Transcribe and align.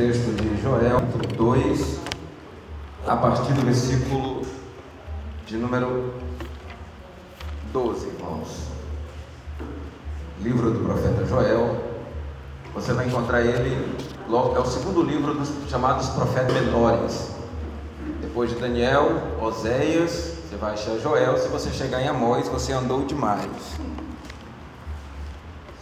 texto 0.00 0.34
de 0.34 0.62
Joel 0.62 1.02
2, 1.36 2.00
a 3.06 3.16
partir 3.16 3.52
do 3.52 3.60
versículo 3.66 4.40
de 5.46 5.58
número 5.58 6.14
12, 7.70 8.06
irmãos. 8.06 8.68
Livro 10.40 10.70
do 10.70 10.78
profeta 10.86 11.26
Joel. 11.26 11.76
Você 12.72 12.94
vai 12.94 13.08
encontrar 13.08 13.42
ele, 13.42 13.94
logo, 14.26 14.56
é 14.56 14.60
o 14.60 14.64
segundo 14.64 15.02
livro 15.02 15.34
dos 15.34 15.50
chamados 15.68 16.08
profetas 16.08 16.54
menores. 16.54 17.32
Depois 18.22 18.48
de 18.48 18.56
Daniel, 18.56 19.20
Oséias, 19.38 20.38
você 20.48 20.56
vai 20.56 20.72
achar 20.72 20.96
Joel. 20.96 21.36
Se 21.36 21.48
você 21.48 21.68
chegar 21.72 22.00
em 22.00 22.08
Amós, 22.08 22.48
você 22.48 22.72
andou 22.72 23.04
demais. 23.04 23.78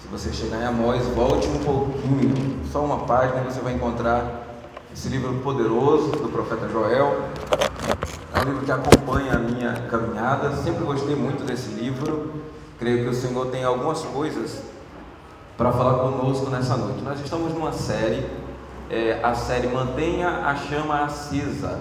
Se 0.09 0.13
você 0.13 0.33
chegar 0.33 0.63
em 0.63 0.65
Amós, 0.65 1.05
volte 1.09 1.47
um 1.49 1.59
pouquinho, 1.59 2.61
só 2.73 2.83
uma 2.83 3.01
página, 3.01 3.43
você 3.43 3.61
vai 3.61 3.75
encontrar 3.75 4.43
esse 4.91 5.07
livro 5.11 5.35
poderoso 5.41 6.13
do 6.13 6.31
profeta 6.31 6.67
Joel. 6.67 7.25
É 8.35 8.41
um 8.41 8.45
livro 8.45 8.65
que 8.65 8.73
acompanha 8.73 9.35
a 9.35 9.39
minha 9.39 9.75
caminhada. 9.91 10.57
Sempre 10.57 10.87
gostei 10.87 11.15
muito 11.15 11.45
desse 11.45 11.69
livro. 11.75 12.33
Creio 12.79 13.05
que 13.05 13.11
o 13.11 13.13
Senhor 13.13 13.49
tem 13.49 13.65
algumas 13.65 14.01
coisas 14.01 14.63
para 15.59 15.73
falar 15.73 15.99
conosco 15.99 16.49
nessa 16.49 16.75
noite. 16.79 17.03
Nós 17.03 17.21
estamos 17.21 17.53
numa 17.53 17.73
série, 17.73 18.27
é, 18.89 19.21
a 19.23 19.35
série 19.35 19.67
Mantenha 19.67 20.47
a 20.47 20.57
Chama 20.57 21.05
Acesa. 21.05 21.81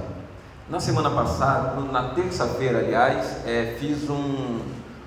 Na 0.70 0.82
semana 0.82 1.10
passada, 1.10 1.80
na 1.80 2.10
terça-feira, 2.10 2.80
aliás, 2.80 3.38
é, 3.46 3.78
fiz 3.80 4.10
um, 4.10 4.60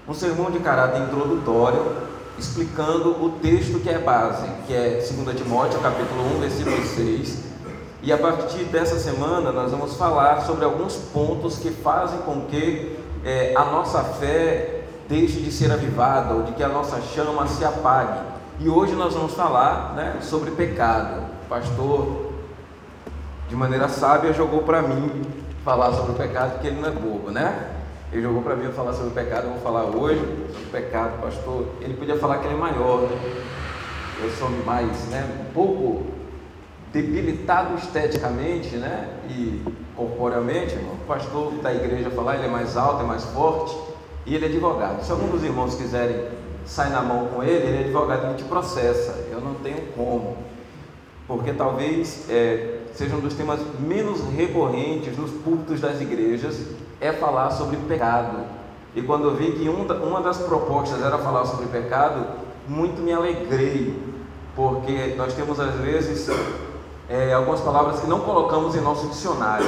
um 0.09 0.15
sermão 0.15 0.51
de 0.51 0.61
caráter 0.61 1.03
introdutório 1.03 2.09
explicando 2.41 3.23
o 3.23 3.39
texto 3.43 3.79
que 3.81 3.91
é 3.91 3.99
base, 3.99 4.49
que 4.67 4.73
é 4.75 5.05
2 5.07 5.37
Timóteo, 5.37 5.79
capítulo 5.81 6.37
1, 6.37 6.41
versículo 6.41 6.83
6. 6.83 7.39
E 8.03 8.11
a 8.11 8.17
partir 8.17 8.65
dessa 8.65 8.99
semana 8.99 9.53
nós 9.53 9.71
vamos 9.71 9.95
falar 9.97 10.41
sobre 10.41 10.65
alguns 10.65 10.97
pontos 10.97 11.59
que 11.59 11.71
fazem 11.71 12.19
com 12.21 12.47
que 12.47 12.99
é, 13.23 13.53
a 13.55 13.67
nossa 13.67 14.03
fé 14.03 14.85
deixe 15.07 15.39
de 15.41 15.53
ser 15.53 15.71
avivada 15.71 16.33
ou 16.33 16.45
de 16.45 16.53
que 16.53 16.63
a 16.63 16.69
nossa 16.69 16.99
chama 17.03 17.47
se 17.47 17.63
apague. 17.63 18.21
E 18.59 18.71
hoje 18.71 18.95
nós 18.95 19.13
vamos 19.13 19.35
falar 19.35 19.93
né, 19.95 20.17
sobre 20.23 20.51
pecado. 20.53 21.23
O 21.45 21.49
pastor, 21.49 22.33
de 23.51 23.55
maneira 23.55 23.87
sábia, 23.89 24.33
jogou 24.33 24.63
para 24.63 24.81
mim 24.81 25.27
falar 25.63 25.93
sobre 25.93 26.13
o 26.13 26.15
pecado, 26.15 26.53
porque 26.53 26.69
ele 26.69 26.81
não 26.81 26.89
é 26.89 26.93
bobo, 26.93 27.31
né? 27.31 27.80
Ele 28.13 28.23
jogou 28.23 28.43
para 28.43 28.57
mim 28.57 28.65
eu 28.65 28.73
falar 28.73 28.93
sobre 28.93 29.09
o 29.09 29.13
pecado, 29.13 29.45
eu 29.45 29.51
vou 29.53 29.61
falar 29.61 29.85
hoje 29.85 30.21
sobre 30.53 30.65
o 30.65 30.71
pecado, 30.71 31.21
pastor. 31.23 31.67
Ele 31.81 31.95
podia 31.95 32.17
falar 32.17 32.39
que 32.39 32.47
ele 32.47 32.55
é 32.55 32.59
maior, 32.59 33.03
né? 33.03 33.45
Eu 34.21 34.31
sou 34.31 34.51
mais, 34.67 35.07
né? 35.07 35.29
Um 35.41 35.53
pouco 35.53 36.07
debilitado 36.93 37.77
esteticamente, 37.77 38.77
né? 38.77 39.09
E 39.29 39.63
corporeamente, 39.95 40.75
o 40.75 41.07
pastor 41.07 41.53
da 41.63 41.73
igreja 41.73 42.11
falar, 42.11 42.35
ele 42.35 42.47
é 42.47 42.51
mais 42.51 42.77
alto, 42.77 43.03
é 43.05 43.07
mais 43.07 43.25
forte, 43.27 43.77
e 44.27 44.35
ele 44.35 44.45
é 44.45 44.49
advogado. 44.49 45.05
Se 45.05 45.13
algum 45.13 45.29
dos 45.29 45.45
irmãos 45.45 45.77
quiserem 45.77 46.27
sair 46.67 46.91
na 46.91 47.03
mão 47.03 47.29
com 47.29 47.45
ele, 47.45 47.65
ele 47.65 47.77
é 47.77 47.81
advogado, 47.83 48.27
ele 48.27 48.35
te 48.35 48.45
processa. 48.45 49.29
Eu 49.31 49.41
não 49.41 49.55
tenho 49.55 49.87
como, 49.95 50.37
porque 51.29 51.53
talvez 51.53 52.29
é, 52.29 52.79
seja 52.93 53.15
um 53.15 53.21
dos 53.21 53.35
temas 53.35 53.61
menos 53.79 54.21
recorrentes 54.37 55.17
nos 55.17 55.31
púlpitos 55.31 55.81
das 55.81 56.01
igrejas 56.01 56.59
é 57.01 57.13
falar 57.13 57.51
sobre 57.51 57.77
pecado. 57.77 58.39
E 58.95 59.03
quando 59.03 59.25
eu 59.25 59.35
vi 59.35 59.53
que 59.53 59.69
uma 59.69 60.21
das 60.21 60.39
propostas 60.39 61.03
era 61.03 61.17
falar 61.19 61.45
sobre 61.45 61.67
pecado, 61.67 62.25
muito 62.67 63.01
me 63.01 63.13
alegrei, 63.13 63.99
porque 64.55 65.15
nós 65.17 65.33
temos 65.33 65.59
às 65.61 65.75
vezes 65.77 66.29
é, 67.09 67.33
algumas 67.33 67.61
palavras 67.61 68.01
que 68.01 68.07
não 68.07 68.21
colocamos 68.21 68.75
em 68.77 68.81
nosso 68.81 69.09
dicionário. 69.09 69.67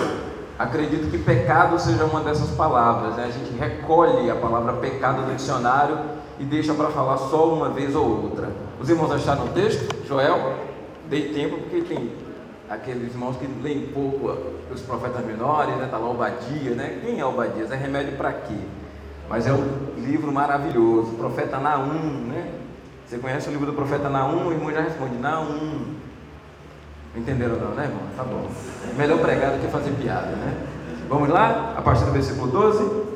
Acredito 0.58 1.10
que 1.10 1.18
pecado 1.18 1.78
seja 1.78 2.04
uma 2.04 2.20
dessas 2.20 2.50
palavras. 2.50 3.16
Né? 3.16 3.24
A 3.24 3.30
gente 3.30 3.52
recolhe 3.58 4.30
a 4.30 4.36
palavra 4.36 4.74
pecado 4.74 5.26
do 5.26 5.34
dicionário 5.34 5.98
e 6.38 6.44
deixa 6.44 6.74
para 6.74 6.88
falar 6.88 7.16
só 7.16 7.48
uma 7.48 7.68
vez 7.70 7.94
ou 7.94 8.24
outra. 8.24 8.50
Os 8.80 8.88
irmãos 8.88 9.10
acharam 9.10 9.46
o 9.46 9.48
texto? 9.48 10.06
Joel? 10.06 10.54
Dei 11.08 11.32
tempo 11.32 11.58
porque 11.58 11.82
tem 11.82 12.12
aqueles 12.72 13.12
irmãos 13.12 13.36
que 13.36 13.46
leem 13.62 13.88
pouco 13.88 14.34
os 14.72 14.80
profetas 14.80 15.24
menores, 15.26 15.76
né? 15.76 15.88
Tá 15.90 15.98
lá 15.98 16.10
né? 16.74 17.00
Quem 17.04 17.20
é 17.20 17.24
Obadias? 17.24 17.70
É 17.70 17.76
remédio 17.76 18.16
para 18.16 18.32
quê? 18.32 18.56
Mas 19.28 19.46
é 19.46 19.52
um 19.52 19.94
livro 19.98 20.32
maravilhoso, 20.32 21.12
profeta 21.12 21.58
Naum, 21.58 22.26
né? 22.28 22.50
Você 23.06 23.18
conhece 23.18 23.48
o 23.48 23.52
livro 23.52 23.66
do 23.66 23.74
profeta 23.74 24.08
Naum? 24.08 24.46
O 24.46 24.52
irmão 24.52 24.72
já 24.72 24.80
responde, 24.80 25.16
Naum. 25.16 25.96
Entenderam 27.14 27.56
não, 27.56 27.74
né, 27.74 27.84
irmão? 27.84 28.00
Tá 28.16 28.24
bom. 28.24 28.48
É 28.90 28.94
melhor 28.94 29.18
pregar 29.18 29.52
do 29.52 29.60
que 29.60 29.70
fazer 29.70 29.90
piada, 29.90 30.30
né? 30.30 30.66
Vamos 31.10 31.28
lá? 31.28 31.74
A 31.76 31.82
partir 31.82 32.06
do 32.06 32.12
versículo 32.12 32.50
12. 32.50 33.12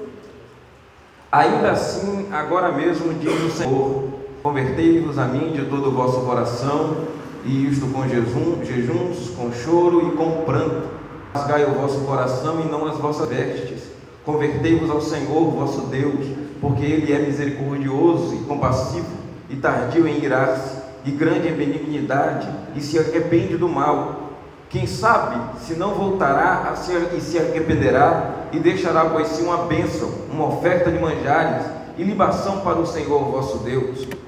Ainda 1.33 1.71
assim, 1.71 2.29
agora 2.31 2.73
mesmo 2.73 3.15
diz 3.15 3.33
o 3.33 3.51
Senhor: 3.51 4.05
Convertei-vos 4.43 5.19
a 5.19 5.25
mim 5.25 5.53
de 5.53 5.65
todo 5.65 5.89
o 5.89 5.93
vosso 5.93 6.21
coração 6.27 7.17
e 7.47 7.69
isto 7.69 7.87
com 7.87 8.09
jejum, 8.09 8.65
jejuns, 8.65 9.31
com 9.31 9.53
choro 9.53 10.09
e 10.09 10.17
com 10.17 10.43
pranto. 10.45 10.89
Rasgai 11.33 11.65
o 11.65 11.75
vosso 11.75 12.01
coração 12.01 12.61
e 12.61 12.69
não 12.69 12.87
as 12.87 12.99
vossas 12.99 13.29
vestes. 13.29 13.85
Convertei-vos 14.25 14.91
ao 14.91 15.01
Senhor 15.01 15.51
vosso 15.51 15.83
Deus, 15.83 16.27
porque 16.61 16.85
Ele 16.85 17.13
é 17.13 17.19
misericordioso 17.21 18.35
e 18.35 18.39
compassivo, 18.39 19.07
e 19.49 19.57
tardio 19.57 20.09
em 20.09 20.25
irar-se, 20.25 20.77
e 21.05 21.13
grande 21.13 21.49
em 21.49 21.53
benignidade, 21.53 22.49
e 22.75 22.81
se 22.81 22.99
arrepende 22.99 23.57
do 23.57 23.69
mal. 23.69 24.33
Quem 24.69 24.87
sabe 24.87 25.61
se 25.61 25.75
não 25.75 25.95
voltará 25.95 26.71
a 26.73 26.75
se, 26.75 26.93
e 27.17 27.21
se 27.21 27.39
arrependerá, 27.39 28.49
e 28.53 28.59
deixará 28.59 29.05
pois 29.05 29.29
si 29.29 29.43
uma 29.43 29.59
bênção, 29.59 30.11
uma 30.33 30.49
oferta 30.49 30.91
de 30.91 30.99
manjares, 30.99 31.67
e 31.97 32.03
libação 32.03 32.61
para 32.61 32.79
o 32.79 32.87
Senhor 32.87 33.31
vosso 33.31 33.59
Deus. 33.59 34.26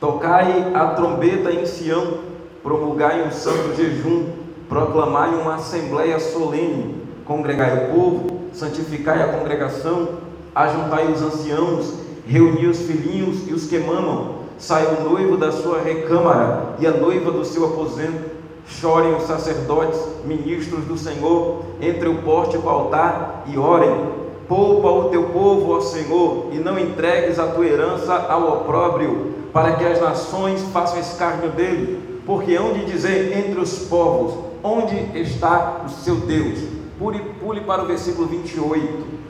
Tocai 0.00 0.72
a 0.72 0.86
trombeta 0.94 1.52
em 1.52 1.66
Sião, 1.66 2.20
promulgai 2.62 3.22
um 3.22 3.30
santo 3.30 3.76
jejum, 3.76 4.30
proclamai 4.66 5.34
uma 5.34 5.56
assembleia 5.56 6.18
solene, 6.18 7.02
congregai 7.26 7.84
o 7.84 7.94
povo, 7.94 8.40
santificai 8.54 9.22
a 9.22 9.28
congregação, 9.28 10.08
ajuntai 10.54 11.12
os 11.12 11.20
anciãos, 11.20 11.92
reuni 12.26 12.66
os 12.66 12.80
filhinhos 12.80 13.46
e 13.46 13.52
os 13.52 13.66
que 13.66 13.78
mamam, 13.78 14.36
sai 14.56 14.86
o 14.86 15.10
noivo 15.10 15.36
da 15.36 15.52
sua 15.52 15.82
recâmara 15.82 16.76
e 16.78 16.86
a 16.86 16.92
noiva 16.92 17.30
do 17.30 17.44
seu 17.44 17.66
aposento, 17.66 18.30
chorem 18.66 19.14
os 19.14 19.24
sacerdotes, 19.24 20.00
ministros 20.24 20.84
do 20.84 20.96
Senhor, 20.96 21.62
entre 21.78 22.08
o 22.08 22.22
pórtico 22.22 22.64
e 22.64 22.66
o 22.66 22.70
altar, 22.70 23.44
e 23.48 23.58
orem, 23.58 24.19
poupa 24.50 24.90
o 24.90 25.04
teu 25.10 25.28
povo, 25.28 25.76
ó 25.76 25.80
Senhor, 25.80 26.48
e 26.50 26.56
não 26.56 26.76
entregues 26.76 27.38
a 27.38 27.46
tua 27.46 27.64
herança 27.64 28.12
ao 28.28 28.48
opróbrio, 28.48 29.32
para 29.52 29.74
que 29.74 29.84
as 29.84 30.00
nações 30.00 30.60
façam 30.72 30.98
escárnio 30.98 31.50
dele, 31.50 32.20
porque 32.26 32.56
hão 32.56 32.72
de 32.72 32.84
dizer 32.84 33.38
entre 33.38 33.60
os 33.60 33.78
povos: 33.84 34.34
onde 34.64 34.96
está 35.14 35.82
o 35.86 35.88
seu 35.88 36.16
Deus? 36.16 36.58
Pule, 36.98 37.20
pule 37.40 37.60
para 37.60 37.84
o 37.84 37.86
versículo 37.86 38.26
28. 38.26 39.20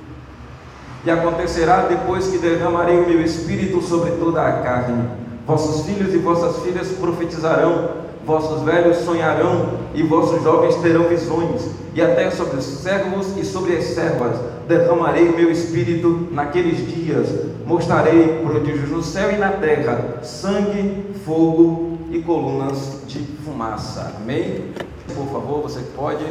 E 1.05 1.11
acontecerá 1.11 1.83
depois 1.83 2.29
que 2.29 2.39
derramarei 2.39 2.99
o 2.99 3.09
meu 3.09 3.21
espírito 3.21 3.83
sobre 3.83 4.13
toda 4.13 4.43
a 4.43 4.63
carne. 4.63 5.07
Vossos 5.47 5.85
filhos 5.85 6.15
e 6.15 6.19
vossas 6.19 6.63
filhas 6.63 6.89
profetizarão, 6.93 7.91
vossos 8.25 8.63
velhos 8.63 8.99
sonharão, 8.99 9.81
e 9.95 10.03
vossos 10.03 10.43
jovens 10.43 10.77
terão 10.77 11.05
visões, 11.05 11.71
e 11.95 12.01
até 12.01 12.31
sobre 12.31 12.59
os 12.59 12.65
servos 12.65 13.37
e 13.37 13.45
sobre 13.45 13.77
as 13.77 13.85
servas 13.85 14.60
derramarei 14.71 15.29
o 15.29 15.37
meu 15.37 15.51
espírito 15.51 16.29
naqueles 16.31 16.79
dias, 16.87 17.29
mostrarei 17.67 18.41
prodígios 18.45 18.89
no 18.89 19.03
céu 19.03 19.33
e 19.33 19.37
na 19.37 19.51
terra, 19.51 20.21
sangue, 20.23 21.13
fogo 21.25 21.99
e 22.11 22.23
colunas 22.23 23.03
de 23.07 23.19
fumaça. 23.45 24.15
Amém? 24.17 24.73
Por 25.15 25.27
favor, 25.27 25.63
você 25.63 25.81
pode. 25.97 26.25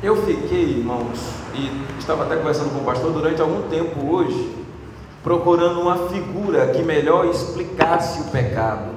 Eu 0.00 0.16
fiquei, 0.24 0.78
irmãos, 0.78 1.18
e 1.54 1.98
estava 1.98 2.22
até 2.22 2.36
conversando 2.36 2.70
com 2.72 2.78
o 2.78 2.84
pastor 2.84 3.12
durante 3.12 3.40
algum 3.40 3.68
tempo 3.68 4.14
hoje, 4.14 4.56
procurando 5.24 5.80
uma 5.80 6.08
figura 6.08 6.68
que 6.68 6.82
melhor 6.82 7.26
explicasse 7.26 8.20
o 8.20 8.24
pecado. 8.30 8.92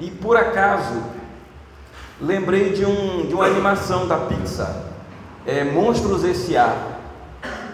E 0.00 0.10
por 0.10 0.36
acaso, 0.36 1.00
lembrei 2.20 2.72
de, 2.72 2.84
um, 2.84 3.26
de 3.26 3.34
uma 3.34 3.46
animação 3.46 4.06
da 4.06 4.16
Pixar, 4.16 4.74
é, 5.46 5.64
Monstros 5.64 6.24
S.A. 6.24 6.74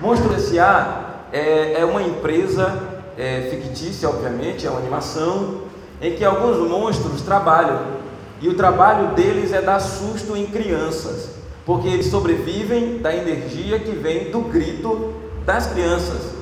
Monstros 0.01 0.35
S.A. 0.35 1.01
É, 1.33 1.81
é 1.81 1.85
uma 1.85 2.03
empresa 2.03 2.93
é, 3.17 3.49
fictícia, 3.51 4.09
obviamente, 4.09 4.67
é 4.67 4.71
uma 4.71 4.81
animação, 4.81 5.63
em 6.01 6.15
que 6.15 6.25
alguns 6.25 6.59
monstros 6.69 7.23
trabalham. 7.23 8.03
E 8.41 8.49
o 8.49 8.55
trabalho 8.55 9.15
deles 9.15 9.53
é 9.53 9.63
dar 9.63 9.79
susto 9.81 10.37
em 10.37 10.47
crianças, 10.47 11.31
porque 11.65 11.89
eles 11.89 12.07
sobrevivem 12.07 12.99
da 12.99 13.15
energia 13.15 13.79
que 13.79 13.93
vem 13.93 14.31
do 14.31 14.41
grito 14.41 15.15
das 15.47 15.67
crianças. 15.69 16.33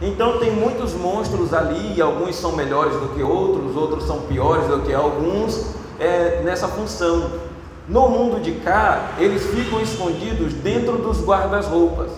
Então 0.00 0.38
tem 0.38 0.50
muitos 0.50 0.92
monstros 0.92 1.54
ali, 1.54 2.00
alguns 2.00 2.36
são 2.36 2.52
melhores 2.52 2.94
do 2.96 3.08
que 3.14 3.22
outros, 3.22 3.74
outros 3.74 4.04
são 4.04 4.20
piores 4.20 4.68
do 4.68 4.80
que 4.82 4.92
alguns, 4.92 5.74
é, 5.98 6.42
nessa 6.44 6.68
função. 6.68 7.45
No 7.88 8.08
mundo 8.08 8.42
de 8.42 8.52
cá, 8.52 9.12
eles 9.16 9.46
ficam 9.46 9.80
escondidos 9.80 10.54
dentro 10.54 10.98
dos 10.98 11.24
guarda-roupas 11.24 12.10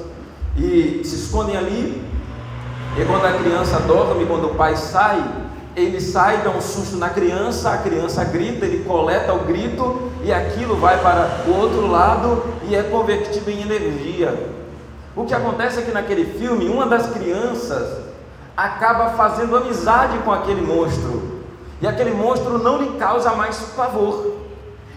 e 0.57 1.03
se 1.05 1.15
escondem 1.17 1.57
ali. 1.57 2.03
E 2.97 3.05
quando 3.05 3.27
a 3.27 3.33
criança 3.35 3.79
dorme, 3.81 4.25
quando 4.25 4.47
o 4.47 4.55
pai 4.55 4.77
sai, 4.77 5.23
ele 5.77 6.01
sai, 6.01 6.39
dá 6.39 6.51
um 6.51 6.61
susto 6.61 6.97
na 6.97 7.11
criança, 7.11 7.71
a 7.71 7.79
criança 7.79 8.25
grita, 8.25 8.65
ele 8.65 8.83
coleta 8.83 9.35
o 9.35 9.41
grito 9.41 10.11
e 10.25 10.33
aquilo 10.33 10.75
vai 10.77 11.01
para 11.03 11.45
o 11.47 11.55
outro 11.55 11.87
lado 11.87 12.43
e 12.67 12.75
é 12.75 12.83
convertido 12.85 13.51
em 13.51 13.61
energia. 13.61 14.51
O 15.15 15.25
que 15.25 15.35
acontece 15.35 15.81
é 15.81 15.83
que 15.83 15.93
naquele 15.93 16.25
filme, 16.25 16.67
uma 16.67 16.87
das 16.87 17.11
crianças 17.11 17.99
acaba 18.57 19.11
fazendo 19.11 19.57
amizade 19.57 20.17
com 20.21 20.33
aquele 20.33 20.63
monstro 20.63 21.43
e 21.81 21.87
aquele 21.87 22.13
monstro 22.13 22.59
não 22.59 22.79
lhe 22.79 22.99
causa 22.99 23.33
mais 23.35 23.57
pavor. 23.77 24.38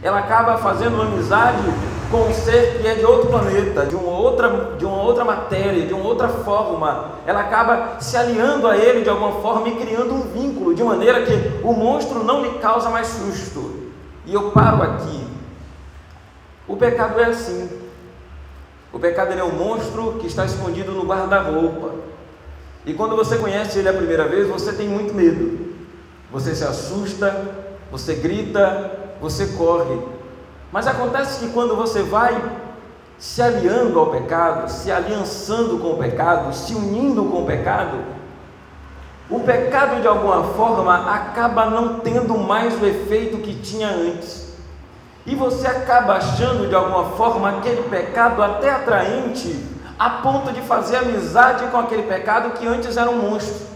Ela 0.04 0.20
acaba 0.20 0.58
fazendo 0.58 1.02
amizade 1.02 1.64
com 2.10 2.24
um 2.24 2.34
ser 2.34 2.80
que 2.82 2.88
é 2.88 2.96
de 2.96 3.06
outro 3.06 3.30
planeta, 3.30 3.86
de 3.86 3.96
uma 3.96 4.12
outra, 4.12 4.76
de 4.78 4.86
uma 4.86 5.02
outra 5.02 5.24
matéria, 5.24 5.86
de 5.86 5.94
uma 5.94 6.04
outra 6.04 6.28
forma. 6.28 7.12
Ela 7.26 7.42
acaba 7.42 8.02
se 8.02 8.18
aliando 8.18 8.68
a 8.68 8.76
ele 8.76 9.02
de 9.02 9.10
alguma 9.10 9.42
forma 9.42 9.70
e 9.70 9.76
criando 9.76 10.14
um 10.14 10.22
vínculo, 10.22 10.74
de 10.74 10.84
maneira 10.84 11.22
que 11.22 11.34
o 11.64 11.72
monstro 11.74 12.24
não 12.24 12.42
lhe 12.42 12.60
causa 12.60 12.90
mais 12.90 13.08
susto. 13.08 13.92
E 14.26 14.34
eu 14.34 14.52
paro 14.52 14.84
aqui. 14.84 15.26
O 16.68 16.76
pecado 16.76 17.20
é 17.20 17.26
assim. 17.26 17.70
O 18.92 19.00
pecado 19.00 19.32
é 19.32 19.44
um 19.44 19.54
monstro 19.54 20.18
que 20.20 20.28
está 20.28 20.46
escondido 20.46 20.92
no 20.92 21.06
guarda-roupa. 21.06 21.92
E 22.86 22.94
quando 22.94 23.16
você 23.16 23.38
conhece 23.38 23.80
ele 23.80 23.88
a 23.88 23.94
primeira 23.94 24.28
vez, 24.28 24.48
você 24.48 24.74
tem 24.74 24.88
muito 24.88 25.14
medo. 25.14 25.72
Você 26.32 26.56
se 26.56 26.64
assusta, 26.64 27.56
você 27.92 28.16
grita, 28.16 29.01
você 29.22 29.48
corre. 29.58 30.00
Mas 30.72 30.88
acontece 30.88 31.40
que 31.40 31.54
quando 31.54 31.76
você 31.76 32.02
vai 32.02 32.42
se 33.20 33.42
aliando 33.42 34.00
ao 34.00 34.08
pecado, 34.08 34.68
se 34.68 34.92
aliançando 34.92 35.78
com 35.78 35.92
o 35.92 35.98
pecado, 35.98 36.54
se 36.54 36.74
unindo 36.74 37.24
com 37.26 37.44
o 37.44 37.46
pecado, 37.46 38.00
o 39.30 39.40
pecado 39.42 40.02
de 40.02 40.08
alguma 40.08 40.44
forma 40.56 41.14
acaba 41.14 41.68
não 41.68 42.00
tendo 42.00 42.38
mais 42.38 42.82
o 42.82 42.86
efeito 42.86 43.38
que 43.38 43.54
tinha 43.54 43.90
antes. 43.90 44.52
E 45.26 45.36
você 45.36 45.68
acaba 45.68 46.16
achando 46.16 46.68
de 46.68 46.74
alguma 46.74 47.12
forma 47.12 47.50
aquele 47.50 47.84
pecado 47.84 48.42
até 48.42 48.72
atraente, 48.72 49.70
a 50.00 50.10
ponto 50.10 50.52
de 50.52 50.62
fazer 50.62 50.98
amizade 50.98 51.68
com 51.68 51.78
aquele 51.78 52.04
pecado 52.04 52.58
que 52.58 52.68
antes 52.68 52.98
era 52.98 53.10
um 53.10 53.30
monstro. 53.30 53.68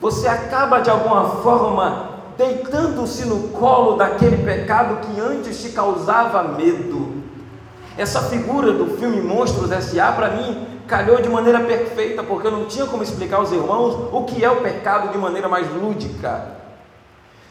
Você 0.00 0.26
acaba 0.26 0.80
de 0.80 0.88
alguma 0.88 1.42
forma 1.42 2.17
deitando-se 2.38 3.24
no 3.24 3.48
colo 3.48 3.96
daquele 3.96 4.44
pecado 4.44 5.00
que 5.04 5.20
antes 5.20 5.60
te 5.60 5.70
causava 5.70 6.44
medo. 6.44 7.14
Essa 7.96 8.22
figura 8.22 8.70
do 8.70 8.96
filme 8.96 9.20
Monstros 9.20 9.72
S.A. 9.72 10.12
para 10.12 10.30
mim 10.30 10.68
calhou 10.86 11.20
de 11.20 11.28
maneira 11.28 11.58
perfeita, 11.58 12.22
porque 12.22 12.46
eu 12.46 12.52
não 12.52 12.66
tinha 12.66 12.86
como 12.86 13.02
explicar 13.02 13.38
aos 13.38 13.50
irmãos 13.50 14.08
o 14.12 14.22
que 14.24 14.44
é 14.44 14.48
o 14.48 14.60
pecado 14.60 15.10
de 15.10 15.18
maneira 15.18 15.48
mais 15.48 15.68
lúdica. 15.74 16.46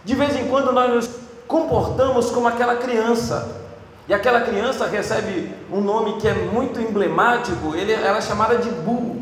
De 0.06 0.16
vez 0.16 0.38
em 0.38 0.48
quando 0.48 0.72
nós 0.72 0.90
nos 0.90 1.10
comportamos 1.45 2.31
como 2.31 2.48
aquela 2.48 2.78
criança, 2.78 3.62
e 4.07 4.13
aquela 4.13 4.40
criança 4.40 4.88
recebe 4.88 5.54
um 5.69 5.81
nome 5.81 6.13
que 6.13 6.30
é 6.30 6.33
muito 6.33 6.80
emblemático, 6.80 7.75
ela 7.75 8.18
é 8.18 8.22
chamada 8.22 8.57
de 8.57 8.69
Bu, 8.69 9.18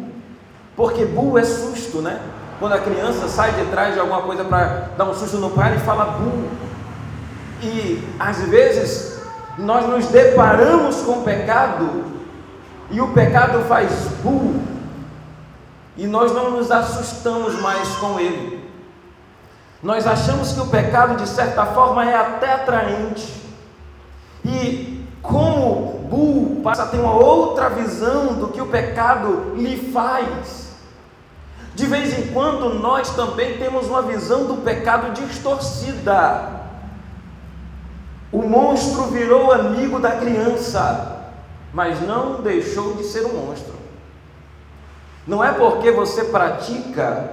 porque 0.76 1.06
Bu 1.06 1.40
é 1.40 1.44
susto, 1.44 2.04
né? 2.04 2.22
Quando 2.60 2.74
a 2.74 2.80
criança 2.80 3.28
sai 3.28 3.52
de 3.54 3.66
trás 3.66 3.94
de 3.94 4.00
alguma 4.00 4.22
coisa 4.22 4.44
para 4.44 4.90
dar 4.98 5.06
um 5.06 5.13
susto 5.13 5.38
no 5.38 5.50
pai, 5.50 5.72
ele 5.72 5.81
fala 5.81 6.06
bu. 6.06 6.48
E 7.62 8.07
às 8.19 8.40
vezes 8.44 9.19
nós 9.57 9.88
nos 9.88 10.07
deparamos 10.07 11.02
com 11.02 11.19
o 11.19 11.24
pecado 11.24 12.06
e 12.92 13.02
o 13.02 13.10
pecado 13.10 13.63
faz 13.68 13.92
bu. 14.24 14.60
E 15.98 16.07
nós 16.07 16.34
não 16.34 16.52
nos 16.52 16.72
assustamos 16.72 17.60
mais 17.62 17.88
com 17.96 18.19
ele. 18.19 18.66
Nós 19.81 20.08
achamos 20.08 20.51
que 20.51 20.60
o 20.60 20.68
pecado, 20.68 21.16
de 21.16 21.28
certa 21.28 21.66
forma, 21.68 22.10
é 22.10 22.16
até 22.16 22.54
atraente. 22.54 23.34
E 24.44 25.06
como 25.22 26.08
Bu 26.10 26.62
passa 26.62 26.84
a 26.84 26.88
ter 26.88 27.00
uma 27.00 27.13
outra 27.13 27.69
visão 27.69 28.34
do 28.34 28.50
que 28.50 28.62
o 28.62 28.68
pecado 28.68 29.54
lhe 29.56 29.92
faz. 29.92 30.65
De 31.75 31.86
vez 31.86 32.18
em 32.18 32.27
quando 32.27 32.74
nós 32.75 33.13
também 33.16 33.57
temos 33.57 33.88
uma 33.88 34.01
visão 34.01 34.45
do 34.45 34.63
pecado 34.63 35.12
distorcida. 35.13 36.56
O 38.31 38.42
monstro 38.42 39.07
virou 39.07 39.51
amigo 39.51 40.00
da 40.00 40.12
criança, 40.12 41.22
mas 41.74 42.01
não 42.01 42.42
deixou 42.42 42.95
de 42.95 43.04
ser 43.04 43.25
um 43.25 43.45
monstro. 43.45 43.75
Não 45.27 45.44
é 45.44 45.51
porque 45.51 45.92
você 45.92 46.24
pratica 46.25 47.31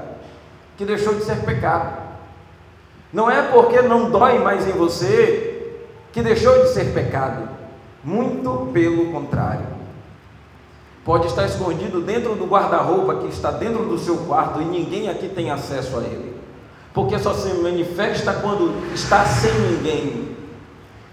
que 0.76 0.84
deixou 0.84 1.14
de 1.14 1.24
ser 1.24 1.36
pecado. 1.44 2.02
Não 3.12 3.30
é 3.30 3.42
porque 3.42 3.80
não 3.82 4.10
dói 4.10 4.38
mais 4.40 4.66
em 4.66 4.72
você 4.72 5.76
que 6.12 6.20
deixou 6.20 6.62
de 6.62 6.70
ser 6.70 6.92
pecado. 6.92 7.48
Muito 8.02 8.70
pelo 8.72 9.12
contrário. 9.12 9.71
Pode 11.04 11.26
estar 11.26 11.44
escondido 11.44 12.00
dentro 12.00 12.36
do 12.36 12.46
guarda-roupa 12.46 13.16
que 13.16 13.26
está 13.26 13.50
dentro 13.50 13.84
do 13.86 13.98
seu 13.98 14.18
quarto 14.18 14.62
e 14.62 14.64
ninguém 14.64 15.08
aqui 15.08 15.28
tem 15.28 15.50
acesso 15.50 15.98
a 15.98 16.02
ele. 16.02 16.36
Porque 16.94 17.18
só 17.18 17.34
se 17.34 17.52
manifesta 17.54 18.34
quando 18.34 18.92
está 18.94 19.24
sem 19.24 19.52
ninguém. 19.52 20.36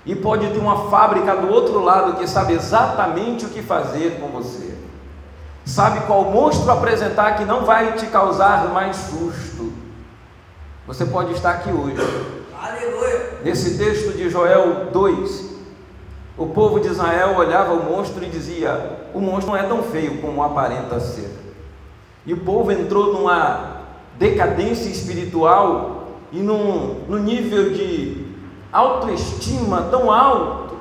E 0.06 0.16
pode 0.16 0.48
ter 0.48 0.60
uma 0.60 0.90
fábrica 0.90 1.36
do 1.36 1.50
outro 1.50 1.80
lado 1.84 2.18
que 2.18 2.28
sabe 2.28 2.54
exatamente 2.54 3.46
o 3.46 3.50
que 3.50 3.64
fazer 3.64 4.20
com 4.20 4.28
você. 4.28 4.76
Sabe 5.66 6.02
qual 6.02 6.26
monstro 6.26 6.72
apresentar 6.72 7.38
que 7.38 7.46
não 7.46 7.66
vai 7.66 7.94
te 7.94 8.08
causar 8.08 8.70
mais 8.70 8.96
susto. 8.96 9.72
Você 10.86 11.06
pode 11.06 11.34
estar 11.34 11.52
aqui 11.52 11.70
hoje. 11.70 11.98
Aleluia. 12.60 13.40
Nesse 13.44 13.78
texto 13.78 14.16
de 14.16 14.30
Joel 14.30 14.88
2, 14.92 15.49
o 16.40 16.48
povo 16.48 16.80
de 16.80 16.88
Israel 16.88 17.36
olhava 17.38 17.74
o 17.74 17.84
monstro 17.84 18.24
e 18.24 18.30
dizia: 18.30 18.98
O 19.14 19.20
monstro 19.20 19.52
não 19.52 19.58
é 19.58 19.64
tão 19.64 19.84
feio 19.84 20.22
como 20.22 20.42
aparenta 20.42 21.00
ser. 21.00 21.30
E 22.26 22.34
o 22.34 22.38
povo 22.38 22.72
entrou 22.72 23.12
numa 23.12 23.80
decadência 24.18 24.90
espiritual 24.90 26.08
e 26.32 26.40
num, 26.40 27.04
num 27.10 27.18
nível 27.20 27.74
de 27.74 28.26
autoestima 28.72 29.88
tão 29.92 30.12
alto 30.12 30.78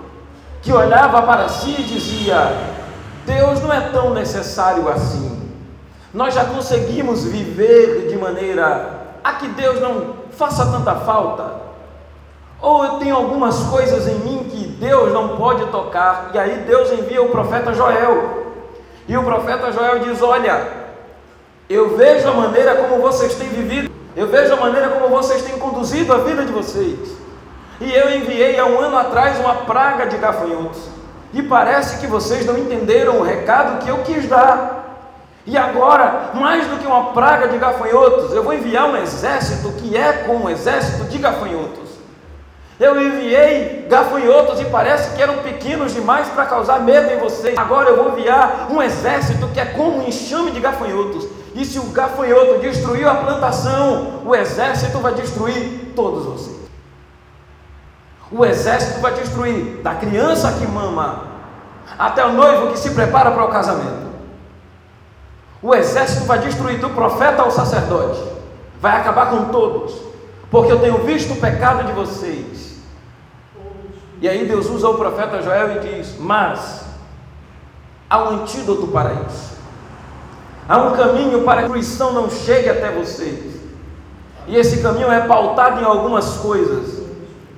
que 0.62 0.73
olhava 0.73 1.23
para 1.23 1.49
si 1.49 1.75
e 1.77 1.83
dizia: 1.83 2.53
Deus 3.27 3.61
não 3.61 3.73
é 3.73 3.81
tão 3.91 4.15
necessário 4.15 4.88
assim. 4.88 5.50
Nós 6.15 6.35
já 6.35 6.45
conseguimos 6.45 7.25
viver 7.25 8.09
de 8.09 8.17
maneira 8.17 9.17
a 9.25 9.33
que 9.35 9.49
Deus 9.49 9.81
não 9.81 10.15
faça 10.31 10.67
tanta 10.67 10.95
falta. 10.95 11.68
Ou 12.61 12.85
eu 12.85 12.93
tenho 12.95 13.15
algumas 13.15 13.59
coisas 13.65 14.09
em 14.09 14.17
mim 14.17 14.47
que 14.50 14.67
Deus 14.67 15.12
não 15.12 15.37
pode 15.37 15.67
tocar, 15.67 16.31
e 16.35 16.38
aí 16.38 16.65
Deus 16.67 16.91
envia 16.93 17.23
o 17.23 17.29
profeta 17.29 17.73
Joel. 17.73 18.47
E 19.07 19.17
o 19.17 19.23
profeta 19.23 19.71
Joel 19.71 20.00
diz: 20.00 20.21
Olha, 20.21 20.67
eu 21.69 21.97
vejo 21.97 22.29
a 22.29 22.33
maneira 22.33 22.75
como 22.77 23.00
vocês 23.00 23.35
têm 23.35 23.49
vivido, 23.49 23.91
eu 24.17 24.27
vejo 24.29 24.55
a 24.55 24.57
maneira 24.57 24.88
como 24.88 25.09
vocês 25.09 25.43
têm 25.43 25.59
conduzido 25.59 26.12
a 26.12 26.19
vida 26.19 26.45
de 26.45 26.53
vocês. 26.53 26.99
E 27.81 27.95
eu 27.95 28.17
enviei 28.17 28.59
há 28.59 28.67
um 28.67 28.81
ano 28.81 28.99
atrás 28.99 29.38
uma 29.38 29.55
praga 29.55 30.07
de 30.07 30.17
gafanhotos. 30.17 30.81
E 31.33 31.43
parece 31.43 31.99
que 31.99 32.07
vocês 32.07 32.45
não 32.45 32.59
entenderam 32.59 33.19
o 33.19 33.23
recado 33.23 33.85
que 33.85 33.88
eu 33.88 33.99
quis 33.99 34.27
dar. 34.29 34.79
E 35.47 35.57
agora, 35.57 36.31
mais 36.35 36.67
do 36.67 36.77
que 36.79 36.87
uma 36.87 37.12
praga 37.12 37.49
de 37.49 37.57
gafanhotos, 37.57 38.33
eu 38.33 38.43
vou 38.43 38.53
enviar 38.53 38.87
um 38.87 38.97
exército 38.97 39.73
que 39.73 39.97
é 39.97 40.12
como 40.27 40.47
um 40.47 40.50
exército 40.50 41.05
de 41.05 41.19
gafanhotos. 41.19 41.88
Eu 42.81 43.01
enviei 43.01 43.87
gafanhotos 43.89 44.61
e 44.61 44.65
parece 44.67 45.17
que 45.17 45.23
eram 45.23 45.39
pequenos 45.39 45.93
demais 45.93 46.29
para 46.29 46.47
causar 46.47 46.81
medo 46.81 47.11
em 47.11 47.19
vocês. 47.19 47.59
Agora 47.59 47.89
eu 47.89 47.97
vou 47.97 48.13
enviar 48.13 48.69
um 48.71 48.81
exército 48.81 49.49
que 49.49 49.59
é 49.59 49.65
como 49.65 49.99
um 49.99 50.07
enxame 50.07 50.53
de 50.53 50.61
gafanhotos. 50.61 51.27
E 51.57 51.65
se 51.65 51.81
o 51.81 51.91
gafanhoto 51.91 52.61
destruiu 52.61 53.11
a 53.11 53.17
plantação, 53.17 54.23
o 54.25 54.33
exército 54.33 54.99
vai 54.99 55.13
destruir 55.15 55.93
todos 55.97 56.25
vocês. 56.25 56.57
O 58.31 58.45
exército 58.45 59.01
vai 59.01 59.13
destruir 59.15 59.83
da 59.83 59.97
criança 59.97 60.53
que 60.53 60.67
mama 60.67 61.25
até 61.99 62.25
o 62.25 62.33
noivo 62.33 62.69
que 62.69 62.79
se 62.79 62.91
prepara 62.91 63.33
para 63.33 63.45
o 63.45 63.49
casamento. 63.49 64.07
O 65.61 65.75
exército 65.75 66.27
vai 66.27 66.39
destruir 66.39 66.79
do 66.79 66.91
profeta 66.91 67.43
ao 67.43 67.51
sacerdote. 67.51 68.23
Vai 68.81 69.01
acabar 69.01 69.31
com 69.31 69.47
todos. 69.47 69.97
Porque 70.49 70.71
eu 70.71 70.79
tenho 70.79 70.99
visto 70.99 71.33
o 71.33 71.37
pecado 71.37 71.83
de 71.85 71.93
vocês 71.93 72.68
e 74.21 74.29
aí 74.29 74.47
Deus 74.47 74.69
usa 74.69 74.89
o 74.89 74.95
profeta 74.95 75.41
Joel 75.43 75.77
e 75.77 75.81
diz: 75.81 76.17
Mas 76.19 76.85
há 78.11 78.25
um 78.25 78.29
antídoto 78.41 78.89
para 78.89 79.13
isso. 79.29 79.59
Há 80.69 80.79
um 80.79 80.97
caminho 80.97 81.45
para 81.45 81.63
que 81.63 81.67
a 81.67 81.69
fruição 81.71 82.13
não 82.13 82.29
chegue 82.29 82.69
até 82.69 82.91
vocês. 82.91 83.59
E 84.47 84.57
esse 84.57 84.83
caminho 84.83 85.11
é 85.11 85.21
pautado 85.27 85.81
em 85.81 85.85
algumas 85.85 86.39
coisas. 86.39 87.03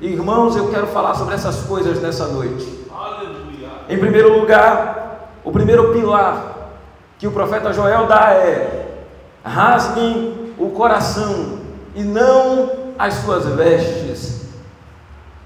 Irmãos, 0.01 0.57
eu 0.57 0.69
quero 0.69 0.87
falar 0.89 1.15
sobre 1.15 1.35
essas 1.35 1.63
coisas 1.63 2.01
nessa 2.01 2.27
noite. 2.29 2.87
Aleluia. 2.93 3.69
Em 3.89 3.99
primeiro 3.99 4.39
lugar, 4.39 5.31
o 5.45 5.51
primeiro 5.51 5.93
pilar 5.93 6.71
que 7.19 7.27
o 7.27 7.33
profeta 7.33 7.73
Joel 7.73 8.07
dá 8.07 8.33
é: 8.33 9.05
rasguem 9.45 10.55
o 10.59 10.71
coração 10.71 11.59
e 11.95 12.03
não 12.03 12.71
as 12.99 13.15
suas 13.15 13.47
vestes. 13.47 14.40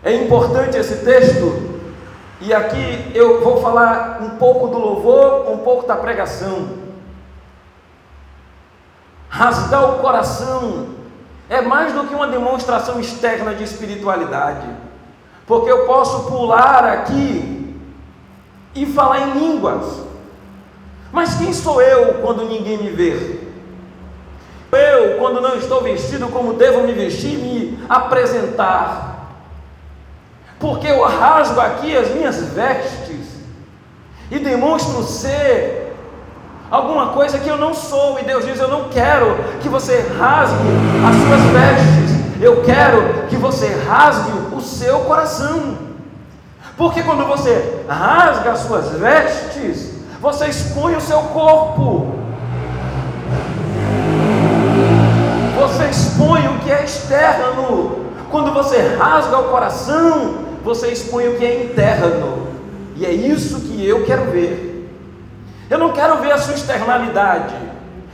É 0.04 0.14
importante 0.14 0.76
esse 0.76 1.04
texto, 1.04 1.80
e 2.38 2.52
aqui 2.52 3.10
eu 3.14 3.42
vou 3.42 3.62
falar 3.62 4.18
um 4.20 4.36
pouco 4.36 4.68
do 4.68 4.78
louvor, 4.78 5.50
um 5.50 5.58
pouco 5.58 5.86
da 5.86 5.96
pregação. 5.96 6.68
Rasgar 9.30 9.94
o 9.94 9.98
coração 10.00 10.88
é 11.48 11.62
mais 11.62 11.94
do 11.94 12.04
que 12.04 12.14
uma 12.14 12.28
demonstração 12.28 13.00
externa 13.00 13.54
de 13.54 13.64
espiritualidade, 13.64 14.66
porque 15.46 15.72
eu 15.72 15.86
posso 15.86 16.30
pular 16.30 16.84
aqui 16.84 17.74
e 18.74 18.84
falar 18.84 19.28
em 19.28 19.38
línguas, 19.38 20.02
mas 21.10 21.36
quem 21.36 21.52
sou 21.54 21.80
eu 21.80 22.14
quando 22.20 22.44
ninguém 22.44 22.76
me 22.76 22.90
vê? 22.90 23.40
Eu, 24.70 25.18
quando 25.18 25.40
não 25.40 25.56
estou 25.56 25.80
vestido 25.80 26.28
como 26.28 26.54
devo 26.54 26.82
me 26.82 26.92
vestir, 26.92 27.38
me 27.38 27.78
apresentar, 27.88 29.13
porque 30.64 30.86
eu 30.86 31.04
rasgo 31.04 31.60
aqui 31.60 31.94
as 31.94 32.08
minhas 32.14 32.36
vestes 32.54 33.20
e 34.30 34.38
demonstro 34.38 35.02
ser 35.02 35.94
alguma 36.70 37.08
coisa 37.08 37.38
que 37.38 37.46
eu 37.46 37.58
não 37.58 37.74
sou, 37.74 38.18
e 38.18 38.22
Deus 38.22 38.46
diz: 38.46 38.58
Eu 38.58 38.68
não 38.68 38.88
quero 38.88 39.36
que 39.60 39.68
você 39.68 40.10
rasgue 40.18 40.56
as 41.06 41.16
suas 41.16 41.42
vestes, 41.52 42.42
eu 42.42 42.62
quero 42.62 43.26
que 43.28 43.36
você 43.36 43.78
rasgue 43.86 44.32
o 44.56 44.60
seu 44.62 45.00
coração, 45.00 45.76
porque 46.78 47.02
quando 47.02 47.26
você 47.26 47.84
rasga 47.86 48.52
as 48.52 48.60
suas 48.60 48.88
vestes, 48.92 49.92
você 50.18 50.46
expõe 50.46 50.96
o 50.96 51.00
seu 51.02 51.20
corpo, 51.24 52.14
você 55.60 55.84
expõe 55.90 56.48
o 56.48 56.58
que 56.60 56.72
é 56.72 56.84
externo, 56.84 58.06
quando 58.30 58.50
você 58.50 58.96
rasga 58.96 59.38
o 59.38 59.50
coração, 59.50 60.43
você 60.64 60.88
expõe 60.88 61.28
o 61.28 61.36
que 61.36 61.44
é 61.44 61.64
interno, 61.64 62.48
e 62.96 63.04
é 63.04 63.12
isso 63.12 63.60
que 63.60 63.86
eu 63.86 64.04
quero 64.04 64.30
ver. 64.30 64.88
Eu 65.68 65.78
não 65.78 65.92
quero 65.92 66.16
ver 66.18 66.32
a 66.32 66.38
sua 66.38 66.54
externalidade. 66.54 67.54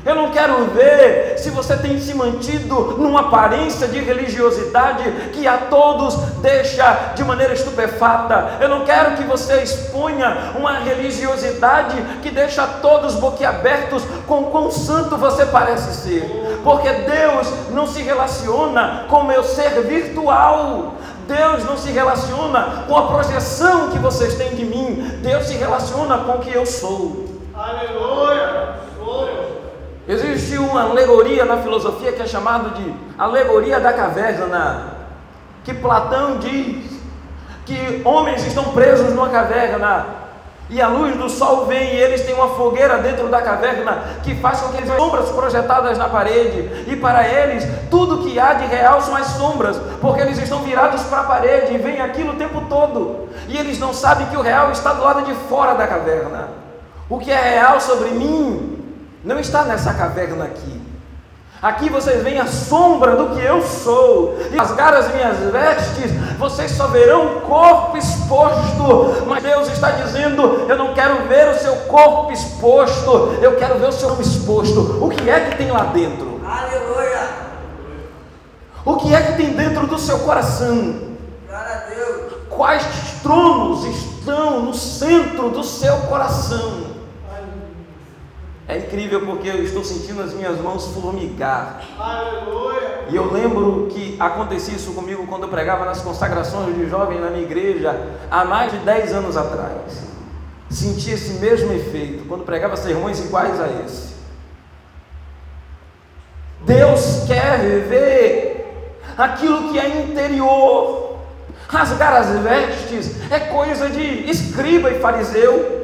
Eu 0.03 0.15
não 0.15 0.31
quero 0.31 0.65
ver 0.69 1.35
se 1.37 1.51
você 1.51 1.77
tem 1.77 2.01
se 2.01 2.15
mantido 2.15 2.97
numa 2.99 3.21
aparência 3.21 3.87
de 3.87 3.99
religiosidade 3.99 5.05
que 5.31 5.47
a 5.47 5.59
todos 5.59 6.17
deixa 6.41 7.13
de 7.15 7.23
maneira 7.23 7.53
estupefata. 7.53 8.53
Eu 8.61 8.69
não 8.71 8.87
quero 8.87 9.17
que 9.17 9.25
você 9.25 9.63
exponha 9.63 10.55
uma 10.57 10.79
religiosidade 10.79 11.97
que 12.23 12.31
deixa 12.31 12.67
todos 12.81 13.15
boquiabertos 13.17 14.03
com 14.27 14.45
quão 14.45 14.71
santo 14.71 15.19
você 15.19 15.45
parece 15.45 15.93
ser. 16.03 16.61
Porque 16.65 16.89
Deus 16.91 17.53
não 17.71 17.87
se 17.87 18.01
relaciona 18.01 19.05
com 19.07 19.19
o 19.19 19.27
meu 19.27 19.45
ser 19.45 19.83
virtual. 19.83 20.95
Deus 21.31 21.65
não 21.65 21.77
se 21.77 21.93
relaciona 21.93 22.85
com 22.89 22.97
a 22.97 23.07
projeção 23.07 23.91
que 23.91 23.99
vocês 23.99 24.35
têm 24.35 24.57
de 24.57 24.65
mim. 24.65 25.19
Deus 25.23 25.47
se 25.47 25.55
relaciona 25.55 26.19
com 26.19 26.33
o 26.33 26.39
que 26.41 26.53
eu 26.53 26.67
sou. 26.67 27.25
Aleluia! 27.55 28.81
Existe 30.09 30.59
uma 30.59 30.83
alegoria 30.83 31.45
na 31.45 31.59
filosofia 31.59 32.11
que 32.11 32.21
é 32.21 32.27
chamada 32.27 32.71
de 32.71 32.93
alegoria 33.17 33.79
da 33.79 33.93
caverna, 33.93 34.95
que 35.63 35.73
Platão 35.73 36.39
diz 36.39 36.91
que 37.65 38.03
homens 38.05 38.45
estão 38.45 38.65
presos 38.73 39.13
numa 39.15 39.29
caverna 39.29 40.07
e 40.71 40.81
a 40.81 40.87
luz 40.87 41.17
do 41.17 41.29
sol 41.29 41.67
vem 41.67 41.95
e 41.95 41.97
eles 41.97 42.21
têm 42.23 42.35
uma 42.35 42.49
fogueira 42.51 42.99
dentro 42.99 43.29
da 43.29 43.43
caverna 43.43 44.05
que 44.23 44.37
faz 44.37 44.61
com 44.61 44.69
que 44.69 44.77
eles 44.77 44.89
vejam 44.89 45.05
sombras 45.05 45.29
projetadas 45.31 45.99
na 45.99 46.09
parede 46.09 46.85
e 46.87 46.97
para 46.97 47.27
eles 47.27 47.67
tudo 47.91 48.19
que 48.19 48.39
há 48.39 48.55
de 48.55 48.67
real 48.67 49.03
são 49.03 49.17
as 49.17 49.27
sombras, 49.27 49.77
porque 50.01 50.21
eles 50.21 50.39
estão 50.39 50.61
virados 50.63 51.03
para 51.03 51.21
a 51.21 51.25
parede 51.25 51.75
e 51.75 51.79
vem 51.79 52.01
aquilo 52.01 52.33
o 52.33 52.37
tempo 52.37 52.63
todo 52.69 53.29
e 53.49 53.59
eles 53.59 53.79
não 53.79 53.93
sabem 53.93 54.27
que 54.29 54.37
o 54.37 54.43
real 54.43 54.71
está 54.71 54.93
do 54.93 55.03
lado 55.03 55.23
de 55.23 55.35
fora 55.49 55.75
da 55.75 55.87
caverna. 55.87 56.49
O 57.09 57.19
que 57.19 57.33
é 57.33 57.55
real 57.55 57.81
sobre 57.81 58.11
mim 58.11 58.79
não 59.25 59.41
está 59.41 59.65
nessa 59.65 59.93
caverna 59.93 60.45
aqui. 60.45 60.90
Aqui 61.63 61.91
vocês 61.91 62.23
veem 62.23 62.41
a 62.41 62.47
sombra 62.47 63.17
do 63.17 63.37
que 63.37 63.45
eu 63.45 63.61
sou, 63.61 64.39
e 64.51 64.57
rasgar 64.57 64.95
as 64.95 65.13
minhas 65.13 65.37
vestes, 65.53 66.11
vocês 66.39 66.71
só 66.71 66.87
verão 66.87 67.37
o 67.37 67.41
corpo 67.43 67.99
exposto, 67.99 69.27
mas 69.27 69.43
Deus 69.43 69.69
está 69.69 69.91
dizendo: 69.91 70.65
Eu 70.67 70.79
não 70.79 70.95
quero 70.95 71.29
ver 71.29 71.49
o 71.49 71.59
seu 71.59 71.77
corpo 71.87 72.33
exposto, 72.33 73.37
eu 73.43 73.57
quero 73.57 73.79
ver 73.79 73.89
o 73.89 73.93
seu 73.93 74.09
corpo 74.09 74.23
exposto. 74.23 75.05
O 75.05 75.11
que 75.11 75.29
é 75.29 75.41
que 75.41 75.59
tem 75.59 75.71
lá 75.71 75.85
dentro? 75.85 76.41
Aleluia! 76.43 77.29
O 78.83 78.97
que 78.97 79.15
é 79.15 79.21
que 79.21 79.33
tem 79.35 79.53
dentro 79.53 79.87
do 79.87 79.99
seu 79.99 80.21
coração? 80.21 81.11
Quais 82.49 82.85
tronos 83.23 83.85
estão 83.85 84.63
no 84.63 84.73
centro 84.73 85.51
do 85.51 85.63
seu 85.63 85.95
coração? 86.09 86.90
É 88.71 88.79
incrível 88.79 89.27
porque 89.27 89.49
eu 89.49 89.65
estou 89.65 89.83
sentindo 89.83 90.23
as 90.23 90.33
minhas 90.33 90.57
mãos 90.61 90.87
formigar. 90.95 91.83
Aleluia. 91.99 93.01
E 93.09 93.17
eu 93.17 93.33
lembro 93.33 93.89
que 93.91 94.15
acontecia 94.21 94.77
isso 94.77 94.93
comigo 94.93 95.27
quando 95.27 95.43
eu 95.43 95.49
pregava 95.49 95.85
nas 95.85 96.01
consagrações 96.01 96.77
de 96.77 96.89
jovem 96.89 97.19
na 97.19 97.31
minha 97.31 97.43
igreja 97.43 98.01
há 98.31 98.45
mais 98.45 98.71
de 98.71 98.79
10 98.79 99.13
anos 99.13 99.37
atrás. 99.37 100.05
Senti 100.69 101.11
esse 101.11 101.33
mesmo 101.41 101.73
efeito 101.73 102.25
quando 102.29 102.45
pregava 102.45 102.77
sermões 102.77 103.19
iguais 103.19 103.61
a 103.61 103.67
esse. 103.85 104.15
Deus 106.61 107.25
quer 107.27 107.59
ver 107.89 108.95
aquilo 109.19 109.73
que 109.73 109.81
é 109.81 110.03
interior. 110.03 111.19
Rasgar 111.67 112.13
as 112.13 112.29
vestes 112.39 113.21
é 113.33 113.41
coisa 113.41 113.91
de 113.91 114.31
escriba 114.31 114.93
e 114.93 115.01
fariseu. 115.01 115.80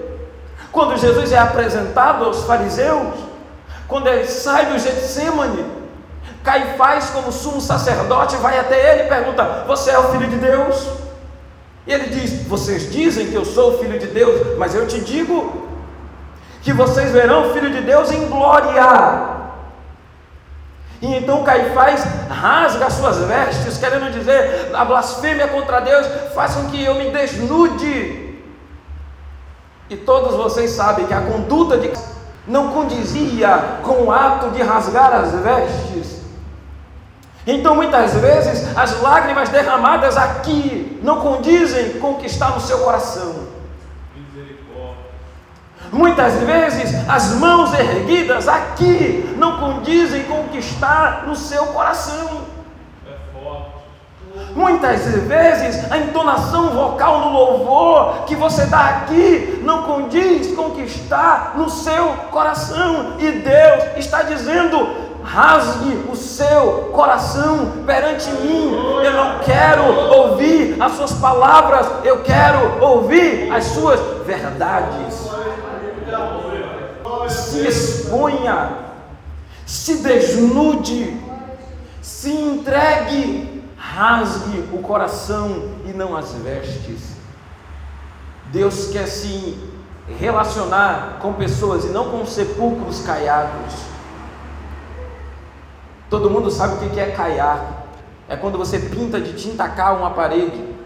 Quando 0.77 0.99
Jesus 0.99 1.33
é 1.33 1.39
apresentado 1.39 2.23
aos 2.23 2.45
fariseus, 2.45 3.15
quando 3.89 4.09
ele 4.09 4.27
sai 4.27 4.67
do 4.67 4.79
Getsemane, 4.79 5.65
Caifás, 6.45 7.09
como 7.09 7.33
sumo 7.33 7.63
sacerdote, 7.63 8.37
vai 8.37 8.59
até 8.59 8.93
ele 8.93 9.05
e 9.05 9.09
pergunta: 9.09 9.65
Você 9.67 9.91
é 9.91 9.99
o 9.99 10.11
filho 10.11 10.29
de 10.29 10.37
Deus? 10.37 10.87
E 11.87 11.95
ele 11.95 12.09
diz: 12.11 12.47
Vocês 12.47 12.93
dizem 12.93 13.29
que 13.29 13.35
eu 13.35 13.47
sou 13.47 13.73
o 13.73 13.79
filho 13.79 13.99
de 13.99 14.09
Deus, 14.09 14.59
mas 14.59 14.75
eu 14.75 14.87
te 14.87 15.01
digo 15.01 15.67
que 16.61 16.75
vocês 16.75 17.11
verão 17.11 17.49
o 17.49 17.55
filho 17.55 17.71
de 17.71 17.81
Deus 17.81 18.11
em 18.11 18.29
glória. 18.29 19.31
E 21.01 21.15
então 21.15 21.43
Caifás 21.43 22.05
rasga 22.29 22.85
as 22.85 22.93
suas 22.93 23.17
vestes, 23.17 23.79
querendo 23.79 24.13
dizer: 24.13 24.73
a 24.75 24.85
blasfêmia 24.85 25.49
contra 25.49 25.81
Deus 25.81 26.07
faz 26.35 26.55
com 26.55 26.67
que 26.67 26.85
eu 26.85 26.97
me 26.97 27.09
desnude 27.09 28.26
e 29.89 29.97
todos 29.97 30.35
vocês 30.35 30.71
sabem 30.71 31.07
que 31.07 31.15
a 31.15 31.21
conduta 31.21 31.79
de 31.79 31.93
não 32.47 32.69
condizia 32.73 33.81
com 33.83 34.05
o 34.05 34.13
ato 34.13 34.51
de 34.51 34.63
rasgar 34.63 35.13
as 35.13 35.33
vestes. 35.33 36.23
Então, 37.47 37.77
muitas 37.77 38.15
vezes, 38.15 38.77
as 38.77 39.01
lágrimas 39.01 39.49
derramadas 39.49 40.17
aqui 40.17 40.99
não 41.03 41.21
condizem 41.21 42.01
com 42.01 42.13
o 42.13 42.15
que 42.17 42.27
está 42.27 42.51
no 42.51 42.61
seu 42.61 42.79
coração. 42.79 43.47
Muitas 45.93 46.35
vezes, 46.43 47.09
as 47.09 47.33
mãos 47.35 47.73
erguidas 47.73 48.49
aqui 48.49 49.35
não 49.39 49.59
condizem 49.59 50.25
com 50.25 50.41
o 50.41 50.49
que 50.49 50.59
está 50.59 51.23
no 51.27 51.37
seu 51.37 51.67
coração. 51.67 52.46
Muitas 54.57 55.05
vezes 55.05 55.93
a 55.93 55.99
entonação 55.99 56.71
vocal 56.71 57.21
no 57.21 57.33
louvor 57.39 58.25
que 58.25 58.35
você 58.35 58.65
dá 58.65 58.87
aqui 58.87 59.61
não 59.63 59.83
condiz 59.83 60.57
com 60.57 60.69
o 60.69 60.71
que 60.71 60.81
está 60.81 61.53
no 61.57 61.69
seu 61.69 62.09
coração, 62.31 63.17
e 63.19 63.33
Deus 63.33 63.99
está 63.99 64.23
dizendo: 64.23 64.89
rasgue 65.23 66.07
o 66.11 66.17
seu 66.17 66.91
coração 66.95 67.83
perante 67.85 68.31
mim. 68.31 68.73
Eu 69.05 69.13
não 69.13 69.41
quero 69.41 69.83
ouvir 70.17 70.81
as 70.81 70.93
suas 70.93 71.13
palavras, 71.13 71.87
eu 72.03 72.23
quero 72.23 72.83
ouvir 72.83 73.53
as 73.53 73.63
suas 73.63 74.01
verdades. 74.25 75.27
Se 77.29 77.67
exponha, 77.67 78.71
se 79.67 79.97
desnude, 79.97 81.15
se 82.01 82.31
entregue 82.31 83.56
rasgue 83.97 84.69
o 84.75 84.83
coração 84.83 85.71
e 85.87 85.89
não 85.89 86.15
as 86.15 86.35
vestes. 86.35 87.17
Deus 88.53 88.89
quer 88.89 89.07
sim 89.07 89.59
relacionar 90.21 91.19
com 91.23 91.33
pessoas 91.33 91.87
e 91.87 91.89
não 91.89 92.11
com 92.11 92.27
sepulcros 92.27 93.01
caiados. 93.01 93.75
Todo 96.11 96.31
mundo 96.31 96.51
sabe 96.51 96.75
o 96.75 96.91
que 96.91 97.01
é 97.01 97.11
caiar. 97.11 97.87
É 98.29 98.37
quando 98.37 98.59
você 98.59 98.79
pinta 98.79 99.19
de 99.19 99.33
tinta 99.33 99.67
cal 99.67 99.97
uma 99.97 100.11
parede. 100.11 100.77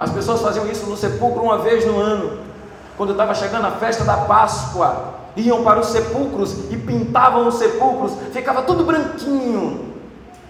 As 0.00 0.10
pessoas 0.10 0.40
faziam 0.40 0.66
isso 0.66 0.86
no 0.86 0.96
sepulcro 0.96 1.42
uma 1.42 1.58
vez 1.58 1.86
no 1.86 2.00
ano. 2.00 2.38
Quando 2.96 3.12
estava 3.12 3.34
chegando 3.34 3.66
a 3.66 3.72
festa 3.72 4.02
da 4.02 4.16
Páscoa, 4.16 5.14
iam 5.36 5.62
para 5.62 5.78
os 5.78 5.88
sepulcros 5.88 6.70
e 6.70 6.76
pintavam 6.78 7.46
os 7.46 7.56
sepulcros, 7.56 8.14
ficava 8.32 8.62
tudo 8.62 8.84
branquinho. 8.84 9.95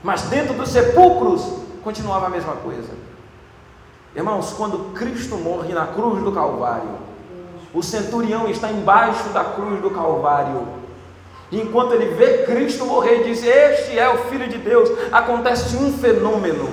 Mas 0.07 0.23
dentro 0.23 0.55
dos 0.55 0.69
sepulcros 0.69 1.43
continuava 1.83 2.27
a 2.27 2.31
mesma 2.31 2.53
coisa. 2.53 2.91
Irmãos, 4.15 4.53
quando 4.53 4.93
Cristo 4.95 5.37
morre 5.37 5.75
na 5.75 5.89
cruz 5.89 6.23
do 6.23 6.31
Calvário, 6.31 6.91
o 7.75 7.83
centurião 7.83 8.49
está 8.49 8.71
embaixo 8.71 9.31
da 9.31 9.43
cruz 9.43 9.83
do 9.83 9.91
Calvário. 9.91 10.69
E 11.51 11.61
enquanto 11.61 11.93
ele 11.93 12.15
vê 12.15 12.45
Cristo 12.45 12.87
morrer, 12.87 13.25
diz: 13.25 13.43
Este 13.43 13.99
é 13.99 14.09
o 14.09 14.19
Filho 14.29 14.47
de 14.49 14.59
Deus. 14.59 14.89
Acontece 15.11 15.77
um 15.77 15.93
fenômeno. 15.99 16.69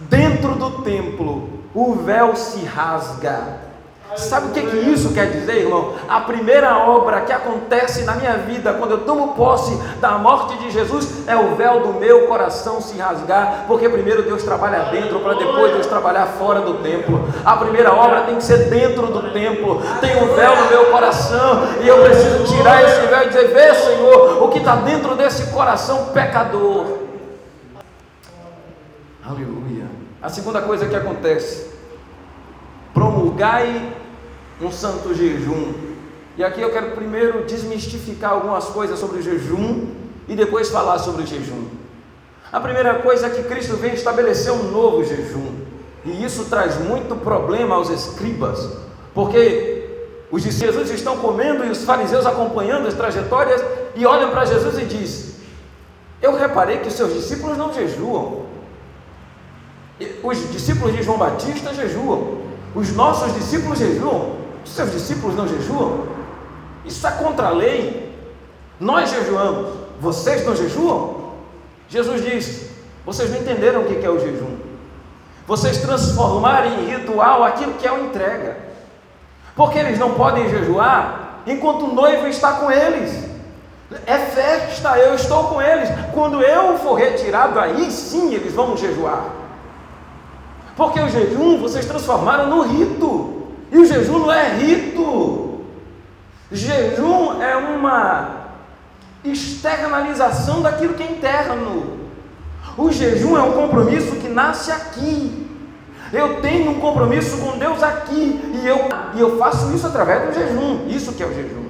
Dentro 0.00 0.54
do 0.54 0.82
templo, 0.82 1.64
o 1.74 1.94
véu 1.94 2.36
se 2.36 2.62
rasga 2.66 3.71
Sabe 4.16 4.48
o 4.48 4.50
que, 4.50 4.60
que 4.62 4.76
isso 4.76 5.12
quer 5.12 5.30
dizer, 5.30 5.62
irmão? 5.62 5.94
A 6.08 6.20
primeira 6.20 6.76
obra 6.76 7.22
que 7.22 7.32
acontece 7.32 8.02
na 8.04 8.14
minha 8.14 8.36
vida, 8.38 8.74
quando 8.74 8.92
eu 8.92 9.04
tomo 9.04 9.34
posse 9.34 9.74
da 10.00 10.12
morte 10.18 10.58
de 10.58 10.70
Jesus, 10.70 11.26
é 11.26 11.34
o 11.34 11.54
véu 11.54 11.80
do 11.80 11.94
meu 11.94 12.26
coração 12.26 12.80
se 12.80 12.98
rasgar, 12.98 13.64
porque 13.66 13.88
primeiro 13.88 14.22
Deus 14.22 14.42
trabalha 14.42 14.90
dentro, 14.90 15.20
para 15.20 15.34
depois 15.34 15.72
Deus 15.72 15.86
trabalhar 15.86 16.26
fora 16.26 16.60
do 16.60 16.74
templo. 16.82 17.26
A 17.44 17.56
primeira 17.56 17.92
obra 17.92 18.22
tem 18.22 18.36
que 18.36 18.44
ser 18.44 18.68
dentro 18.68 19.06
do 19.06 19.32
templo. 19.32 19.80
Tem 20.00 20.22
um 20.22 20.34
véu 20.34 20.56
no 20.56 20.68
meu 20.68 20.84
coração, 20.90 21.62
e 21.80 21.88
eu 21.88 22.02
preciso 22.02 22.54
tirar 22.54 22.84
esse 22.84 23.00
véu 23.06 23.22
e 23.22 23.28
dizer: 23.28 23.48
Vê, 23.48 23.74
Senhor, 23.74 24.42
o 24.42 24.48
que 24.48 24.58
está 24.58 24.76
dentro 24.76 25.14
desse 25.14 25.46
coração 25.52 26.06
pecador. 26.06 26.98
Aleluia. 29.24 29.86
A 30.20 30.28
segunda 30.28 30.60
coisa 30.60 30.86
que 30.86 30.94
acontece 30.94 31.71
promulgai 32.92 33.94
um 34.60 34.70
santo 34.70 35.14
jejum. 35.14 35.74
E 36.36 36.44
aqui 36.44 36.60
eu 36.60 36.70
quero 36.70 36.92
primeiro 36.92 37.44
desmistificar 37.44 38.32
algumas 38.32 38.66
coisas 38.66 38.98
sobre 38.98 39.18
o 39.18 39.22
jejum 39.22 39.88
e 40.28 40.34
depois 40.34 40.70
falar 40.70 40.98
sobre 40.98 41.24
o 41.24 41.26
jejum. 41.26 41.66
A 42.52 42.60
primeira 42.60 42.94
coisa 42.96 43.26
é 43.26 43.30
que 43.30 43.42
Cristo 43.44 43.76
vem 43.76 43.94
estabelecer 43.94 44.52
um 44.52 44.70
novo 44.70 45.04
jejum. 45.04 45.62
E 46.04 46.24
isso 46.24 46.46
traz 46.46 46.78
muito 46.78 47.14
problema 47.16 47.76
aos 47.76 47.88
escribas, 47.88 48.68
porque 49.14 49.82
os 50.30 50.42
discípulos 50.42 50.90
estão 50.90 51.18
comendo 51.18 51.64
e 51.64 51.70
os 51.70 51.84
fariseus 51.84 52.26
acompanhando 52.26 52.88
as 52.88 52.94
trajetórias 52.94 53.62
e 53.94 54.04
olham 54.04 54.30
para 54.30 54.44
Jesus 54.44 54.78
e 54.78 54.84
diz: 54.84 55.36
Eu 56.20 56.36
reparei 56.36 56.78
que 56.78 56.88
os 56.88 56.94
seus 56.94 57.12
discípulos 57.14 57.56
não 57.56 57.72
jejuam. 57.72 58.42
Os 60.22 60.50
discípulos 60.50 60.94
de 60.96 61.02
João 61.02 61.18
Batista 61.18 61.72
jejuam. 61.72 62.41
Os 62.74 62.92
nossos 62.94 63.34
discípulos 63.34 63.78
jejuam. 63.78 64.36
Os 64.64 64.70
seus 64.70 64.92
discípulos 64.92 65.36
não 65.36 65.46
jejuam? 65.46 66.06
Isso 66.84 67.06
é 67.06 67.10
contra 67.10 67.48
a 67.48 67.50
lei. 67.50 68.12
Nós 68.80 69.10
jejuamos, 69.10 69.74
vocês 70.00 70.44
não 70.44 70.56
jejuam? 70.56 71.32
Jesus 71.88 72.24
diz: 72.24 72.70
vocês 73.04 73.30
não 73.30 73.38
entenderam 73.38 73.82
o 73.82 73.84
que 73.84 74.04
é 74.04 74.10
o 74.10 74.18
jejum. 74.18 74.56
Vocês 75.46 75.78
transformaram 75.78 76.80
em 76.80 76.86
ritual 76.86 77.42
aquilo 77.44 77.74
que 77.74 77.86
é 77.86 77.92
uma 77.92 78.06
entrega. 78.06 78.56
Porque 79.56 79.78
eles 79.78 79.98
não 79.98 80.14
podem 80.14 80.48
jejuar 80.48 81.40
enquanto 81.46 81.86
o 81.86 81.94
noivo 81.94 82.26
está 82.26 82.52
com 82.52 82.70
eles. 82.70 83.30
É 84.06 84.18
festa, 84.18 84.96
eu 84.98 85.14
estou 85.14 85.48
com 85.48 85.60
eles. 85.60 85.88
Quando 86.14 86.40
eu 86.40 86.78
for 86.78 86.94
retirado, 86.94 87.58
aí 87.58 87.90
sim 87.90 88.32
eles 88.32 88.54
vão 88.54 88.76
jejuar. 88.76 89.41
Porque 90.76 91.00
o 91.00 91.08
jejum 91.08 91.58
vocês 91.58 91.86
transformaram 91.86 92.48
no 92.48 92.62
rito. 92.62 93.42
E 93.70 93.78
o 93.78 93.84
jejum 93.84 94.18
não 94.20 94.32
é 94.32 94.54
rito. 94.54 95.60
Jejum 96.50 97.42
é 97.42 97.56
uma 97.56 98.42
externalização 99.24 100.62
daquilo 100.62 100.94
que 100.94 101.02
é 101.02 101.10
interno. 101.12 102.00
O 102.76 102.90
jejum 102.90 103.36
é 103.36 103.42
um 103.42 103.52
compromisso 103.52 104.16
que 104.16 104.28
nasce 104.28 104.70
aqui. 104.70 105.46
Eu 106.12 106.40
tenho 106.42 106.72
um 106.72 106.80
compromisso 106.80 107.38
com 107.38 107.56
Deus 107.56 107.82
aqui 107.82 108.40
e 108.54 108.66
eu, 108.66 108.78
e 109.14 109.20
eu 109.20 109.38
faço 109.38 109.74
isso 109.74 109.86
através 109.86 110.28
do 110.28 110.34
jejum. 110.34 110.86
Isso 110.88 111.12
que 111.12 111.22
é 111.22 111.26
o 111.26 111.34
jejum. 111.34 111.68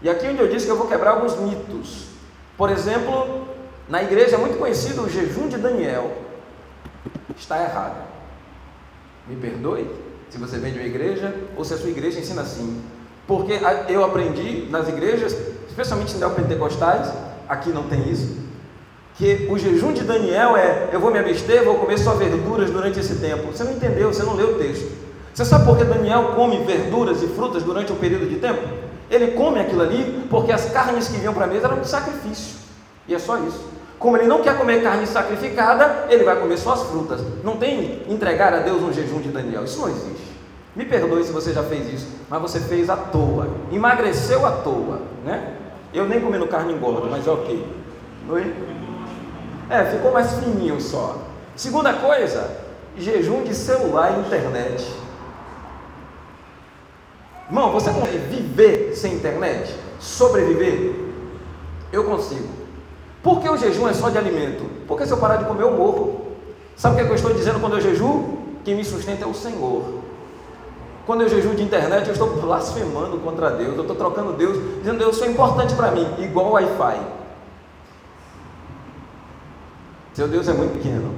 E 0.00 0.08
aqui 0.08 0.26
onde 0.26 0.40
eu 0.40 0.48
disse 0.48 0.66
que 0.66 0.72
eu 0.72 0.76
vou 0.76 0.86
quebrar 0.86 1.12
alguns 1.12 1.36
mitos. 1.36 2.06
Por 2.56 2.70
exemplo, 2.70 3.46
na 3.88 4.02
igreja 4.02 4.36
é 4.36 4.38
muito 4.38 4.58
conhecido 4.58 5.02
o 5.02 5.10
jejum 5.10 5.48
de 5.48 5.58
Daniel. 5.58 6.10
Está 7.36 7.62
errado. 7.62 8.15
Me 9.28 9.36
perdoe? 9.36 9.86
se 10.28 10.38
você 10.38 10.58
vem 10.58 10.72
de 10.72 10.78
uma 10.78 10.86
igreja 10.86 11.34
ou 11.56 11.64
se 11.64 11.74
a 11.74 11.78
sua 11.78 11.90
igreja 11.90 12.18
ensina 12.18 12.42
assim. 12.42 12.80
Porque 13.26 13.58
eu 13.88 14.04
aprendi 14.04 14.68
nas 14.70 14.88
igrejas, 14.88 15.36
especialmente 15.68 16.16
neopentecostais, 16.16 17.12
aqui 17.48 17.70
não 17.70 17.84
tem 17.84 18.08
isso, 18.08 18.36
que 19.16 19.48
o 19.50 19.58
jejum 19.58 19.92
de 19.92 20.04
Daniel 20.04 20.56
é: 20.56 20.90
eu 20.92 21.00
vou 21.00 21.10
me 21.10 21.18
abster, 21.18 21.64
vou 21.64 21.76
comer 21.76 21.98
só 21.98 22.14
verduras 22.14 22.70
durante 22.70 23.00
esse 23.00 23.16
tempo. 23.16 23.52
Você 23.52 23.64
não 23.64 23.72
entendeu, 23.72 24.12
você 24.12 24.22
não 24.22 24.34
leu 24.34 24.50
o 24.50 24.58
texto. 24.58 25.06
Você 25.34 25.44
sabe 25.44 25.66
por 25.66 25.76
que 25.76 25.84
Daniel 25.84 26.32
come 26.34 26.64
verduras 26.64 27.22
e 27.22 27.26
frutas 27.26 27.62
durante 27.62 27.92
um 27.92 27.96
período 27.96 28.28
de 28.28 28.36
tempo? 28.36 28.62
Ele 29.10 29.32
come 29.32 29.60
aquilo 29.60 29.82
ali 29.82 30.26
porque 30.30 30.50
as 30.50 30.70
carnes 30.70 31.08
que 31.08 31.18
vinham 31.18 31.34
para 31.34 31.44
a 31.44 31.48
mesa 31.48 31.66
eram 31.66 31.80
de 31.80 31.88
sacrifício. 31.88 32.56
E 33.06 33.14
é 33.14 33.18
só 33.18 33.38
isso. 33.38 33.75
Como 33.98 34.16
ele 34.16 34.26
não 34.26 34.42
quer 34.42 34.58
comer 34.58 34.82
carne 34.82 35.06
sacrificada, 35.06 36.06
ele 36.10 36.24
vai 36.24 36.38
comer 36.38 36.58
só 36.58 36.72
as 36.72 36.82
frutas. 36.82 37.20
Não 37.42 37.56
tem 37.56 38.02
entregar 38.08 38.52
a 38.52 38.58
Deus 38.58 38.82
um 38.82 38.92
jejum 38.92 39.20
de 39.20 39.30
Daniel. 39.30 39.64
Isso 39.64 39.80
não 39.80 39.88
existe. 39.88 40.36
Me 40.74 40.84
perdoe 40.84 41.24
se 41.24 41.32
você 41.32 41.54
já 41.54 41.62
fez 41.62 41.90
isso, 41.92 42.08
mas 42.28 42.42
você 42.42 42.60
fez 42.60 42.90
à 42.90 42.96
toa. 42.96 43.48
Emagreceu 43.72 44.44
à 44.44 44.52
toa, 44.52 45.00
né? 45.24 45.54
Eu 45.94 46.06
nem 46.06 46.20
comendo 46.20 46.46
carne 46.46 46.74
engorda, 46.74 47.08
mas 47.10 47.26
é 47.26 47.30
ok. 47.30 47.66
É, 49.70 49.84
ficou 49.86 50.12
mais 50.12 50.32
fininho 50.34 50.78
só. 50.80 51.16
Segunda 51.56 51.94
coisa, 51.94 52.50
jejum 52.98 53.42
de 53.44 53.54
celular 53.54 54.18
e 54.18 54.20
internet. 54.20 54.86
Irmão, 57.48 57.72
você 57.72 57.90
consegue 57.90 58.18
viver 58.18 58.94
sem 58.94 59.14
internet? 59.14 59.74
Sobreviver? 59.98 60.94
Eu 61.90 62.04
consigo. 62.04 62.48
Por 63.26 63.40
que 63.40 63.48
o 63.48 63.56
jejum 63.56 63.88
é 63.88 63.92
só 63.92 64.08
de 64.08 64.18
alimento? 64.18 64.64
Porque 64.86 65.04
se 65.04 65.10
eu 65.10 65.16
parar 65.16 65.34
de 65.34 65.46
comer, 65.46 65.64
eu 65.64 65.72
morro. 65.72 66.26
Sabe 66.76 66.94
o 66.94 66.96
que, 66.96 67.02
é 67.02 67.06
que 67.06 67.10
eu 67.10 67.16
estou 67.16 67.34
dizendo 67.34 67.58
quando 67.58 67.72
eu 67.72 67.80
jejuo? 67.80 68.38
Quem 68.64 68.76
me 68.76 68.84
sustenta 68.84 69.24
é 69.24 69.26
o 69.26 69.34
Senhor. 69.34 69.82
Quando 71.04 71.22
eu 71.22 71.28
jejuo 71.28 71.56
de 71.56 71.64
internet, 71.64 72.06
eu 72.06 72.12
estou 72.12 72.40
blasfemando 72.40 73.18
contra 73.18 73.50
Deus. 73.50 73.74
Eu 73.74 73.80
estou 73.80 73.96
trocando 73.96 74.32
Deus, 74.34 74.78
dizendo 74.78 74.98
Deus, 74.98 75.16
isso 75.16 75.24
é 75.24 75.28
importante 75.28 75.74
para 75.74 75.90
mim, 75.90 76.06
igual 76.20 76.52
Wi-Fi. 76.52 77.00
Seu 80.14 80.28
Deus 80.28 80.46
é 80.46 80.52
muito 80.52 80.74
pequeno. 80.74 81.12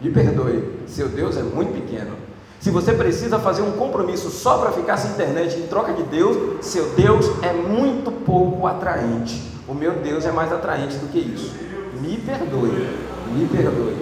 Me 0.00 0.10
perdoe, 0.10 0.80
seu 0.86 1.10
Deus 1.10 1.36
é 1.36 1.42
muito 1.42 1.74
pequeno. 1.74 2.16
Se 2.58 2.70
você 2.70 2.94
precisa 2.94 3.38
fazer 3.38 3.60
um 3.60 3.72
compromisso 3.72 4.30
só 4.30 4.56
para 4.56 4.72
ficar 4.72 4.96
sem 4.96 5.10
internet 5.10 5.58
em 5.58 5.66
troca 5.66 5.92
de 5.92 6.04
Deus, 6.04 6.64
seu 6.64 6.88
Deus 6.94 7.26
é 7.42 7.52
muito 7.52 8.10
pouco 8.10 8.66
atraente. 8.66 9.57
O 9.68 9.74
meu 9.74 9.92
Deus 9.92 10.24
é 10.24 10.32
mais 10.32 10.50
atraente 10.50 10.96
do 10.96 11.08
que 11.08 11.18
isso. 11.18 11.54
Me 12.00 12.16
perdoe, 12.16 12.88
me 13.30 13.46
perdoe. 13.48 13.96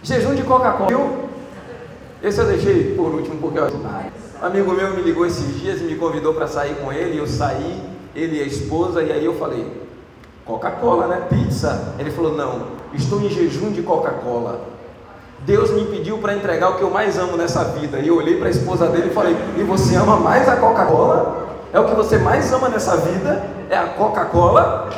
Jejum 0.00 0.34
de 0.34 0.44
Coca-Cola. 0.44 1.28
Esse 2.22 2.40
eu 2.40 2.46
deixei 2.46 2.94
por 2.94 3.12
último 3.12 3.38
porque 3.38 3.58
eu 3.58 3.66
um 3.66 4.46
amigo 4.46 4.72
meu 4.72 4.94
me 4.94 5.02
ligou 5.02 5.26
esses 5.26 5.60
dias 5.60 5.80
e 5.80 5.84
me 5.84 5.96
convidou 5.96 6.32
para 6.32 6.46
sair 6.46 6.74
com 6.76 6.92
ele. 6.92 7.18
Eu 7.18 7.26
saí, 7.26 7.82
ele 8.14 8.38
e 8.38 8.42
a 8.42 8.46
esposa, 8.46 9.02
e 9.02 9.12
aí 9.12 9.24
eu 9.24 9.34
falei: 9.34 9.66
Coca-Cola, 10.46 11.08
né? 11.08 11.26
Pizza. 11.28 11.94
Ele 11.98 12.10
falou: 12.10 12.36
Não, 12.36 12.68
estou 12.94 13.20
em 13.20 13.28
jejum 13.28 13.72
de 13.72 13.82
Coca-Cola. 13.82 14.60
Deus 15.40 15.70
me 15.70 15.84
pediu 15.86 16.18
para 16.18 16.34
entregar 16.34 16.70
o 16.70 16.76
que 16.76 16.82
eu 16.82 16.90
mais 16.90 17.18
amo 17.18 17.36
nessa 17.36 17.64
vida. 17.64 17.98
E 17.98 18.08
eu 18.08 18.16
olhei 18.16 18.36
para 18.36 18.46
a 18.46 18.50
esposa 18.50 18.86
dele 18.86 19.08
e 19.10 19.14
falei: 19.14 19.36
E 19.58 19.62
você 19.62 19.96
ama 19.96 20.16
mais 20.16 20.48
a 20.48 20.56
Coca-Cola? 20.56 21.49
É 21.72 21.78
o 21.78 21.84
que 21.84 21.94
você 21.94 22.18
mais 22.18 22.52
ama 22.52 22.68
nessa 22.68 22.96
vida? 22.96 23.44
É 23.68 23.76
a 23.76 23.86
Coca-Cola? 23.88 24.90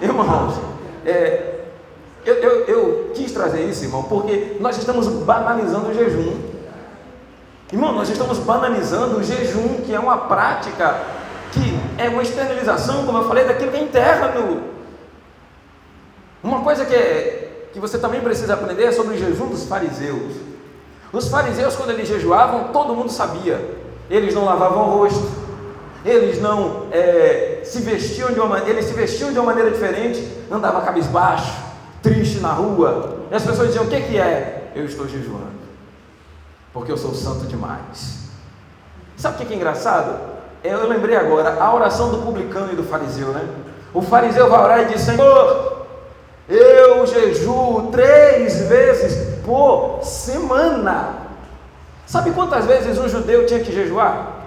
Irmãos, 0.00 0.54
é, 1.04 1.60
eu, 2.24 2.34
eu, 2.34 2.64
eu, 2.66 3.10
quis 3.14 3.32
trazer 3.32 3.64
isso, 3.64 3.84
irmão, 3.84 4.04
porque 4.04 4.56
nós 4.60 4.78
estamos 4.78 5.08
banalizando 5.08 5.88
o 5.88 5.94
jejum. 5.94 6.38
Irmão, 7.72 7.92
nós 7.92 8.08
estamos 8.08 8.38
banalizando 8.38 9.18
o 9.18 9.22
jejum, 9.22 9.82
que 9.84 9.94
é 9.94 9.98
uma 9.98 10.16
prática 10.18 11.00
que 11.52 11.78
é 11.98 12.08
uma 12.08 12.22
externalização, 12.22 13.04
como 13.04 13.18
eu 13.18 13.28
falei, 13.28 13.44
daquilo 13.44 13.72
que 13.72 13.76
é 13.76 13.82
interno. 13.82 14.62
Uma 16.42 16.60
coisa 16.60 16.86
que, 16.86 16.94
é, 16.94 17.68
que 17.72 17.80
você 17.80 17.98
também 17.98 18.20
precisa 18.20 18.54
aprender 18.54 18.84
é 18.84 18.92
sobre 18.92 19.16
o 19.16 19.18
jejum 19.18 19.48
dos 19.48 19.64
fariseus. 19.64 20.34
Os 21.12 21.28
fariseus, 21.28 21.74
quando 21.74 21.90
eles 21.90 22.06
jejuavam, 22.06 22.72
todo 22.72 22.94
mundo 22.94 23.10
sabia. 23.10 23.79
Eles 24.10 24.34
não 24.34 24.44
lavavam 24.44 24.88
o 24.88 24.98
rosto, 24.98 25.30
eles 26.04 26.42
não 26.42 26.88
é, 26.90 27.60
se 27.62 27.80
vestiam 27.80 28.32
de 28.32 28.40
uma 28.40 28.58
eles 28.68 28.86
se 28.86 28.92
vestiam 28.92 29.32
de 29.32 29.38
uma 29.38 29.46
maneira 29.46 29.70
diferente, 29.70 30.26
andava 30.50 30.80
cabisbaixo, 30.80 31.52
triste 32.02 32.40
na 32.40 32.52
rua. 32.52 33.18
E 33.30 33.34
as 33.34 33.44
pessoas 33.44 33.68
diziam: 33.68 33.84
O 33.84 33.88
que, 33.88 34.00
que 34.00 34.18
é? 34.18 34.72
Eu 34.74 34.84
estou 34.84 35.06
jejuando, 35.06 35.60
porque 36.72 36.90
eu 36.90 36.96
sou 36.96 37.14
santo 37.14 37.46
demais. 37.46 38.28
Sabe 39.16 39.36
o 39.36 39.38
que, 39.38 39.46
que 39.46 39.52
é 39.52 39.56
engraçado? 39.56 40.18
Eu 40.64 40.88
lembrei 40.88 41.16
agora 41.16 41.62
a 41.62 41.74
oração 41.74 42.10
do 42.10 42.18
publicano 42.18 42.72
e 42.72 42.76
do 42.76 42.82
fariseu, 42.82 43.28
né? 43.28 43.48
O 43.94 44.02
fariseu 44.02 44.48
vai 44.50 44.62
orar 44.62 44.80
e 44.80 44.84
diz: 44.86 45.02
Senhor, 45.02 45.86
eu 46.48 47.06
jejuo 47.06 47.90
três 47.92 48.62
vezes 48.68 49.38
por 49.44 50.00
semana. 50.02 51.29
Sabe 52.10 52.32
quantas 52.32 52.66
vezes 52.66 52.98
um 52.98 53.08
judeu 53.08 53.46
tinha 53.46 53.60
que 53.60 53.70
jejuar? 53.70 54.40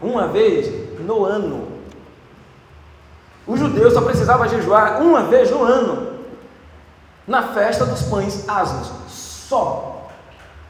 Uma 0.00 0.28
vez 0.28 0.72
no 1.00 1.24
ano. 1.24 1.66
O 3.44 3.56
judeu 3.56 3.90
só 3.90 4.00
precisava 4.02 4.48
jejuar 4.48 5.02
uma 5.02 5.24
vez 5.24 5.50
no 5.50 5.64
ano, 5.64 6.12
na 7.26 7.42
festa 7.42 7.84
dos 7.84 8.02
pães 8.02 8.48
asmos, 8.48 8.88
só. 9.08 10.06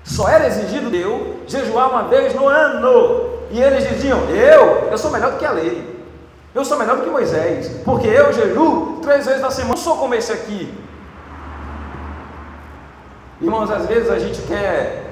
Só 0.03 0.27
era 0.27 0.47
exigido 0.47 0.89
Deus 0.89 1.21
jejuar 1.47 1.91
uma 1.91 2.05
vez 2.05 2.35
no 2.35 2.49
ano. 2.49 3.41
E 3.51 3.61
eles 3.61 3.87
diziam: 3.87 4.21
Eu, 4.31 4.89
eu 4.91 4.97
sou 4.97 5.11
melhor 5.11 5.33
do 5.33 5.39
que 5.39 5.45
a 5.45 5.53
lei. 5.53 6.03
Eu 6.55 6.65
sou 6.65 6.79
melhor 6.79 6.97
do 6.97 7.03
que 7.03 7.11
Moisés, 7.11 7.69
porque 7.85 8.07
eu 8.07 8.33
jejuo 8.33 9.01
três 9.03 9.27
vezes 9.27 9.43
na 9.43 9.51
semana. 9.51 9.75
Não 9.75 9.83
sou 9.83 9.99
como 9.99 10.15
esse 10.15 10.33
aqui. 10.33 10.73
Irmãos, 13.39 13.71
às 13.71 13.85
vezes 13.85 14.11
a 14.11 14.19
gente 14.19 14.41
quer 14.43 15.04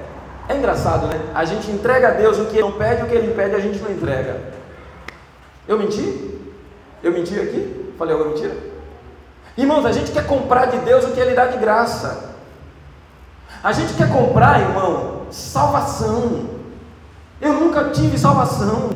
é 0.53 0.57
engraçado, 0.57 1.07
né? 1.07 1.19
A 1.33 1.45
gente 1.45 1.69
entrega 1.71 2.09
a 2.09 2.11
Deus 2.11 2.37
o 2.37 2.45
que 2.45 2.57
ele 2.57 2.63
não 2.63 2.71
pede, 2.73 3.03
o 3.03 3.07
que 3.07 3.15
ele 3.15 3.33
pede 3.33 3.55
a 3.55 3.59
gente 3.59 3.79
não 3.79 3.91
entrega. 3.91 4.39
Eu 5.67 5.77
menti? 5.77 6.39
Eu 7.01 7.11
menti 7.11 7.39
aqui? 7.39 7.93
Falei 7.97 8.13
alguma 8.13 8.33
mentira? 8.33 8.55
Irmãos, 9.57 9.85
a 9.85 9.91
gente 9.91 10.11
quer 10.11 10.25
comprar 10.25 10.65
de 10.65 10.77
Deus 10.79 11.03
o 11.05 11.11
que 11.11 11.19
ele 11.19 11.35
dá 11.35 11.45
de 11.45 11.57
graça. 11.57 12.31
A 13.63 13.71
gente 13.71 13.93
quer 13.93 14.11
comprar, 14.11 14.59
irmão, 14.59 15.21
salvação. 15.29 16.49
Eu 17.39 17.53
nunca 17.53 17.89
tive 17.89 18.17
salvação. 18.17 18.89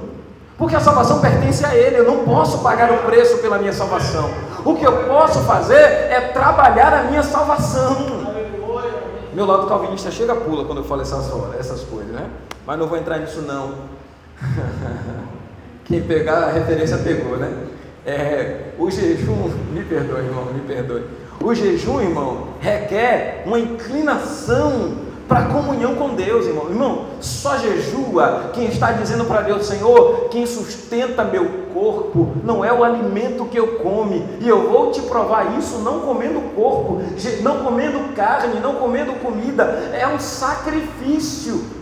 Porque 0.58 0.76
a 0.76 0.80
salvação 0.80 1.20
pertence 1.20 1.64
a 1.64 1.76
Ele, 1.76 2.00
eu 2.00 2.06
não 2.06 2.26
posso 2.26 2.60
pagar 2.60 2.92
o 2.92 2.98
preço 3.04 3.38
pela 3.38 3.60
minha 3.60 3.72
salvação. 3.72 4.30
O 4.66 4.76
que 4.76 4.84
eu 4.84 5.04
posso 5.04 5.42
fazer 5.42 5.76
é 5.76 6.32
trabalhar 6.34 6.94
a 6.94 7.04
minha 7.04 7.22
salvação. 7.22 8.37
Meu 9.38 9.46
lado 9.46 9.68
calvinista 9.68 10.10
chega 10.10 10.34
pula 10.36 10.66
quando 10.66 10.80
eu 10.80 10.84
falo 10.84 11.04
essas, 11.04 11.32
essas 11.60 11.82
coisas, 11.82 12.12
né? 12.12 12.28
Mas 12.66 12.80
não 12.80 12.88
vou 12.88 12.98
entrar 12.98 13.20
nisso 13.20 13.44
não. 13.44 13.76
Quem 15.86 16.02
pegar 16.02 16.46
a 16.46 16.52
referência 16.52 16.98
pegou, 16.98 17.38
né? 17.38 17.68
É, 18.04 18.72
o 18.80 18.90
jejum, 18.90 19.52
me 19.72 19.84
perdoe, 19.84 20.24
irmão, 20.24 20.46
me 20.46 20.62
perdoe. 20.62 21.04
O 21.40 21.54
jejum, 21.54 22.02
irmão, 22.02 22.48
requer 22.60 23.44
uma 23.46 23.60
inclinação 23.60 24.98
para 25.28 25.46
comunhão 25.46 25.94
com 25.94 26.16
Deus, 26.16 26.48
irmão. 26.48 26.72
Irmão, 26.72 27.06
só 27.22 27.60
jejua 27.60 28.50
quem 28.56 28.66
está 28.66 28.94
dizendo 28.94 29.26
para 29.26 29.42
Deus, 29.42 29.68
Senhor, 29.68 30.30
quem 30.32 30.48
sustenta 30.48 31.24
meu 31.24 31.67
corpo 31.78 32.34
não 32.44 32.66
é 32.66 32.74
o 32.74 32.84
alimento 32.84 33.46
que 33.46 33.58
eu 33.58 33.78
come, 33.78 34.26
e 34.42 34.50
eu 34.50 34.70
vou 34.70 34.92
te 34.92 35.02
provar 35.02 35.58
isso 35.58 35.78
não 35.80 36.00
comendo 36.00 36.42
corpo, 36.56 37.00
não 37.42 37.64
comendo 37.64 38.16
carne, 38.16 38.60
não 38.60 38.76
comendo 38.76 39.14
comida, 39.14 39.64
é 39.94 40.08
um 40.08 40.20
sacrifício. 40.20 41.78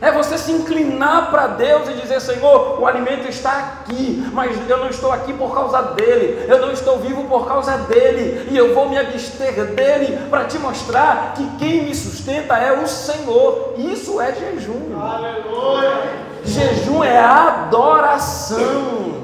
É 0.00 0.12
você 0.12 0.38
se 0.38 0.52
inclinar 0.52 1.28
para 1.28 1.48
Deus 1.48 1.88
e 1.88 1.94
dizer: 1.94 2.20
Senhor, 2.20 2.80
o 2.80 2.86
alimento 2.86 3.28
está 3.28 3.82
aqui, 3.82 4.24
mas 4.32 4.56
eu 4.70 4.76
não 4.78 4.88
estou 4.88 5.10
aqui 5.10 5.32
por 5.32 5.52
causa 5.52 5.82
dele, 5.94 6.46
eu 6.48 6.60
não 6.60 6.70
estou 6.70 6.98
vivo 6.98 7.24
por 7.24 7.48
causa 7.48 7.76
dele, 7.78 8.46
e 8.48 8.56
eu 8.56 8.74
vou 8.74 8.88
me 8.88 8.96
abster 8.96 9.64
dele 9.74 10.16
para 10.30 10.44
te 10.44 10.56
mostrar 10.56 11.34
que 11.34 11.44
quem 11.58 11.82
me 11.82 11.94
sustenta 11.96 12.56
é 12.56 12.80
o 12.80 12.86
Senhor. 12.86 13.74
Isso 13.76 14.20
é 14.20 14.32
jejum. 14.32 14.96
Aleluia. 15.00 16.27
Jejum 16.48 17.04
é 17.04 17.18
adoração. 17.18 19.18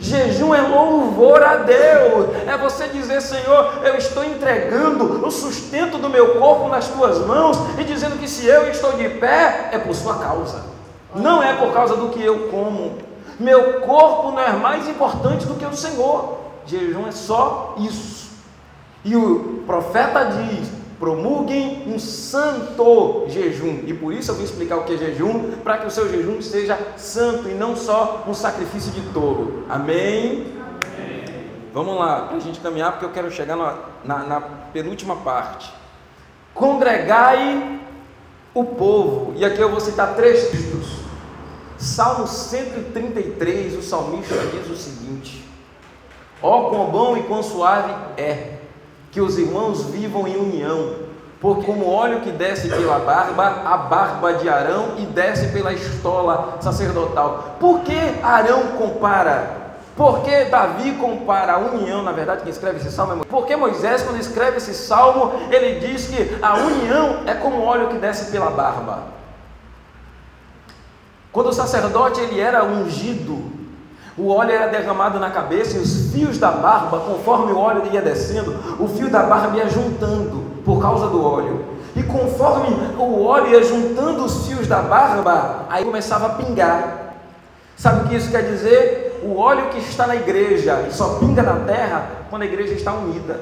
Jejum 0.00 0.54
é 0.54 0.60
louvor 0.60 1.42
a 1.42 1.56
Deus, 1.56 2.36
é 2.46 2.58
você 2.58 2.88
dizer: 2.88 3.22
Senhor, 3.22 3.80
eu 3.84 3.96
estou 3.96 4.22
entregando 4.22 5.26
o 5.26 5.30
sustento 5.30 5.96
do 5.96 6.10
meu 6.10 6.38
corpo 6.38 6.68
nas 6.68 6.88
tuas 6.88 7.24
mãos 7.24 7.56
e 7.78 7.84
dizendo 7.84 8.18
que 8.18 8.28
se 8.28 8.46
eu 8.46 8.68
estou 8.68 8.92
de 8.92 9.08
pé 9.08 9.70
é 9.72 9.78
por 9.78 9.94
sua 9.94 10.18
causa, 10.18 10.62
não 11.14 11.42
é 11.42 11.54
por 11.54 11.72
causa 11.72 11.96
do 11.96 12.10
que 12.10 12.22
eu 12.22 12.48
como. 12.48 12.98
Meu 13.38 13.80
corpo 13.80 14.32
não 14.32 14.40
é 14.40 14.52
mais 14.52 14.88
importante 14.88 15.46
do 15.46 15.54
que 15.54 15.64
o 15.64 15.74
Senhor. 15.74 16.38
Jejum 16.66 17.06
é 17.08 17.12
só 17.12 17.74
isso. 17.78 18.30
E 19.04 19.16
o 19.16 19.62
profeta 19.66 20.24
diz: 20.24 20.68
promulguem 20.98 21.84
um 21.86 21.98
santo 21.98 23.24
jejum. 23.28 23.82
E 23.86 23.94
por 23.94 24.12
isso 24.12 24.30
eu 24.30 24.34
vim 24.36 24.44
explicar 24.44 24.76
o 24.76 24.84
que 24.84 24.94
é 24.94 24.96
jejum, 24.96 25.52
para 25.62 25.78
que 25.78 25.86
o 25.86 25.90
seu 25.90 26.08
jejum 26.08 26.40
seja 26.40 26.78
santo 26.96 27.48
e 27.48 27.54
não 27.54 27.76
só 27.76 28.24
um 28.26 28.34
sacrifício 28.34 28.92
de 28.92 29.00
touro. 29.12 29.64
Amém? 29.68 30.54
Vamos 31.72 31.98
lá, 31.98 32.26
para 32.26 32.36
a 32.36 32.40
gente 32.40 32.60
caminhar, 32.60 32.92
porque 32.92 33.04
eu 33.04 33.10
quero 33.10 33.30
chegar 33.30 33.56
na, 33.56 33.78
na, 34.04 34.18
na 34.24 34.40
penúltima 34.40 35.16
parte. 35.16 35.72
Congregai 36.54 37.80
o 38.54 38.64
povo, 38.64 39.34
e 39.36 39.44
aqui 39.44 39.60
eu 39.60 39.70
vou 39.70 39.80
citar 39.80 40.14
três 40.14 40.50
textos. 40.50 41.00
Salmo 41.76 42.28
133, 42.28 43.76
o 43.76 43.82
salmista 43.82 44.36
diz 44.52 44.70
o 44.70 44.76
seguinte: 44.76 45.44
Ó, 46.40 46.68
oh, 46.68 46.70
quão 46.70 46.86
bom 46.86 47.16
e 47.16 47.24
quão 47.24 47.42
suave 47.42 47.92
é 48.16 48.58
que 49.14 49.20
os 49.20 49.38
irmãos 49.38 49.84
vivam 49.84 50.26
em 50.26 50.36
união, 50.36 50.96
porque 51.40 51.64
como 51.64 51.88
óleo 51.88 52.20
que 52.22 52.32
desce 52.32 52.68
pela 52.68 52.98
barba, 52.98 53.62
a 53.64 53.76
barba 53.76 54.34
de 54.34 54.48
Arão 54.48 54.96
e 54.98 55.06
desce 55.06 55.52
pela 55.52 55.72
estola 55.72 56.58
sacerdotal. 56.60 57.56
Por 57.60 57.82
que 57.82 57.96
Arão 58.24 58.72
compara? 58.76 59.62
Por 59.96 60.24
que 60.24 60.46
Davi 60.46 60.96
compara 60.96 61.52
a 61.52 61.58
união, 61.58 62.02
na 62.02 62.10
verdade, 62.10 62.42
quem 62.42 62.50
escreve 62.50 62.78
esse 62.78 62.90
salmo 62.90 63.12
é 63.12 63.14
Moisés. 63.14 63.30
Porque 63.30 63.54
Moisés, 63.54 64.02
quando 64.02 64.18
escreve 64.18 64.56
esse 64.56 64.74
salmo, 64.74 65.32
ele 65.48 65.78
diz 65.78 66.08
que 66.08 66.36
a 66.42 66.56
união 66.56 67.20
é 67.24 67.34
como 67.34 67.62
óleo 67.62 67.86
que 67.86 67.98
desce 67.98 68.32
pela 68.32 68.50
barba. 68.50 69.04
Quando 71.30 71.50
o 71.50 71.52
sacerdote 71.52 72.20
ele 72.20 72.40
era 72.40 72.64
ungido, 72.64 73.53
o 74.16 74.28
óleo 74.28 74.52
era 74.52 74.68
derramado 74.68 75.18
na 75.18 75.30
cabeça 75.30 75.76
e 75.76 75.80
os 75.80 76.12
fios 76.12 76.38
da 76.38 76.50
barba, 76.50 77.00
conforme 77.00 77.52
o 77.52 77.58
óleo 77.58 77.82
ia 77.92 78.00
descendo, 78.00 78.54
o 78.78 78.86
fio 78.86 79.10
da 79.10 79.24
barba 79.24 79.56
ia 79.56 79.68
juntando 79.68 80.44
por 80.64 80.80
causa 80.80 81.08
do 81.08 81.24
óleo. 81.24 81.64
E 81.96 82.02
conforme 82.02 82.76
o 82.98 83.24
óleo 83.24 83.48
ia 83.48 83.62
juntando 83.62 84.24
os 84.24 84.46
fios 84.46 84.66
da 84.68 84.82
barba, 84.82 85.66
aí 85.68 85.84
começava 85.84 86.26
a 86.26 86.30
pingar. 86.30 87.16
Sabe 87.76 88.04
o 88.04 88.08
que 88.08 88.16
isso 88.16 88.30
quer 88.30 88.42
dizer? 88.42 89.20
O 89.24 89.36
óleo 89.36 89.66
que 89.70 89.78
está 89.78 90.06
na 90.06 90.14
igreja 90.14 90.86
só 90.90 91.18
pinga 91.18 91.42
na 91.42 91.56
terra 91.66 92.06
quando 92.30 92.42
a 92.42 92.46
igreja 92.46 92.74
está 92.74 92.92
unida. 92.92 93.40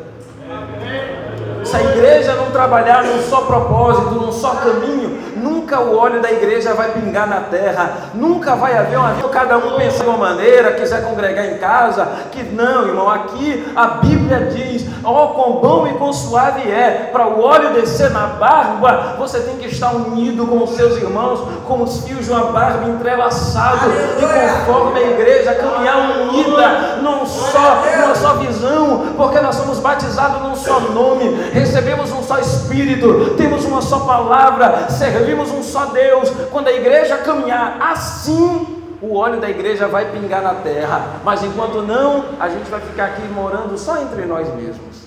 Se 1.64 1.76
a 1.76 1.82
igreja 1.82 2.34
não 2.34 2.50
trabalhar 2.50 3.04
num 3.04 3.22
só 3.22 3.42
propósito, 3.42 4.14
num 4.14 4.32
só 4.32 4.54
caminho, 4.56 5.31
nunca 5.42 5.80
o 5.80 5.96
óleo 5.96 6.20
da 6.22 6.30
igreja 6.30 6.74
vai 6.74 6.90
pingar 6.92 7.28
na 7.28 7.40
terra, 7.40 8.10
nunca 8.14 8.54
vai 8.54 8.76
haver 8.76 8.98
uma 8.98 9.12
cada 9.32 9.56
um 9.56 9.76
pensa 9.76 10.04
de 10.04 10.08
uma 10.08 10.18
maneira, 10.18 10.72
quiser 10.72 11.02
congregar 11.02 11.46
em 11.46 11.58
casa, 11.58 12.06
que 12.30 12.42
não, 12.42 12.86
irmão, 12.86 13.08
aqui 13.08 13.72
a 13.74 13.86
Bíblia 13.86 14.50
diz, 14.52 14.86
ó, 15.02 15.24
oh, 15.24 15.28
quão 15.28 15.52
bom 15.54 15.88
e 15.88 15.94
quão 15.94 16.12
suave 16.12 16.70
é, 16.70 17.08
para 17.10 17.26
o 17.26 17.42
óleo 17.42 17.72
descer 17.72 18.10
na 18.10 18.26
barba, 18.26 19.16
você 19.18 19.40
tem 19.40 19.56
que 19.56 19.66
estar 19.66 19.92
unido 19.94 20.46
com 20.46 20.62
os 20.62 20.70
seus 20.76 20.96
irmãos, 20.98 21.40
com 21.66 21.82
os 21.82 22.04
fios 22.04 22.26
de 22.26 22.30
uma 22.30 22.52
barba 22.52 22.88
entrelaçados, 22.88 23.92
e 24.18 24.64
conforme 24.66 25.00
a 25.00 25.10
igreja 25.10 25.54
caminhar 25.54 26.20
unida, 26.20 26.98
num 27.02 27.26
só, 27.26 27.82
numa 28.00 28.14
só 28.14 28.34
visão, 28.34 29.14
porque 29.16 29.40
nós 29.40 29.56
somos 29.56 29.78
batizados 29.78 30.42
num 30.42 30.54
só 30.54 30.78
nome, 30.80 31.50
recebemos 31.52 32.12
um 32.12 32.22
só 32.22 32.38
Espírito, 32.38 33.34
temos 33.36 33.64
uma 33.64 33.80
só 33.80 34.00
palavra, 34.00 34.88
servimos 34.90 35.31
um 35.40 35.62
só 35.62 35.86
Deus. 35.86 36.30
Quando 36.50 36.68
a 36.68 36.72
igreja 36.72 37.18
caminhar 37.18 37.80
assim, 37.80 38.82
o 39.00 39.16
óleo 39.16 39.40
da 39.40 39.50
igreja 39.50 39.88
vai 39.88 40.10
pingar 40.10 40.42
na 40.42 40.54
terra, 40.54 41.20
mas 41.24 41.42
enquanto 41.42 41.82
não, 41.82 42.24
a 42.38 42.48
gente 42.48 42.70
vai 42.70 42.80
ficar 42.80 43.06
aqui 43.06 43.22
morando 43.22 43.76
só 43.76 44.00
entre 44.00 44.24
nós 44.24 44.46
mesmos. 44.54 45.02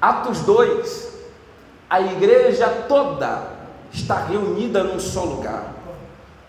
Atos 0.00 0.40
2, 0.40 1.12
a 1.88 2.00
igreja 2.00 2.66
toda 2.88 3.42
está 3.92 4.24
reunida 4.24 4.82
num 4.82 4.98
só 4.98 5.24
lugar, 5.24 5.72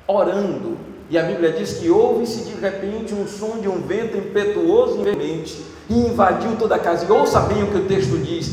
orando, 0.07 0.77
e 1.09 1.17
a 1.17 1.23
Bíblia 1.23 1.51
diz 1.51 1.73
que 1.73 1.89
houve-se 1.89 2.45
de 2.45 2.59
repente 2.59 3.13
um 3.13 3.27
som 3.27 3.59
de 3.59 3.69
um 3.69 3.81
vento 3.81 4.17
impetuoso 4.17 5.03
e 5.05 5.65
e 5.87 5.93
invadiu 6.07 6.55
toda 6.57 6.75
a 6.75 6.79
casa. 6.79 7.05
E 7.05 7.11
ouça 7.11 7.41
bem 7.41 7.63
o 7.63 7.67
que 7.67 7.77
o 7.77 7.85
texto 7.85 8.17
diz: 8.17 8.47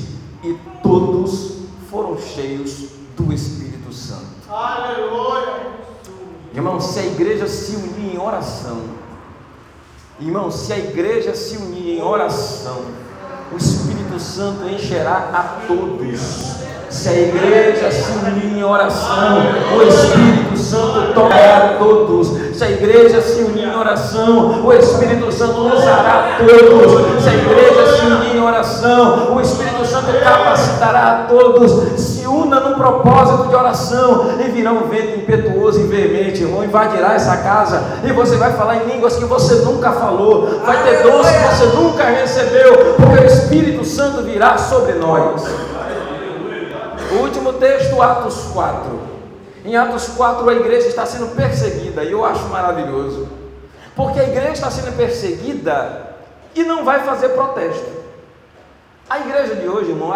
e 0.45 0.57
todos 0.83 1.62
foram 1.93 2.17
cheios 2.19 2.89
do 3.19 3.31
Espírito 3.35 3.93
Santo. 3.93 4.25
Aleluia. 4.49 5.73
Irmão, 6.55 6.81
se 6.81 6.99
a 6.99 7.05
igreja 7.05 7.47
se 7.47 7.77
unir 7.77 8.15
em 8.15 8.19
oração, 8.19 8.79
irmão, 10.19 10.51
se 10.51 10.73
a 10.73 10.79
igreja 10.79 11.35
se 11.35 11.59
unir 11.59 11.99
em 11.99 12.03
oração, 12.03 12.87
o 13.53 13.57
Espírito 13.59 14.19
Santo 14.19 14.67
encherá 14.67 15.31
a 15.35 15.67
todos. 15.67 16.21
Se 16.89 17.09
a 17.11 17.13
igreja 17.13 17.93
se 17.93 18.11
unir 18.13 18.59
em 18.59 18.65
oração, 18.65 19.37
o 19.77 19.83
Espírito 19.83 20.52
Santo 20.73 21.13
tocará 21.13 21.57
a 21.57 21.79
todos. 21.79 22.57
Se 22.57 22.65
a 22.65 22.71
igreja 22.71 23.21
se 23.21 23.43
unir 23.43 23.65
em 23.65 23.77
oração, 23.77 24.65
o 24.65 24.73
Espírito 24.73 25.31
Santo 25.31 25.67
usará 25.67 26.39
a 26.39 26.39
todos. 26.39 27.23
Se 27.23 27.29
a 27.29 27.35
igreja 27.35 27.95
se 27.95 28.07
unir 28.07 28.37
em 28.37 28.43
oração, 28.43 29.35
o 29.35 29.41
Espírito 29.41 29.85
Santo 29.85 30.07
capacitará 30.25 31.13
a 31.13 31.15
todos. 31.29 32.01
Se 32.01 32.27
una 32.27 32.59
no 32.61 32.77
propósito 32.77 33.49
de 33.49 33.55
oração 33.55 34.31
e 34.41 34.51
virá 34.51 34.73
um 34.73 34.89
vento 34.89 35.19
impetuoso 35.19 35.81
e 35.81 35.83
veemente, 35.85 36.43
irmão, 36.43 36.65
invadirá 36.65 37.13
essa 37.13 37.37
casa 37.37 37.83
e 38.03 38.11
você 38.11 38.37
vai 38.37 38.55
falar 38.55 38.77
em 38.77 38.95
línguas 38.95 39.17
que 39.17 39.27
você 39.27 39.57
nunca 39.57 39.93
falou, 39.93 40.63
vai 40.65 40.83
ter 40.85 41.03
dons 41.03 41.29
que 41.29 41.39
você 41.39 41.67
nunca 41.77 42.05
recebeu, 42.05 42.95
porque 42.97 43.23
o 43.23 43.27
Espírito 43.27 43.85
Santo 43.85 44.23
virá 44.23 44.57
sobre 44.57 44.95
nós. 44.95 45.45
O 47.13 47.17
último 47.17 47.53
texto, 47.53 48.01
Atos 48.01 48.49
4. 48.55 49.02
Em 49.65 49.77
Atos 49.77 50.09
4, 50.09 50.49
a 50.49 50.55
igreja 50.55 50.89
está 50.89 51.07
sendo 51.07 51.37
perseguida, 51.37 52.03
e 52.03 52.13
eu 52.13 52.25
acho 52.25 52.49
maravilhoso, 52.49 53.29
porque 53.95 54.19
a 54.19 54.25
igreja 54.25 54.53
está 54.53 54.71
sendo 54.71 54.97
perseguida 54.97 56.15
e 56.55 56.65
não 56.65 56.85
vai 56.85 57.05
fazer 57.05 57.31
protesto. 57.31 58.03
A 59.09 59.21
igreja 59.21 59.55
de 59.57 59.69
hoje, 59.69 59.91
irmão, 59.91 60.13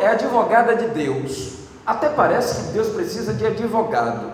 é 0.00 0.08
advogada 0.08 0.76
de 0.76 0.86
Deus. 0.88 1.56
Até 1.84 2.08
parece 2.08 2.62
que 2.62 2.72
Deus 2.72 2.88
precisa 2.88 3.34
de 3.34 3.46
advogado. 3.46 4.32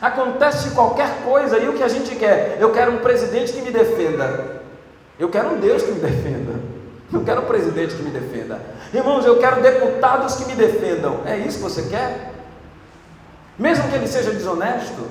Acontece 0.00 0.70
qualquer 0.70 1.22
coisa 1.24 1.58
e 1.58 1.68
o 1.68 1.74
que 1.74 1.82
a 1.82 1.88
gente 1.88 2.14
quer? 2.16 2.56
Eu 2.60 2.72
quero 2.72 2.92
um 2.92 2.98
presidente 2.98 3.52
que 3.52 3.60
me 3.60 3.70
defenda. 3.70 4.62
Eu 5.18 5.28
quero 5.28 5.50
um 5.50 5.60
Deus 5.60 5.82
que 5.82 5.92
me 5.92 6.00
defenda. 6.00 6.52
Eu 7.12 7.22
quero 7.22 7.42
um 7.42 7.44
presidente 7.44 7.94
que 7.94 8.02
me 8.02 8.10
defenda. 8.10 8.60
Irmãos, 8.92 9.24
eu 9.24 9.38
quero 9.38 9.60
deputados 9.60 10.34
que 10.36 10.46
me 10.46 10.54
defendam. 10.54 11.20
É 11.26 11.36
isso 11.36 11.58
que 11.58 11.62
você 11.62 11.82
quer? 11.82 12.31
Mesmo 13.58 13.88
que 13.88 13.94
ele 13.94 14.06
seja 14.06 14.30
desonesto, 14.30 15.02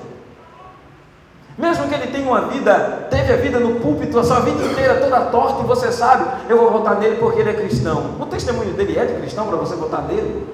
mesmo 1.56 1.86
que 1.86 1.94
ele 1.94 2.06
tenha 2.06 2.26
uma 2.26 2.42
vida, 2.48 3.06
teve 3.10 3.32
a 3.32 3.36
vida 3.36 3.60
no 3.60 3.78
púlpito, 3.78 4.18
a 4.18 4.24
sua 4.24 4.40
vida 4.40 4.64
inteira 4.64 5.00
toda 5.00 5.20
torta, 5.26 5.62
e 5.62 5.66
você 5.66 5.92
sabe, 5.92 6.24
eu 6.48 6.58
vou 6.58 6.70
votar 6.70 6.98
nele 6.98 7.16
porque 7.16 7.40
ele 7.40 7.50
é 7.50 7.54
cristão. 7.54 8.16
O 8.18 8.26
testemunho 8.26 8.72
dele 8.72 8.98
é 8.98 9.04
de 9.04 9.14
cristão 9.14 9.46
para 9.46 9.56
você 9.56 9.76
votar 9.76 10.02
nele? 10.02 10.46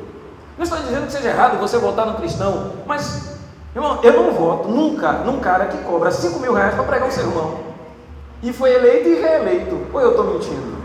Não 0.56 0.64
estou 0.64 0.78
dizendo 0.78 1.06
que 1.06 1.12
seja 1.12 1.28
errado 1.28 1.58
você 1.60 1.78
votar 1.78 2.04
no 2.04 2.14
cristão, 2.14 2.72
mas, 2.84 3.38
irmão, 3.74 4.00
eu 4.02 4.12
não 4.12 4.32
voto 4.32 4.68
nunca 4.68 5.12
num 5.12 5.38
cara 5.38 5.66
que 5.66 5.78
cobra 5.78 6.10
5 6.10 6.40
mil 6.40 6.52
reais 6.52 6.74
para 6.74 6.82
pregar 6.82 7.06
um 7.06 7.12
sermão. 7.12 7.60
E 8.42 8.52
foi 8.52 8.74
eleito 8.74 9.08
e 9.08 9.14
reeleito. 9.14 9.78
Ou 9.92 10.00
eu 10.00 10.10
estou 10.10 10.24
mentindo? 10.24 10.78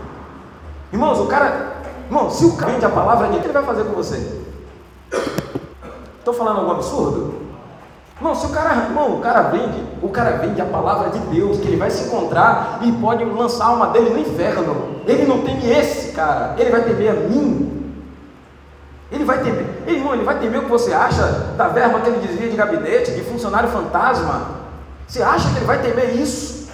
Irmãos, 0.92 1.18
o 1.18 1.26
cara, 1.26 1.72
irmão, 2.06 2.30
se 2.30 2.44
o 2.44 2.56
cara 2.56 2.72
vende 2.72 2.86
a 2.86 2.90
palavra, 2.90 3.26
o 3.26 3.30
que 3.30 3.46
ele 3.46 3.52
vai 3.52 3.64
fazer 3.64 3.84
com 3.84 3.92
você? 3.92 4.44
Estou 6.24 6.32
falando 6.32 6.60
algum 6.60 6.70
absurdo? 6.70 7.34
Irmão, 8.16 8.34
se 8.34 8.46
o 8.46 8.48
cara, 8.48 8.84
irmão, 8.84 9.18
o 9.18 9.20
cara 9.20 9.42
vende, 9.42 9.84
o 10.00 10.08
cara 10.08 10.38
vende 10.38 10.58
a 10.58 10.64
palavra 10.64 11.10
de 11.10 11.18
Deus, 11.18 11.58
que 11.58 11.66
ele 11.66 11.76
vai 11.76 11.90
se 11.90 12.04
encontrar 12.04 12.78
e 12.80 12.90
pode 12.92 13.22
lançar 13.26 13.66
a 13.66 13.68
alma 13.68 13.88
dele 13.88 14.08
no 14.08 14.18
inferno. 14.20 15.02
Ele 15.06 15.26
não 15.26 15.42
teme 15.42 15.70
esse 15.70 16.12
cara, 16.12 16.54
ele 16.56 16.70
vai 16.70 16.82
temer 16.82 17.10
a 17.10 17.14
mim. 17.14 17.94
Ele 19.12 19.22
vai 19.22 19.42
temer, 19.42 19.66
irmão, 19.86 20.14
ele 20.14 20.24
vai 20.24 20.38
temer 20.38 20.60
o 20.60 20.62
que 20.62 20.70
você 20.70 20.94
acha 20.94 21.26
da 21.58 21.68
verba 21.68 22.00
que 22.00 22.08
ele 22.08 22.26
desvia 22.26 22.48
de 22.48 22.56
gabinete, 22.56 23.10
de 23.10 23.20
funcionário 23.20 23.68
fantasma. 23.68 24.46
Você 25.06 25.22
acha 25.22 25.50
que 25.50 25.56
ele 25.56 25.66
vai 25.66 25.82
temer 25.82 26.16
isso? 26.16 26.70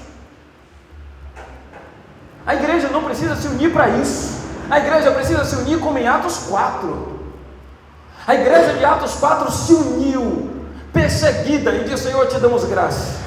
A 2.47 2.55
igreja 2.55 2.89
não 2.91 3.03
precisa 3.03 3.35
se 3.35 3.49
unir 3.49 3.73
para 3.73 3.89
isso. 3.89 4.45
A 4.71 4.79
igreja 4.79 5.11
precisa 5.11 5.45
se 5.45 5.57
unir 5.57 5.81
como 5.81 5.99
em 5.99 6.07
Atos 6.07 6.39
4. 6.49 7.10
A 8.26 8.35
igreja 8.35 8.74
de 8.74 8.85
Atos 8.85 9.14
4 9.14 9.50
se 9.50 9.72
uniu, 9.72 10.50
perseguida, 10.92 11.72
e 11.72 11.85
disse: 11.85 12.04
Senhor, 12.04 12.26
te 12.26 12.38
damos 12.38 12.64
graça. 12.64 13.20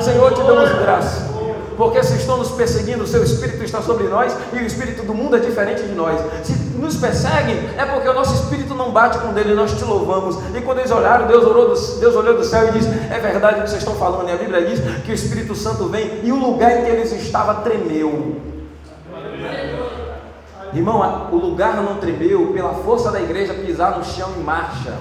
Senhor, 0.00 0.32
te 0.32 0.42
damos 0.42 0.70
graça 0.70 1.36
porque 1.76 2.02
se 2.02 2.16
estão 2.16 2.38
nos 2.38 2.50
perseguindo, 2.52 3.04
o 3.04 3.06
seu 3.06 3.22
espírito 3.22 3.62
está 3.62 3.82
sobre 3.82 4.08
nós 4.08 4.34
e 4.52 4.56
o 4.56 4.62
espírito 4.66 5.02
do 5.02 5.14
mundo 5.14 5.36
é 5.36 5.38
diferente 5.38 5.82
de 5.82 5.94
nós. 5.94 6.18
Se 6.42 6.52
nos 6.76 6.96
perseguem, 6.96 7.68
é 7.76 7.84
porque 7.84 8.08
o 8.08 8.14
nosso 8.14 8.34
espírito 8.34 8.74
não 8.74 8.90
bate 8.90 9.18
com 9.18 9.32
dele, 9.32 9.54
nós 9.54 9.72
te 9.72 9.84
louvamos. 9.84 10.36
E 10.54 10.60
quando 10.62 10.78
eles 10.78 10.90
olharam, 10.90 11.26
Deus, 11.26 11.44
orou 11.44 11.74
do, 11.74 12.00
Deus 12.00 12.14
olhou 12.14 12.36
do 12.36 12.44
céu 12.44 12.68
e 12.68 12.72
disse: 12.72 12.88
É 13.10 13.18
verdade 13.18 13.60
o 13.60 13.62
que 13.62 13.70
vocês 13.70 13.82
estão 13.82 13.94
falando, 13.94 14.28
e 14.28 14.32
a 14.32 14.36
Bíblia 14.36 14.64
diz 14.64 14.80
que 15.04 15.12
o 15.12 15.14
Espírito 15.14 15.54
Santo 15.54 15.86
vem 15.88 16.20
e 16.22 16.32
o 16.32 16.36
lugar 16.36 16.80
em 16.80 16.84
que 16.84 16.90
eles 16.90 17.12
estavam 17.12 17.62
tremeu. 17.62 18.36
Irmão, 20.76 21.30
o 21.32 21.36
lugar 21.36 21.74
não 21.76 21.96
tremeu 21.96 22.52
pela 22.52 22.74
força 22.74 23.10
da 23.10 23.18
igreja 23.18 23.54
pisar 23.54 23.96
no 23.96 24.04
chão 24.04 24.30
em 24.36 24.42
marcha. 24.42 24.94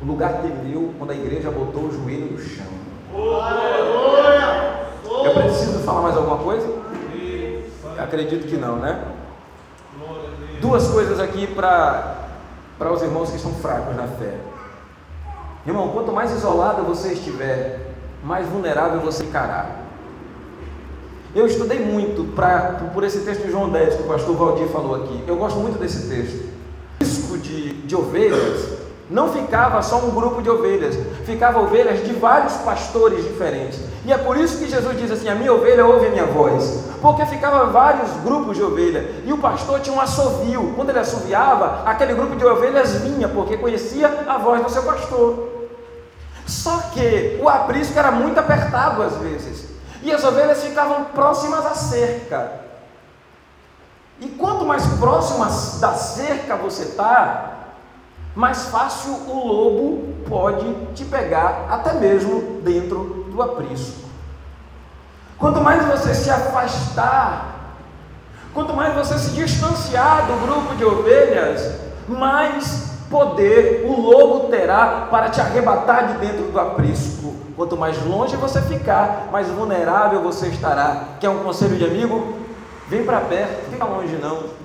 O 0.00 0.04
lugar 0.04 0.34
tremeu 0.34 0.94
quando 0.96 1.10
a 1.10 1.14
igreja 1.14 1.50
botou 1.50 1.86
o 1.86 1.92
joelho 1.92 2.30
no 2.30 2.38
chão. 2.38 2.66
Eu 5.24 5.34
preciso 5.34 5.80
falar 5.80 6.02
mais 6.02 6.16
alguma 6.16 6.38
coisa? 6.38 6.72
Acredito 7.98 8.46
que 8.46 8.56
não, 8.56 8.76
né? 8.76 9.04
Duas 10.60 10.86
coisas 10.86 11.18
aqui 11.18 11.48
para 11.48 12.28
os 12.92 13.02
irmãos 13.02 13.30
que 13.30 13.36
estão 13.36 13.52
fracos 13.54 13.96
na 13.96 14.06
fé. 14.06 14.36
Irmão, 15.66 15.88
quanto 15.88 16.12
mais 16.12 16.30
isolado 16.30 16.84
você 16.84 17.12
estiver, 17.14 17.92
mais 18.22 18.46
vulnerável 18.46 19.00
você 19.00 19.24
ficará. 19.24 19.81
Eu 21.34 21.46
estudei 21.46 21.78
muito 21.78 22.24
pra, 22.34 22.90
por 22.92 23.02
esse 23.04 23.20
texto 23.20 23.42
de 23.42 23.50
João 23.50 23.70
10 23.70 23.94
que 23.94 24.02
o 24.02 24.06
pastor 24.06 24.36
Valdir 24.36 24.68
falou 24.68 24.96
aqui. 24.96 25.24
Eu 25.26 25.36
gosto 25.36 25.58
muito 25.58 25.78
desse 25.78 26.06
texto. 26.06 26.44
O 27.00 27.04
risco 27.04 27.38
de, 27.38 27.72
de 27.72 27.96
ovelhas 27.96 28.82
não 29.08 29.32
ficava 29.32 29.80
só 29.82 29.96
um 29.98 30.10
grupo 30.10 30.42
de 30.42 30.50
ovelhas, 30.50 30.94
ficava 31.24 31.60
ovelhas 31.60 32.04
de 32.04 32.12
vários 32.12 32.52
pastores 32.58 33.24
diferentes. 33.24 33.80
E 34.04 34.12
é 34.12 34.18
por 34.18 34.36
isso 34.36 34.58
que 34.58 34.68
Jesus 34.68 34.98
diz 34.98 35.10
assim: 35.10 35.28
A 35.28 35.34
minha 35.34 35.54
ovelha 35.54 35.86
ouve 35.86 36.06
a 36.06 36.10
minha 36.10 36.26
voz. 36.26 36.84
Porque 37.00 37.24
ficava 37.24 37.64
vários 37.64 38.10
grupos 38.22 38.58
de 38.58 38.62
ovelha. 38.62 39.22
E 39.24 39.32
o 39.32 39.38
pastor 39.38 39.80
tinha 39.80 39.96
um 39.96 40.00
assovio. 40.00 40.74
Quando 40.76 40.90
ele 40.90 40.98
assoviava, 40.98 41.82
aquele 41.88 42.12
grupo 42.12 42.36
de 42.36 42.44
ovelhas 42.44 42.92
vinha, 42.96 43.28
porque 43.28 43.56
conhecia 43.56 44.24
a 44.28 44.36
voz 44.36 44.62
do 44.62 44.70
seu 44.70 44.82
pastor. 44.82 45.48
Só 46.46 46.76
que 46.92 47.40
o 47.42 47.48
aprisco 47.48 47.98
era 47.98 48.10
muito 48.10 48.38
apertado 48.38 49.02
às 49.02 49.16
vezes. 49.16 49.71
E 50.02 50.12
as 50.12 50.24
ovelhas 50.24 50.62
ficavam 50.62 51.04
próximas 51.06 51.64
à 51.64 51.74
cerca. 51.74 52.60
E 54.20 54.28
quanto 54.28 54.64
mais 54.64 54.84
próximo 54.98 55.44
da 55.80 55.94
cerca 55.94 56.56
você 56.56 56.82
está, 56.82 57.52
mais 58.34 58.66
fácil 58.66 59.12
o 59.28 59.46
lobo 59.46 60.14
pode 60.28 60.72
te 60.94 61.04
pegar, 61.04 61.66
até 61.70 61.92
mesmo 61.94 62.60
dentro 62.62 63.26
do 63.30 63.42
aprisco. 63.42 64.02
Quanto 65.38 65.60
mais 65.60 65.84
você 65.86 66.14
se 66.14 66.30
afastar, 66.30 67.74
quanto 68.54 68.74
mais 68.74 68.94
você 68.94 69.18
se 69.18 69.30
distanciar 69.30 70.26
do 70.26 70.46
grupo 70.46 70.76
de 70.76 70.84
ovelhas, 70.84 71.80
mais 72.08 72.92
poder 73.10 73.84
o 73.86 74.00
lobo 74.00 74.48
terá 74.48 75.08
para 75.10 75.30
te 75.30 75.40
arrebatar 75.40 76.08
de 76.08 76.26
dentro 76.26 76.44
do 76.50 76.60
aprisco. 76.60 77.41
Quanto 77.56 77.76
mais 77.76 78.02
longe 78.04 78.36
você 78.36 78.60
ficar, 78.62 79.28
mais 79.30 79.48
vulnerável 79.48 80.22
você 80.22 80.46
estará. 80.48 81.16
Quer 81.20 81.28
um 81.28 81.40
conselho 81.40 81.76
de 81.76 81.84
amigo? 81.84 82.38
Vem 82.88 83.04
para 83.04 83.20
perto, 83.20 83.70
fica 83.70 83.84
longe 83.84 84.16
não. 84.16 84.62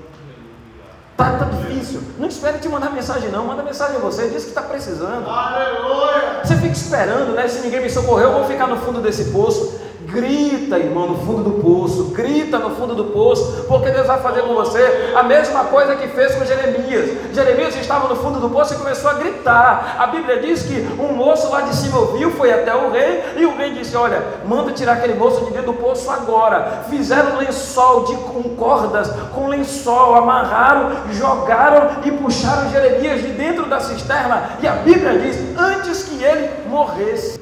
Tá, 1.17 1.31
tá 1.31 1.45
difícil. 1.45 1.99
Não 2.19 2.27
espere 2.27 2.59
te 2.59 2.69
mandar 2.69 2.91
mensagem, 2.91 3.31
não. 3.31 3.45
Manda 3.45 3.63
mensagem 3.63 3.95
a 3.95 3.99
você. 3.99 4.27
Diz 4.29 4.43
que 4.43 4.49
está 4.49 4.61
precisando. 4.61 5.27
Aleluia. 5.27 6.41
Você 6.43 6.55
fica 6.55 6.73
esperando, 6.73 7.33
né? 7.33 7.47
Se 7.47 7.61
ninguém 7.61 7.81
me 7.81 7.89
socorreu, 7.89 8.29
eu 8.29 8.33
vou 8.35 8.45
ficar 8.45 8.67
no 8.67 8.77
fundo 8.77 9.01
desse 9.01 9.31
poço. 9.31 9.79
Grita, 10.07 10.79
irmão, 10.79 11.05
no 11.05 11.17
fundo 11.17 11.43
do 11.43 11.61
poço, 11.61 12.05
grita 12.05 12.57
no 12.57 12.73
fundo 12.77 12.95
do 12.95 13.05
poço, 13.05 13.65
porque 13.67 13.89
Deus 13.89 14.07
vai 14.07 14.21
fazer 14.21 14.41
com 14.41 14.55
você 14.55 15.11
a 15.13 15.21
mesma 15.21 15.65
coisa 15.65 15.97
que 15.97 16.07
fez 16.07 16.33
com 16.33 16.45
Jeremias. 16.45 17.33
Jeremias 17.33 17.75
estava 17.75 18.07
no 18.07 18.15
fundo 18.15 18.39
do 18.39 18.49
poço 18.49 18.73
e 18.73 18.77
começou 18.77 19.09
a 19.09 19.15
gritar. 19.15 19.97
A 19.99 20.07
Bíblia 20.07 20.39
diz 20.39 20.63
que 20.63 20.87
um 20.97 21.11
moço 21.11 21.51
lá 21.51 21.59
de 21.59 21.75
cima 21.75 21.99
ouviu, 21.99 22.31
foi 22.31 22.53
até 22.53 22.73
o 22.73 22.89
rei, 22.89 23.21
e 23.35 23.45
o 23.45 23.57
rei 23.57 23.73
disse: 23.73 23.97
Olha, 23.97 24.23
manda 24.47 24.71
tirar 24.71 24.93
aquele 24.93 25.15
moço 25.15 25.43
de 25.43 25.51
dentro 25.51 25.73
do 25.73 25.77
poço 25.77 26.09
agora. 26.09 26.85
Fizeram 26.89 27.37
lençol 27.37 28.05
de, 28.05 28.15
com 28.15 28.43
cordas, 28.55 29.11
com 29.35 29.49
lençol, 29.49 30.15
amarraram, 30.15 30.91
jogaram 31.11 31.97
e 32.05 32.11
puxaram 32.11 32.69
Jeremias 32.69 33.21
de 33.21 33.33
dentro 33.33 33.65
da 33.65 33.81
cisterna. 33.81 34.51
E 34.61 34.67
a 34.69 34.71
Bíblia 34.71 35.19
diz: 35.19 35.35
antes 35.57 36.03
que 36.03 36.23
ele 36.23 36.49
morresse. 36.69 37.37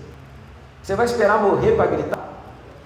Você 0.82 0.96
vai 0.96 1.06
esperar 1.06 1.40
morrer 1.40 1.72
para 1.74 1.86
gritar? 1.88 2.15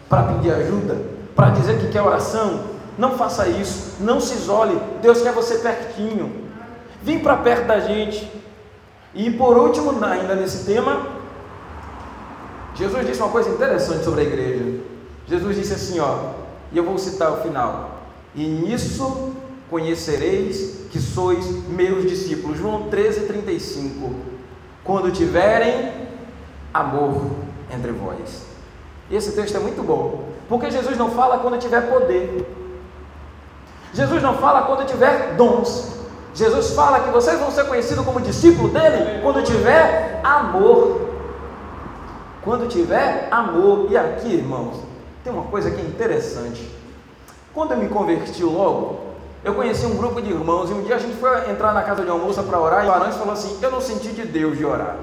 Para 0.09 0.23
pedir 0.23 0.51
ajuda, 0.51 0.97
para 1.35 1.51
dizer 1.51 1.79
que 1.79 1.87
quer 1.89 2.01
oração. 2.01 2.79
Não 2.97 3.17
faça 3.17 3.47
isso, 3.47 3.95
não 4.01 4.19
se 4.19 4.33
isole. 4.33 4.77
Deus 5.01 5.21
quer 5.21 5.31
você 5.31 5.59
pertinho. 5.59 6.49
Vem 7.01 7.19
para 7.19 7.37
perto 7.37 7.67
da 7.67 7.79
gente. 7.79 8.29
E 9.13 9.31
por 9.31 9.57
último, 9.57 10.03
ainda 10.03 10.35
nesse 10.35 10.65
tema, 10.65 11.07
Jesus 12.75 13.05
disse 13.07 13.21
uma 13.21 13.29
coisa 13.29 13.49
interessante 13.49 14.03
sobre 14.03 14.21
a 14.21 14.23
igreja. 14.23 14.81
Jesus 15.27 15.55
disse 15.55 15.73
assim, 15.73 15.99
ó, 15.99 16.31
e 16.71 16.77
eu 16.77 16.83
vou 16.83 16.97
citar 16.97 17.31
o 17.31 17.37
final. 17.37 18.01
E 18.35 18.45
nisso 18.45 19.33
conhecereis 19.69 20.87
que 20.91 20.99
sois 20.99 21.45
meus 21.67 22.09
discípulos. 22.09 22.57
João 22.57 22.89
13, 22.89 23.27
35. 23.27 24.13
Quando 24.83 25.11
tiverem 25.11 25.93
amor 26.73 27.31
entre 27.71 27.91
vós. 27.91 28.48
Esse 29.11 29.31
texto 29.31 29.57
é 29.57 29.59
muito 29.59 29.81
bom, 29.81 30.23
porque 30.47 30.69
Jesus 30.69 30.97
não 30.97 31.11
fala 31.11 31.39
quando 31.39 31.57
tiver 31.57 31.81
poder. 31.89 32.47
Jesus 33.93 34.21
não 34.21 34.37
fala 34.37 34.63
quando 34.63 34.85
tiver 34.85 35.35
dons. 35.35 35.99
Jesus 36.33 36.73
fala 36.73 36.99
que 36.99 37.09
vocês 37.09 37.39
vão 37.39 37.51
ser 37.51 37.65
conhecidos 37.65 38.05
como 38.05 38.21
discípulo 38.21 38.69
dele 38.69 39.21
quando 39.21 39.43
tiver 39.43 40.21
amor. 40.23 41.09
Quando 42.43 42.67
tiver 42.67 43.27
amor. 43.31 43.87
E 43.89 43.97
aqui, 43.97 44.35
irmãos, 44.35 44.77
tem 45.23 45.33
uma 45.33 45.43
coisa 45.45 45.71
que 45.71 45.81
é 45.81 45.83
interessante. 45.83 46.69
Quando 47.53 47.71
eu 47.71 47.77
me 47.77 47.89
converti 47.89 48.43
logo, 48.43 48.99
eu 49.43 49.55
conheci 49.55 49.85
um 49.85 49.95
grupo 49.95 50.21
de 50.21 50.29
irmãos 50.29 50.69
e 50.69 50.73
um 50.73 50.83
dia 50.83 50.95
a 50.95 50.99
gente 50.99 51.17
foi 51.17 51.49
entrar 51.49 51.73
na 51.73 51.81
casa 51.81 52.03
de 52.03 52.09
almoço 52.09 52.43
para 52.43 52.59
orar 52.59 52.85
e 52.85 52.87
o 52.87 52.91
Arantes 52.91 53.17
falou 53.17 53.33
assim: 53.33 53.57
Eu 53.61 53.71
não 53.71 53.81
senti 53.81 54.09
de 54.09 54.25
Deus 54.25 54.57
de 54.57 54.65
orar. 54.65 54.97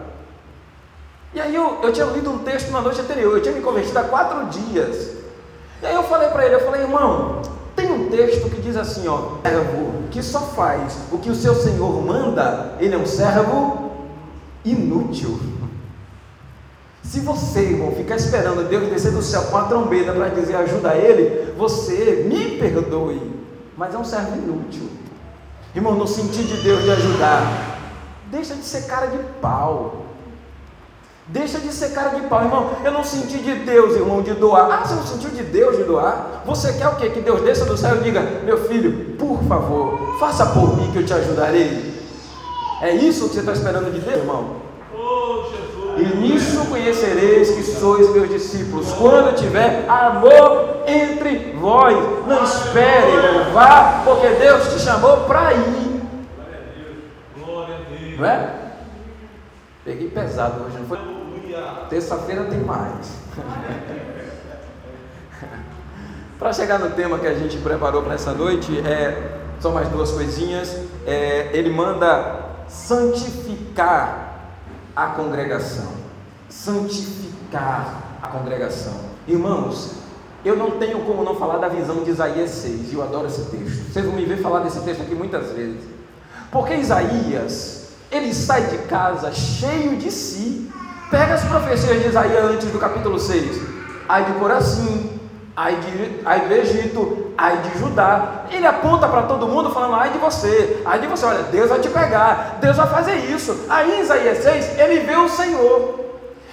E 1.37 1.40
aí 1.40 1.55
eu, 1.55 1.81
eu 1.83 1.92
tinha 1.92 2.07
lido 2.07 2.31
um 2.31 2.38
texto 2.38 2.70
na 2.70 2.81
noite 2.81 2.99
anterior, 2.99 3.37
eu 3.37 3.42
tinha 3.42 3.55
me 3.55 3.61
convertido 3.61 3.99
há 3.99 4.05
quatro 4.05 4.46
dias. 4.46 5.16
E 5.83 5.87
aí 5.87 5.94
eu 5.94 6.03
falei 6.05 6.31
para 6.31 6.46
ele, 6.46 6.55
eu 6.55 6.64
falei, 6.64 6.81
irmão, 6.81 7.42
tem 7.77 7.92
um 7.92 8.09
texto 8.09 8.49
que 8.49 8.59
diz 8.59 8.75
assim, 8.75 9.07
ó, 9.07 9.33
servo 9.42 10.05
que 10.11 10.22
só 10.22 10.40
faz 10.40 10.96
o 11.12 11.18
que 11.18 11.29
o 11.29 11.35
seu 11.35 11.55
Senhor 11.55 12.03
manda, 12.03 12.72
ele 12.81 12.94
é 12.94 12.96
um 12.96 13.05
servo 13.05 13.90
inútil. 14.64 15.38
Se 17.03 17.20
você, 17.20 17.61
irmão, 17.61 17.92
ficar 17.92 18.16
esperando 18.16 18.66
Deus 18.66 18.88
descer 18.88 19.12
do 19.12 19.20
céu 19.20 19.42
com 19.42 19.59
a 19.59 19.64
trombeta 19.64 20.14
para 20.14 20.29
dizer 20.29 20.57
ajuda 20.57 20.92
a 20.92 20.96
ele, 20.96 21.53
você 21.53 22.25
me 22.27 22.57
perdoe, 22.57 23.20
mas 23.77 23.94
é 23.94 23.99
um 23.99 24.05
servo 24.07 24.37
inútil. 24.37 24.88
Irmão, 25.75 25.96
no 25.96 26.07
sentido 26.07 26.57
de 26.57 26.62
Deus 26.62 26.83
de 26.83 26.92
ajudar, 26.92 27.79
deixa 28.31 28.55
de 28.55 28.64
ser 28.64 28.87
cara 28.87 29.09
de 29.09 29.18
pau. 29.42 30.05
Deixa 31.28 31.58
de 31.58 31.72
ser 31.72 31.92
cara 31.92 32.10
de 32.10 32.20
pau, 32.28 32.40
irmão. 32.40 32.70
Eu 32.84 32.92
não 32.92 33.02
senti 33.02 33.38
de 33.38 33.54
Deus, 33.56 33.96
irmão, 33.96 34.22
de 34.22 34.32
doar. 34.34 34.70
Ah, 34.70 34.84
você 34.84 34.94
não 34.94 35.02
sentiu 35.02 35.30
de 35.30 35.42
Deus 35.42 35.76
de 35.76 35.82
doar? 35.82 36.42
Você 36.46 36.72
quer 36.74 36.86
o 36.86 36.94
quê? 36.94 37.10
Que 37.10 37.20
Deus 37.20 37.40
desça 37.40 37.64
do 37.64 37.76
céu 37.76 37.96
e 37.96 38.04
diga: 38.04 38.20
Meu 38.44 38.68
filho, 38.68 39.16
por 39.16 39.42
favor, 39.44 40.16
faça 40.20 40.46
por 40.46 40.76
mim 40.76 40.90
que 40.92 40.98
eu 40.98 41.04
te 41.04 41.12
ajudarei. 41.12 41.96
É 42.80 42.94
isso 42.94 43.28
que 43.28 43.34
você 43.34 43.40
está 43.40 43.52
esperando 43.52 43.92
de 43.92 43.98
Deus, 43.98 44.18
irmão? 44.18 44.66
E 45.96 46.04
nisso 46.16 46.66
conhecereis 46.66 47.50
que 47.50 47.62
sois 47.62 48.08
meus 48.10 48.28
discípulos, 48.28 48.92
quando 48.92 49.34
tiver 49.34 49.84
amor 49.88 50.84
entre 50.86 51.54
vós. 51.58 51.96
Não 52.26 52.44
espere, 52.44 53.12
irmão, 53.12 53.52
vá, 53.52 54.02
porque 54.04 54.28
Deus 54.28 54.72
te 54.72 54.78
chamou 54.78 55.22
para 55.22 55.54
ir. 55.54 56.02
Não 58.16 58.24
é? 58.24 58.54
Peguei 59.84 60.08
pesado 60.08 60.64
hoje, 60.64 60.78
não 60.78 60.86
foi? 60.86 61.15
Terça-feira 61.88 62.44
tem 62.44 62.60
mais. 62.60 63.10
para 66.38 66.52
chegar 66.52 66.78
no 66.78 66.90
tema 66.90 67.18
que 67.18 67.26
a 67.26 67.34
gente 67.34 67.56
preparou 67.58 68.02
para 68.02 68.14
essa 68.14 68.32
noite, 68.32 68.78
é, 68.80 69.40
só 69.60 69.70
mais 69.70 69.88
duas 69.88 70.10
coisinhas. 70.10 70.76
É, 71.06 71.50
ele 71.52 71.70
manda 71.70 72.40
santificar 72.68 74.34
a 74.94 75.06
congregação. 75.08 75.92
Santificar 76.48 78.18
a 78.22 78.28
congregação. 78.28 78.94
Irmãos, 79.26 79.96
eu 80.44 80.56
não 80.56 80.72
tenho 80.72 81.00
como 81.00 81.24
não 81.24 81.34
falar 81.34 81.58
da 81.58 81.68
visão 81.68 82.04
de 82.04 82.10
Isaías 82.10 82.50
6, 82.50 82.92
e 82.92 82.94
eu 82.94 83.02
adoro 83.02 83.26
esse 83.26 83.42
texto. 83.46 83.92
Vocês 83.92 84.04
vão 84.04 84.14
me 84.14 84.24
ver 84.24 84.40
falar 84.40 84.60
desse 84.60 84.80
texto 84.80 85.02
aqui 85.02 85.14
muitas 85.14 85.50
vezes. 85.50 85.82
Porque 86.52 86.74
Isaías, 86.74 87.88
ele 88.10 88.32
sai 88.32 88.66
de 88.66 88.78
casa 88.86 89.32
cheio 89.32 89.96
de 89.96 90.10
si, 90.10 90.70
Pega 91.10 91.34
as 91.34 91.44
profecias 91.44 92.02
de 92.02 92.08
Isaías 92.08 92.44
antes 92.44 92.70
do 92.70 92.78
capítulo 92.78 93.18
6. 93.18 93.62
Ai 94.08 94.24
de 94.24 94.32
Corazim, 94.32 95.20
ai, 95.56 95.76
de, 95.76 96.20
ai 96.24 96.40
do 96.40 96.54
Egito, 96.54 97.32
ai 97.38 97.56
de 97.58 97.78
Judá. 97.78 98.44
Ele 98.50 98.66
aponta 98.66 99.08
para 99.08 99.22
todo 99.22 99.46
mundo 99.46 99.70
falando, 99.70 99.94
ai 99.94 100.10
de 100.10 100.18
você, 100.18 100.82
ai 100.84 100.98
de 100.98 101.06
você, 101.06 101.24
olha, 101.24 101.44
Deus 101.44 101.68
vai 101.68 101.78
te 101.78 101.88
pegar, 101.88 102.58
Deus 102.60 102.76
vai 102.76 102.86
fazer 102.88 103.16
isso. 103.16 103.66
Aí 103.68 103.98
em 103.98 104.00
Isaías 104.00 104.38
6, 104.38 104.78
ele 104.78 105.00
vê 105.00 105.16
o 105.16 105.28
Senhor. 105.28 106.00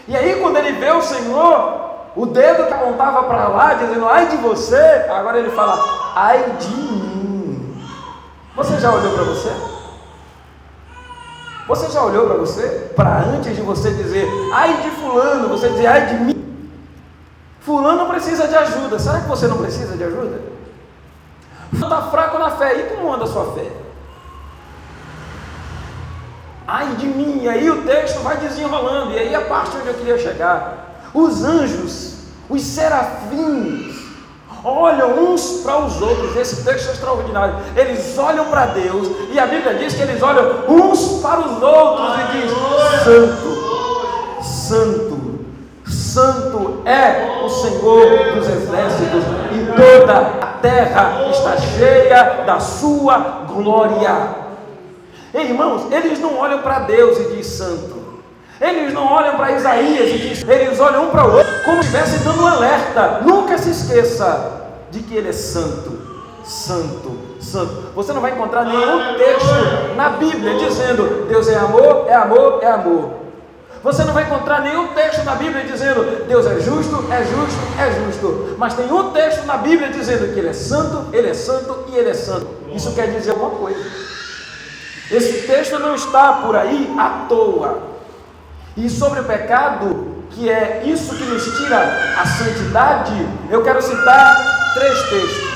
E 0.07 0.15
aí 0.15 0.39
quando 0.39 0.57
ele 0.57 0.73
vê 0.73 0.91
o 0.91 1.01
Senhor, 1.01 1.81
o 2.15 2.25
dedo 2.25 2.67
que 2.67 2.73
apontava 2.73 3.23
para 3.23 3.47
lá, 3.47 3.73
dizendo, 3.73 4.07
ai 4.07 4.27
de 4.27 4.37
você, 4.37 5.05
agora 5.09 5.39
ele 5.39 5.49
fala, 5.49 5.83
ai 6.15 6.55
de 6.59 6.75
mim. 6.75 7.83
Você 8.55 8.77
já 8.77 8.93
olhou 8.93 9.13
para 9.13 9.23
você? 9.23 9.51
Você 11.67 11.89
já 11.89 12.03
olhou 12.03 12.27
para 12.27 12.37
você? 12.37 12.91
Para 12.95 13.19
antes 13.19 13.55
de 13.55 13.61
você 13.61 13.91
dizer, 13.91 14.27
ai 14.53 14.81
de 14.81 14.89
fulano, 14.91 15.47
você 15.47 15.69
dizer, 15.69 15.87
ai 15.87 16.07
de 16.07 16.15
mim. 16.15 16.69
Fulano 17.61 18.07
precisa 18.07 18.47
de 18.47 18.55
ajuda. 18.55 18.99
Será 18.99 19.21
que 19.21 19.29
você 19.29 19.47
não 19.47 19.57
precisa 19.57 19.95
de 19.95 20.03
ajuda? 20.03 20.41
Está 21.71 22.01
fraco 22.03 22.37
na 22.37 22.51
fé. 22.51 22.79
E 22.79 22.83
como 22.95 23.13
anda 23.13 23.23
a 23.23 23.27
sua 23.27 23.53
fé? 23.53 23.71
Ai 26.67 26.95
de 26.95 27.07
mim. 27.07 27.43
E 27.43 27.49
aí 27.49 27.69
o 27.69 27.83
texto 27.83 28.19
vai 28.19 28.35
desenrolando. 28.37 29.11
E 29.11 29.19
aí 29.19 29.33
a 29.33 29.41
parte 29.41 29.77
onde 29.77 29.87
eu 29.87 29.93
queria 29.93 30.17
chegar. 30.17 30.91
Os 31.13 31.43
anjos, 31.43 32.25
os 32.49 32.61
serafins, 32.61 34.02
olham 34.63 35.31
uns 35.31 35.61
para 35.63 35.79
os 35.79 36.01
outros. 36.01 36.35
Esse 36.35 36.63
texto 36.63 36.89
é 36.89 36.91
extraordinário. 36.93 37.55
Eles 37.75 38.17
olham 38.17 38.45
para 38.45 38.67
Deus 38.67 39.09
e 39.31 39.39
a 39.39 39.45
Bíblia 39.45 39.75
diz 39.75 39.93
que 39.93 40.01
eles 40.01 40.21
olham 40.21 40.63
uns 40.67 41.21
para 41.21 41.39
os 41.41 41.61
outros 41.61 42.15
e 42.19 42.41
diz: 42.41 42.51
Santo, 43.03 44.43
Santo, 44.43 45.45
Santo 45.85 46.81
é 46.85 47.43
o 47.43 47.49
Senhor 47.49 48.35
dos 48.35 48.47
exércitos 48.47 49.23
e 49.51 49.65
toda 49.75 50.17
a 50.17 50.47
terra 50.61 51.27
está 51.29 51.57
cheia 51.57 52.43
da 52.45 52.59
sua 52.59 53.45
glória. 53.47 54.43
irmãos, 55.33 55.91
eles 55.91 56.19
não 56.19 56.37
olham 56.37 56.59
para 56.59 56.79
Deus 56.79 57.17
e 57.19 57.35
diz 57.35 57.47
Santo. 57.47 58.02
Eles 58.63 58.93
não 58.93 59.11
olham 59.11 59.35
para 59.35 59.51
Isaías 59.51 60.09
e 60.09 60.17
diz, 60.19 60.47
eles 60.47 60.79
olham 60.79 61.07
um 61.07 61.09
para 61.09 61.27
o 61.27 61.33
outro 61.35 61.53
como 61.65 61.83
se 61.83 61.89
estivessem 61.89 62.19
dando 62.19 62.43
um 62.43 62.47
alerta. 62.47 63.19
Nunca 63.25 63.57
se 63.57 63.71
esqueça 63.71 64.61
de 64.89 65.01
que 65.01 65.13
Ele 65.13 65.27
é 65.27 65.33
santo, 65.33 65.99
santo, 66.45 67.11
santo. 67.41 67.91
Você 67.93 68.13
não 68.13 68.21
vai 68.21 68.31
encontrar 68.31 68.63
nenhum 68.63 69.17
texto 69.17 69.95
na 69.97 70.11
Bíblia 70.11 70.57
dizendo 70.57 71.27
Deus 71.27 71.49
é 71.49 71.57
amor, 71.57 72.05
é 72.07 72.13
amor, 72.13 72.59
é 72.61 72.71
amor. 72.71 73.09
Você 73.83 74.05
não 74.05 74.13
vai 74.13 74.23
encontrar 74.23 74.61
nenhum 74.61 74.87
texto 74.93 75.25
na 75.25 75.35
Bíblia 75.35 75.65
dizendo 75.65 76.25
Deus 76.25 76.45
é 76.45 76.57
justo, 76.61 77.03
é 77.11 77.21
justo, 77.25 77.59
é 77.77 77.91
justo. 77.91 78.55
Mas 78.57 78.75
tem 78.75 78.89
um 78.89 79.11
texto 79.11 79.45
na 79.45 79.57
Bíblia 79.57 79.89
dizendo 79.89 80.33
que 80.33 80.39
Ele 80.39 80.47
é 80.47 80.53
santo, 80.53 81.13
Ele 81.13 81.27
é 81.27 81.33
santo 81.33 81.83
e 81.91 81.97
Ele 81.97 82.11
é 82.11 82.13
santo. 82.13 82.47
Isso 82.73 82.93
quer 82.93 83.11
dizer 83.11 83.31
alguma 83.31 83.51
coisa. 83.51 83.83
Esse 85.11 85.45
texto 85.47 85.77
não 85.79 85.95
está 85.95 86.31
por 86.31 86.55
aí 86.55 86.95
à 86.97 87.25
toa. 87.27 87.92
E 88.75 88.89
sobre 88.89 89.19
o 89.19 89.23
pecado, 89.23 90.23
que 90.31 90.49
é 90.49 90.83
isso 90.85 91.15
que 91.15 91.23
nos 91.25 91.43
tira 91.57 91.77
a 92.19 92.25
santidade, 92.25 93.13
eu 93.51 93.63
quero 93.63 93.81
citar 93.81 94.73
três 94.73 95.09
textos. 95.09 95.53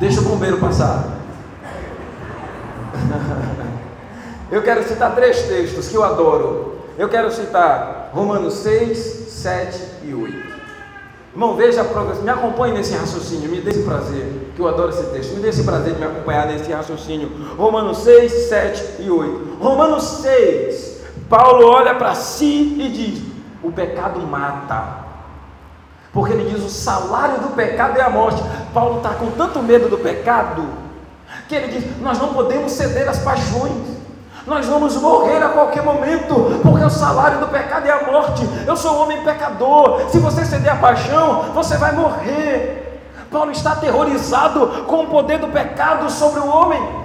Deixa 0.00 0.20
o 0.20 0.24
bombeiro 0.24 0.58
passar. 0.58 1.04
eu 4.50 4.62
quero 4.62 4.82
citar 4.82 5.14
três 5.14 5.42
textos 5.42 5.88
que 5.88 5.94
eu 5.94 6.02
adoro. 6.02 6.78
Eu 6.98 7.08
quero 7.08 7.30
citar 7.30 8.10
Romanos 8.12 8.54
6, 8.54 8.98
7 9.30 9.80
e 10.04 10.12
8. 10.12 10.52
Irmão, 11.32 11.56
veja, 11.56 11.82
me 12.22 12.30
acompanhe 12.30 12.74
nesse 12.74 12.92
raciocínio, 12.94 13.48
me 13.48 13.62
dê 13.62 13.70
esse 13.70 13.84
prazer, 13.84 14.50
que 14.54 14.60
eu 14.60 14.68
adoro 14.68 14.90
esse 14.90 15.04
texto, 15.04 15.34
me 15.34 15.40
dê 15.40 15.48
esse 15.48 15.64
prazer 15.64 15.94
de 15.94 15.98
me 15.98 16.04
acompanhar 16.04 16.46
nesse 16.46 16.70
raciocínio. 16.70 17.30
Romanos 17.56 17.98
6, 17.98 18.32
7 18.48 19.02
e 19.02 19.10
8. 19.10 19.56
Romanos 19.58 20.04
6, 20.20 20.91
Paulo 21.32 21.66
olha 21.66 21.94
para 21.94 22.14
si 22.14 22.76
e 22.78 22.90
diz: 22.90 23.22
o 23.62 23.72
pecado 23.72 24.20
mata. 24.20 24.84
Porque 26.12 26.34
ele 26.34 26.50
diz: 26.50 26.62
o 26.62 26.68
salário 26.68 27.40
do 27.40 27.56
pecado 27.56 27.96
é 27.96 28.02
a 28.02 28.10
morte. 28.10 28.42
Paulo 28.74 28.98
está 28.98 29.14
com 29.14 29.30
tanto 29.30 29.62
medo 29.62 29.88
do 29.88 29.96
pecado 29.96 30.68
que 31.48 31.54
ele 31.54 31.68
diz: 31.68 32.00
nós 32.02 32.18
não 32.18 32.34
podemos 32.34 32.72
ceder 32.72 33.08
às 33.08 33.20
paixões. 33.20 33.72
Nós 34.46 34.66
vamos 34.66 34.94
morrer 34.96 35.42
a 35.42 35.48
qualquer 35.48 35.82
momento, 35.82 36.60
porque 36.62 36.84
o 36.84 36.90
salário 36.90 37.38
do 37.38 37.46
pecado 37.46 37.86
é 37.86 37.90
a 37.92 38.04
morte. 38.12 38.46
Eu 38.66 38.76
sou 38.76 38.96
um 38.96 39.02
homem 39.04 39.24
pecador. 39.24 40.10
Se 40.10 40.18
você 40.18 40.44
ceder 40.44 40.70
à 40.70 40.76
paixão, 40.76 41.44
você 41.54 41.78
vai 41.78 41.92
morrer. 41.92 43.08
Paulo 43.30 43.52
está 43.52 43.72
aterrorizado 43.72 44.84
com 44.86 45.04
o 45.04 45.06
poder 45.06 45.38
do 45.38 45.48
pecado 45.48 46.10
sobre 46.10 46.40
o 46.40 46.46
homem. 46.46 47.01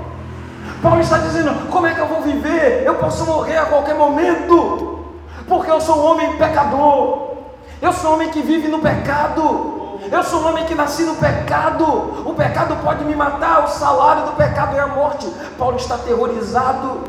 Paulo 0.88 1.02
está 1.02 1.18
dizendo: 1.18 1.70
como 1.70 1.86
é 1.86 1.94
que 1.94 2.00
eu 2.00 2.08
vou 2.08 2.22
viver? 2.22 2.84
Eu 2.86 2.96
posso 2.96 3.26
morrer 3.26 3.58
a 3.58 3.66
qualquer 3.66 3.96
momento, 3.96 5.04
porque 5.46 5.70
eu 5.70 5.82
sou 5.82 5.98
um 5.98 6.06
homem 6.06 6.38
pecador, 6.38 7.34
eu 7.82 7.92
sou 7.92 8.12
um 8.12 8.14
homem 8.14 8.30
que 8.30 8.42
vive 8.42 8.70
no 8.70 8.80
pecado. 8.80 9.76
Eu 10.10 10.24
sou 10.24 10.42
um 10.42 10.48
homem 10.48 10.64
que 10.64 10.74
nasci 10.74 11.04
no 11.04 11.16
pecado. 11.16 11.84
O 12.26 12.34
pecado 12.34 12.78
pode 12.82 13.04
me 13.04 13.14
matar. 13.14 13.66
O 13.66 13.68
salário 13.68 14.28
do 14.28 14.32
pecado 14.38 14.78
é 14.78 14.80
a 14.80 14.88
morte. 14.88 15.28
Paulo 15.58 15.76
está 15.76 15.96
aterrorizado. 15.96 17.02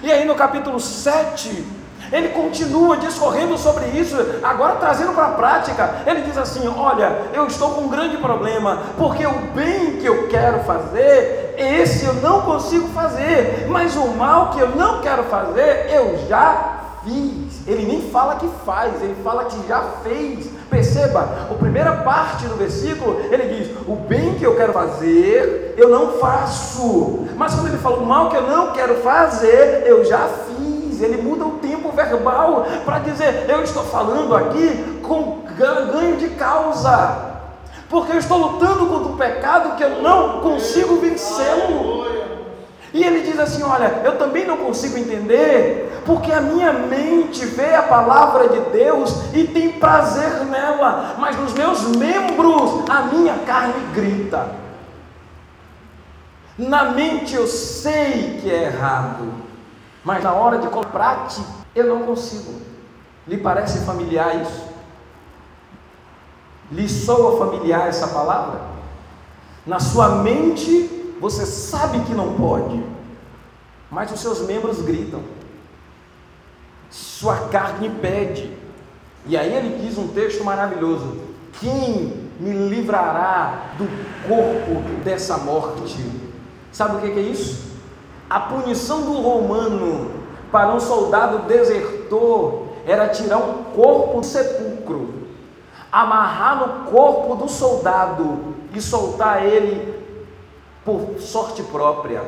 E 0.00 0.12
aí 0.12 0.24
no 0.24 0.36
capítulo 0.36 0.78
7, 0.78 1.66
ele 2.12 2.28
continua 2.28 2.96
discorrendo 2.98 3.58
sobre 3.58 3.86
isso, 3.86 4.16
agora 4.44 4.76
trazendo 4.76 5.12
para 5.12 5.26
a 5.26 5.30
prática. 5.32 5.94
Ele 6.06 6.20
diz 6.20 6.38
assim: 6.38 6.68
Olha, 6.68 7.30
eu 7.32 7.48
estou 7.48 7.70
com 7.70 7.80
um 7.80 7.88
grande 7.88 8.16
problema, 8.18 8.78
porque 8.96 9.26
o 9.26 9.32
bem 9.52 9.96
que 9.96 10.06
eu 10.06 10.28
quero 10.28 10.60
fazer, 10.60 11.43
esse 11.56 12.04
eu 12.04 12.14
não 12.14 12.42
consigo 12.42 12.88
fazer, 12.88 13.66
mas 13.68 13.94
o 13.96 14.08
mal 14.08 14.50
que 14.50 14.60
eu 14.60 14.68
não 14.70 15.00
quero 15.00 15.24
fazer, 15.24 15.90
eu 15.90 16.26
já 16.28 16.80
fiz. 17.04 17.66
Ele 17.66 17.86
nem 17.86 18.10
fala 18.10 18.36
que 18.36 18.48
faz, 18.64 19.02
ele 19.02 19.16
fala 19.22 19.44
que 19.44 19.68
já 19.68 19.80
fez. 20.02 20.50
Perceba, 20.68 21.48
a 21.50 21.54
primeira 21.54 21.92
parte 21.98 22.46
do 22.46 22.56
versículo, 22.56 23.20
ele 23.30 23.54
diz: 23.54 23.76
O 23.86 23.94
bem 23.94 24.34
que 24.34 24.44
eu 24.44 24.56
quero 24.56 24.72
fazer, 24.72 25.74
eu 25.76 25.88
não 25.88 26.18
faço. 26.18 27.26
Mas 27.36 27.54
quando 27.54 27.68
ele 27.68 27.78
fala 27.78 27.98
o 27.98 28.06
mal 28.06 28.30
que 28.30 28.36
eu 28.36 28.42
não 28.42 28.72
quero 28.72 28.96
fazer, 28.96 29.84
eu 29.86 30.04
já 30.04 30.28
fiz. 30.28 31.00
Ele 31.00 31.22
muda 31.22 31.44
o 31.44 31.58
tempo 31.58 31.90
verbal 31.92 32.66
para 32.84 32.98
dizer: 32.98 33.46
Eu 33.48 33.62
estou 33.62 33.84
falando 33.84 34.34
aqui 34.34 35.00
com 35.02 35.44
ganho 35.56 36.16
de 36.16 36.30
causa. 36.30 37.33
Porque 37.88 38.12
eu 38.12 38.18
estou 38.18 38.38
lutando 38.38 38.86
contra 38.86 39.12
o 39.12 39.16
pecado 39.16 39.76
que 39.76 39.82
eu 39.82 40.02
não 40.02 40.40
consigo 40.40 40.96
vencê-lo. 40.96 42.04
E 42.92 43.02
ele 43.02 43.22
diz 43.22 43.38
assim: 43.38 43.62
Olha, 43.62 44.02
eu 44.04 44.16
também 44.16 44.46
não 44.46 44.56
consigo 44.56 44.96
entender, 44.96 46.02
porque 46.06 46.30
a 46.32 46.40
minha 46.40 46.72
mente 46.72 47.44
vê 47.44 47.74
a 47.74 47.82
palavra 47.82 48.48
de 48.48 48.60
Deus 48.70 49.12
e 49.34 49.44
tem 49.44 49.72
prazer 49.72 50.44
nela, 50.44 51.16
mas 51.18 51.36
nos 51.36 51.52
meus 51.52 51.82
membros 51.96 52.88
a 52.88 53.02
minha 53.02 53.34
carne 53.38 53.74
grita. 53.92 54.48
Na 56.56 56.84
mente 56.84 57.34
eu 57.34 57.48
sei 57.48 58.38
que 58.40 58.48
é 58.48 58.66
errado, 58.66 59.32
mas 60.04 60.22
na 60.22 60.32
hora 60.32 60.58
de 60.58 60.68
prática 60.92 61.46
eu 61.74 61.86
não 61.86 62.06
consigo. 62.06 62.54
Lhe 63.26 63.38
parece 63.38 63.84
familiar 63.84 64.40
isso? 64.40 64.73
Lhe 66.72 66.88
soa 66.88 67.38
familiar 67.38 67.88
essa 67.88 68.08
palavra? 68.08 68.60
Na 69.66 69.80
sua 69.80 70.22
mente 70.22 71.16
você 71.20 71.46
sabe 71.46 72.00
que 72.00 72.12
não 72.12 72.34
pode, 72.34 72.82
mas 73.90 74.12
os 74.12 74.20
seus 74.20 74.40
membros 74.46 74.82
gritam. 74.82 75.22
Sua 76.90 77.48
carne 77.48 77.88
pede. 77.88 78.52
E 79.26 79.36
aí 79.36 79.52
ele 79.54 79.82
diz 79.82 79.96
um 79.96 80.08
texto 80.08 80.44
maravilhoso: 80.44 81.16
Quem 81.60 82.28
me 82.38 82.52
livrará 82.68 83.72
do 83.78 83.88
corpo 84.28 84.82
dessa 85.02 85.38
morte? 85.38 86.04
Sabe 86.72 86.96
o 86.96 87.00
que 87.00 87.18
é 87.18 87.22
isso? 87.22 87.72
A 88.28 88.40
punição 88.40 89.02
do 89.02 89.20
romano 89.20 90.10
para 90.50 90.74
um 90.74 90.80
soldado 90.80 91.46
desertor 91.46 92.64
era 92.86 93.08
tirar 93.08 93.38
um 93.38 93.64
corpo 93.74 94.20
do 94.20 94.26
sepulcro, 94.26 95.23
amarrar 95.94 96.58
no 96.58 96.90
corpo 96.90 97.36
do 97.36 97.48
soldado 97.48 98.56
e 98.74 98.80
soltar 98.80 99.46
ele 99.46 99.94
por 100.84 101.20
sorte 101.20 101.62
própria. 101.62 102.20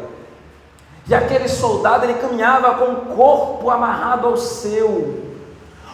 E 1.09 1.13
aquele 1.15 1.49
soldado 1.49 2.05
ele 2.05 2.15
caminhava 2.15 2.75
com 2.75 2.93
o 2.93 3.17
corpo 3.17 3.69
amarrado 3.69 4.29
ao 4.29 4.37
seu, 4.37 5.25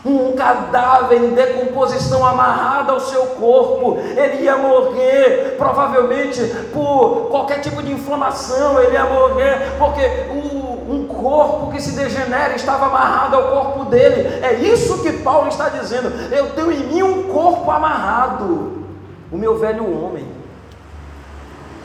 um 0.05 0.33
cadáver 0.33 1.23
em 1.23 1.31
decomposição 1.31 2.27
amarrado 2.27 2.93
ao 2.93 3.01
seu 3.01 3.23
corpo, 3.27 3.99
ele 3.99 4.43
ia 4.43 4.57
morrer, 4.57 5.55
provavelmente 5.57 6.43
por 6.75 7.29
qualquer 7.31 7.61
tipo 7.61 7.83
de 7.83 7.93
inflamação, 7.93 8.81
ele 8.83 8.93
ia 8.93 9.05
morrer, 9.05 9.79
porque 9.79 10.03
o, 10.31 10.72
um 10.89 11.07
corpo 11.07 11.73
que 11.73 11.81
se 11.81 11.93
degenera 11.93 12.55
estava 12.55 12.87
amarrado 12.87 13.37
ao 13.37 13.43
corpo 13.51 13.85
dele. 13.87 14.41
É 14.43 14.55
isso 14.55 15.03
que 15.03 15.13
Paulo 15.13 15.49
está 15.49 15.69
dizendo. 15.69 16.09
Eu 16.33 16.51
tenho 16.51 16.73
em 16.73 16.87
mim 16.87 17.03
um 17.03 17.23
corpo 17.33 17.71
amarrado, 17.71 18.85
o 19.31 19.37
meu 19.37 19.59
velho 19.59 19.85
homem. 19.85 20.27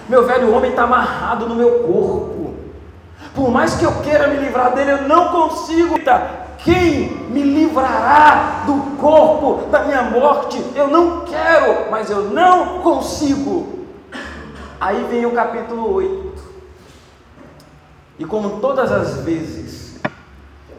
Meu 0.08 0.26
velho 0.26 0.54
homem 0.54 0.72
está 0.72 0.84
amarrado 0.84 1.48
no 1.48 1.56
meu 1.56 1.80
corpo. 1.80 2.56
Por 3.36 3.52
mais 3.52 3.76
que 3.76 3.84
eu 3.84 3.92
queira 4.02 4.28
me 4.28 4.38
livrar 4.38 4.74
dele, 4.74 4.92
eu 4.92 5.02
não 5.04 5.30
consigo. 5.30 5.96
Quem 6.60 7.28
me 7.30 7.44
livrará 7.44 8.64
do 8.66 8.98
corpo 8.98 9.68
da 9.70 9.84
minha 9.84 10.04
morte? 10.04 10.64
Eu 10.76 10.88
não 10.88 11.22
quero, 11.22 11.92
mas 11.92 12.10
eu 12.10 12.24
não 12.24 12.80
consigo. 12.80 13.86
Aí 14.80 15.06
vem 15.10 15.26
o 15.26 15.32
capítulo 15.32 15.94
8. 15.94 16.27
E 18.20 18.26
como 18.26 18.60
todas 18.60 18.92
as 18.92 19.18
vezes 19.18 20.00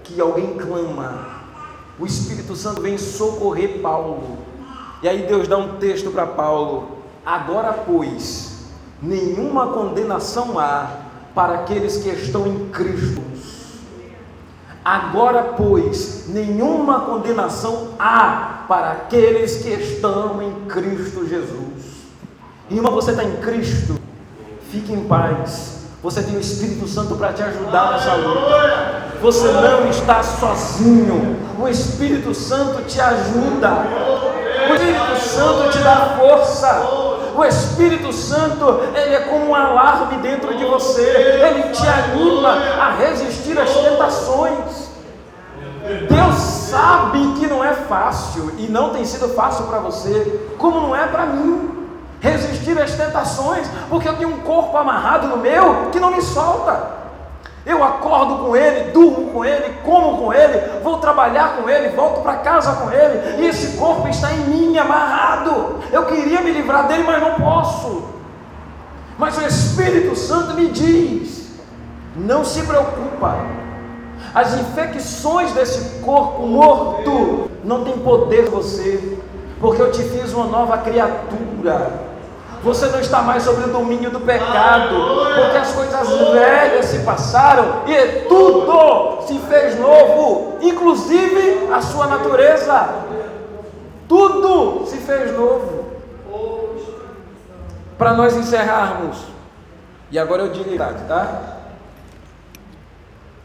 que 0.03 0.21
alguém 0.21 0.57
clama, 0.57 1.39
o 1.99 2.07
Espírito 2.07 2.57
Santo 2.57 2.81
vem 2.81 2.97
socorrer 2.97 3.81
Paulo. 3.81 4.39
E 5.03 5.09
aí 5.09 5.27
Deus 5.27 5.47
dá 5.47 5.57
um 5.57 5.77
texto 5.77 6.11
para 6.11 6.27
Paulo. 6.27 6.99
Agora, 7.25 7.73
pois, 7.73 8.67
nenhuma 9.03 9.69
condenação 9.69 10.59
há 10.59 11.03
para 11.35 11.55
aqueles 11.55 11.99
que 11.99 12.09
estão 12.09 12.47
em 12.47 12.69
Cristo. 12.71 13.23
Agora, 14.85 15.55
pois, 15.57 16.25
nenhuma 16.29 17.01
condenação 17.01 17.91
há 17.99 18.65
para 18.67 18.93
aqueles 18.93 19.63
que 19.63 19.69
estão 19.69 20.43
em 20.43 20.67
Cristo 20.67 21.29
Jesus. 21.29 21.99
Irmão, 22.71 22.93
você 22.93 23.11
está 23.11 23.23
em 23.23 23.37
Cristo, 23.37 24.01
fique 24.71 24.93
em 24.93 25.05
paz. 25.07 25.78
Você 26.01 26.23
tem 26.23 26.37
o 26.37 26.41
Espírito 26.41 26.87
Santo 26.87 27.17
para 27.17 27.33
te 27.33 27.43
ajudar 27.43 27.93
nessa 27.93 28.15
luta. 28.15 29.05
Você 29.21 29.49
não 29.49 29.89
está 29.91 30.23
sozinho. 30.23 31.37
O 31.59 31.67
Espírito 31.67 32.33
Santo 32.33 32.83
te 32.83 33.01
ajuda. 33.01 33.69
O 34.71 34.75
Espírito 34.75 35.21
Santo 35.21 35.71
te 35.71 35.79
dá 35.79 36.17
força. 36.17 37.09
O 37.35 37.45
Espírito 37.45 38.13
Santo, 38.13 38.81
ele 38.95 39.15
é 39.15 39.21
como 39.21 39.47
um 39.47 39.55
alarme 39.55 40.19
dentro 40.19 40.57
de 40.57 40.65
você, 40.65 41.03
ele 41.03 41.71
te 41.71 41.87
anima 41.87 42.51
a 42.51 42.97
resistir 42.97 43.59
às 43.59 43.71
tentações. 43.71 44.89
Deus 46.09 46.35
sabe 46.35 47.35
que 47.39 47.47
não 47.47 47.65
é 47.65 47.73
fácil 47.73 48.53
e 48.59 48.67
não 48.67 48.91
tem 48.91 49.05
sido 49.05 49.29
fácil 49.31 49.67
para 49.67 49.79
você, 49.79 50.53
como 50.59 50.81
não 50.81 50.97
é 50.97 51.07
para 51.07 51.27
mim. 51.27 51.78
Resistir 52.21 52.79
às 52.81 52.93
tentações, 52.93 53.69
porque 53.89 54.09
eu 54.09 54.17
tenho 54.17 54.31
um 54.31 54.41
corpo 54.41 54.77
amarrado 54.77 55.29
no 55.29 55.37
meu 55.37 55.91
que 55.93 56.01
não 56.01 56.11
me 56.11 56.21
solta. 56.21 56.99
Eu 57.65 57.85
acordo 57.85 58.39
com 58.39 58.57
ele, 58.57 58.93
durmo 58.93 59.31
com 59.31 59.45
ele, 59.45 59.75
como 59.85 60.17
com 60.17 60.33
ele, 60.33 60.81
vou 60.83 60.99
trabalhar 60.99 61.57
com 61.57 61.69
ele, 61.69 61.91
volto 61.91 62.23
para 62.23 62.39
casa 62.39 62.73
com 62.77 62.91
ele, 62.91 63.43
e 63.43 63.47
esse 63.47 63.77
corpo 63.77 64.09
está 64.09 64.33
em 64.33 64.39
mim 64.39 64.79
amarrado. 64.79 65.77
Eu 65.93 66.07
queria 66.07 66.41
me 66.41 66.51
livrar 66.51 66.89
dele, 66.89 67.05
mas 67.05 67.21
não 67.21 67.35
posso. 67.35 68.05
Mas 69.19 69.37
o 69.37 69.43
Espírito 69.43 70.17
Santo 70.17 70.55
me 70.55 70.69
diz: 70.69 71.51
não 72.17 72.45
se 72.45 72.63
preocupa. 72.63 73.37
As 74.35 74.55
infecções 74.55 75.53
desse 75.53 76.01
corpo 76.01 76.47
morto 76.47 77.51
não 77.65 77.85
tem 77.85 77.99
poder 77.99 78.49
você, 78.49 79.19
porque 79.61 79.83
eu 79.83 79.93
te 79.93 80.03
fiz 80.05 80.33
uma 80.33 80.47
nova 80.47 80.79
criatura. 80.79 82.08
Você 82.63 82.87
não 82.87 83.01
está 83.01 83.23
mais 83.23 83.43
sobre 83.45 83.65
o 83.65 83.73
domínio 83.73 84.11
do 84.11 84.21
pecado, 84.21 84.95
porque 85.37 85.57
as 85.57 85.73
coisas 85.73 86.09
velhas 86.33 86.87
se 86.87 86.99
passaram 87.01 87.83
e 87.87 88.23
tudo 88.29 89.23
se 89.27 89.39
fez 89.41 89.79
novo, 89.79 90.59
inclusive 90.61 91.69
a 91.73 91.81
sua 91.81 92.07
natureza. 92.07 92.89
Tudo 94.09 94.87
se 94.87 94.97
fez 94.99 95.33
novo. 95.33 95.87
Para 97.97 98.15
nós 98.15 98.37
encerrarmos, 98.37 99.19
e 100.11 100.19
agora 100.19 100.43
eu 100.43 100.53
digo 100.53 100.71
tá? 101.07 101.59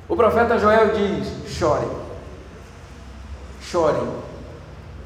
O 0.08 0.16
profeta 0.16 0.58
Joel 0.58 0.90
diz: 0.94 1.28
chore, 1.48 1.88
chore. 3.62 4.08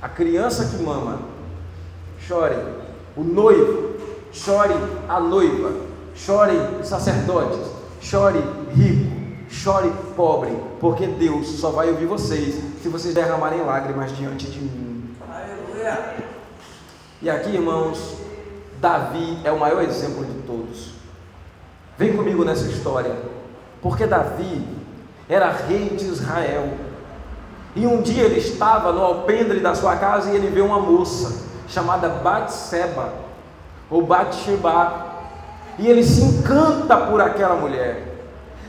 A 0.01 0.07
criança 0.07 0.65
que 0.65 0.83
mama, 0.83 1.19
chore. 2.19 2.57
O 3.15 3.23
noivo 3.23 3.86
chore 4.37 4.75
a 5.09 5.19
noiva, 5.19 5.71
chore 6.15 6.83
sacerdotes, 6.83 7.59
chore 7.99 8.39
rico, 8.73 9.11
chore 9.49 9.91
pobre, 10.15 10.55
porque 10.79 11.07
Deus 11.07 11.47
só 11.59 11.71
vai 11.71 11.89
ouvir 11.89 12.05
vocês 12.05 12.55
se 12.81 12.87
vocês 12.87 13.13
derramarem 13.13 13.61
lágrimas 13.61 14.15
diante 14.15 14.45
de 14.45 14.59
mim. 14.59 15.15
Aleluia. 15.27 16.15
E 17.21 17.29
aqui, 17.29 17.49
irmãos, 17.49 18.17
Davi 18.79 19.39
é 19.43 19.51
o 19.51 19.59
maior 19.59 19.81
exemplo 19.81 20.23
de 20.23 20.33
todos. 20.43 20.91
Vem 21.97 22.15
comigo 22.15 22.45
nessa 22.45 22.67
história, 22.67 23.15
porque 23.81 24.05
Davi 24.05 24.63
era 25.27 25.49
rei 25.49 25.89
de 25.89 26.05
Israel. 26.05 26.73
E 27.75 27.87
um 27.87 28.01
dia 28.01 28.23
ele 28.23 28.39
estava 28.39 28.91
no 28.91 29.01
alpendre 29.01 29.59
da 29.59 29.73
sua 29.73 29.95
casa 29.95 30.31
e 30.31 30.35
ele 30.35 30.47
vê 30.47 30.61
uma 30.61 30.79
moça 30.79 31.45
chamada 31.67 32.07
Batseba 32.07 33.26
ou 33.89 34.01
Batsheba. 34.01 35.05
E 35.79 35.87
ele 35.87 36.03
se 36.03 36.21
encanta 36.21 36.97
por 36.97 37.21
aquela 37.21 37.55
mulher. 37.55 38.03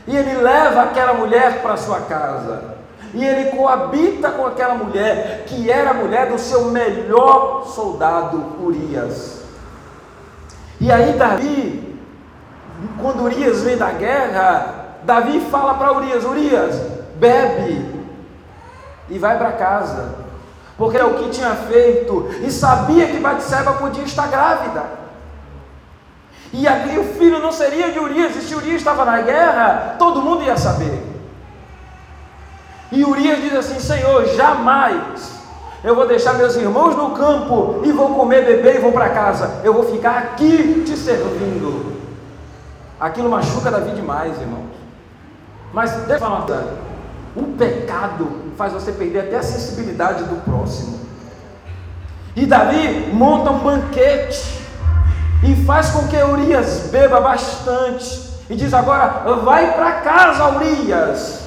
E 0.07 0.15
ele 0.15 0.35
leva 0.35 0.83
aquela 0.83 1.13
mulher 1.13 1.61
para 1.61 1.77
sua 1.77 2.01
casa. 2.01 2.75
E 3.13 3.25
ele 3.25 3.51
coabita 3.51 4.29
com 4.31 4.45
aquela 4.45 4.75
mulher, 4.75 5.45
que 5.47 5.69
era 5.69 5.91
a 5.91 5.93
mulher 5.93 6.29
do 6.29 6.37
seu 6.37 6.65
melhor 6.65 7.65
soldado, 7.65 8.55
Urias. 8.61 9.41
E 10.79 10.91
aí 10.91 11.13
Davi, 11.13 11.99
quando 13.01 13.23
Urias 13.23 13.61
vem 13.63 13.77
da 13.77 13.91
guerra, 13.91 14.97
Davi 15.03 15.41
fala 15.51 15.73
para 15.73 15.93
Urias: 15.93 16.23
Urias, 16.23 16.75
bebe 17.15 17.99
e 19.09 19.17
vai 19.17 19.37
para 19.37 19.53
casa, 19.53 20.15
porque 20.77 20.97
é 20.97 21.03
o 21.03 21.15
que 21.15 21.29
tinha 21.29 21.55
feito, 21.55 22.29
e 22.41 22.51
sabia 22.51 23.07
que 23.07 23.19
Batseba 23.19 23.73
podia 23.73 24.03
estar 24.03 24.27
grávida. 24.27 24.83
E 26.51 26.67
ali 26.67 26.97
o 26.97 27.03
filho 27.03 27.39
não 27.39 27.51
seria 27.51 27.91
de 27.91 27.99
Urias, 27.99 28.35
e 28.35 28.41
se 28.41 28.55
Urias 28.55 28.77
estava 28.77 29.05
na 29.05 29.21
guerra, 29.21 29.95
todo 29.99 30.21
mundo 30.21 30.43
ia 30.43 30.57
saber. 30.57 31.03
E 32.91 33.03
Urias 33.03 33.41
diz 33.41 33.53
assim: 33.53 33.79
Senhor, 33.79 34.25
jamais 34.35 35.39
eu 35.83 35.95
vou 35.95 36.07
deixar 36.07 36.33
meus 36.33 36.55
irmãos 36.55 36.95
no 36.95 37.11
campo 37.11 37.81
e 37.83 37.91
vou 37.91 38.13
comer, 38.15 38.45
beber 38.45 38.75
e 38.75 38.79
vou 38.79 38.91
para 38.91 39.09
casa. 39.09 39.61
Eu 39.63 39.73
vou 39.73 39.83
ficar 39.85 40.17
aqui 40.17 40.83
te 40.85 40.97
servindo. 40.97 41.97
Aquilo 42.99 43.29
machuca 43.29 43.71
Davi 43.71 43.91
demais, 43.91 44.39
irmãos. 44.41 44.69
Mas 45.71 45.91
deixa 45.91 46.13
eu 46.13 46.19
falar 46.19 46.37
uma 46.37 46.45
coisa. 46.45 46.73
O 47.35 47.43
pecado 47.57 48.27
faz 48.57 48.73
você 48.73 48.91
perder 48.91 49.19
até 49.19 49.37
a 49.37 49.43
sensibilidade 49.43 50.23
do 50.23 50.43
próximo. 50.43 50.99
E 52.35 52.45
Davi 52.45 53.11
monta 53.13 53.51
um 53.51 53.59
banquete 53.59 54.58
e 55.43 55.55
faz 55.65 55.89
com 55.91 56.07
que 56.07 56.17
Urias 56.17 56.89
beba 56.91 57.21
bastante. 57.21 58.29
E 58.49 58.55
diz 58.55 58.73
agora: 58.73 59.33
vai 59.43 59.73
para 59.73 59.91
casa, 60.01 60.49
Urias. 60.55 61.39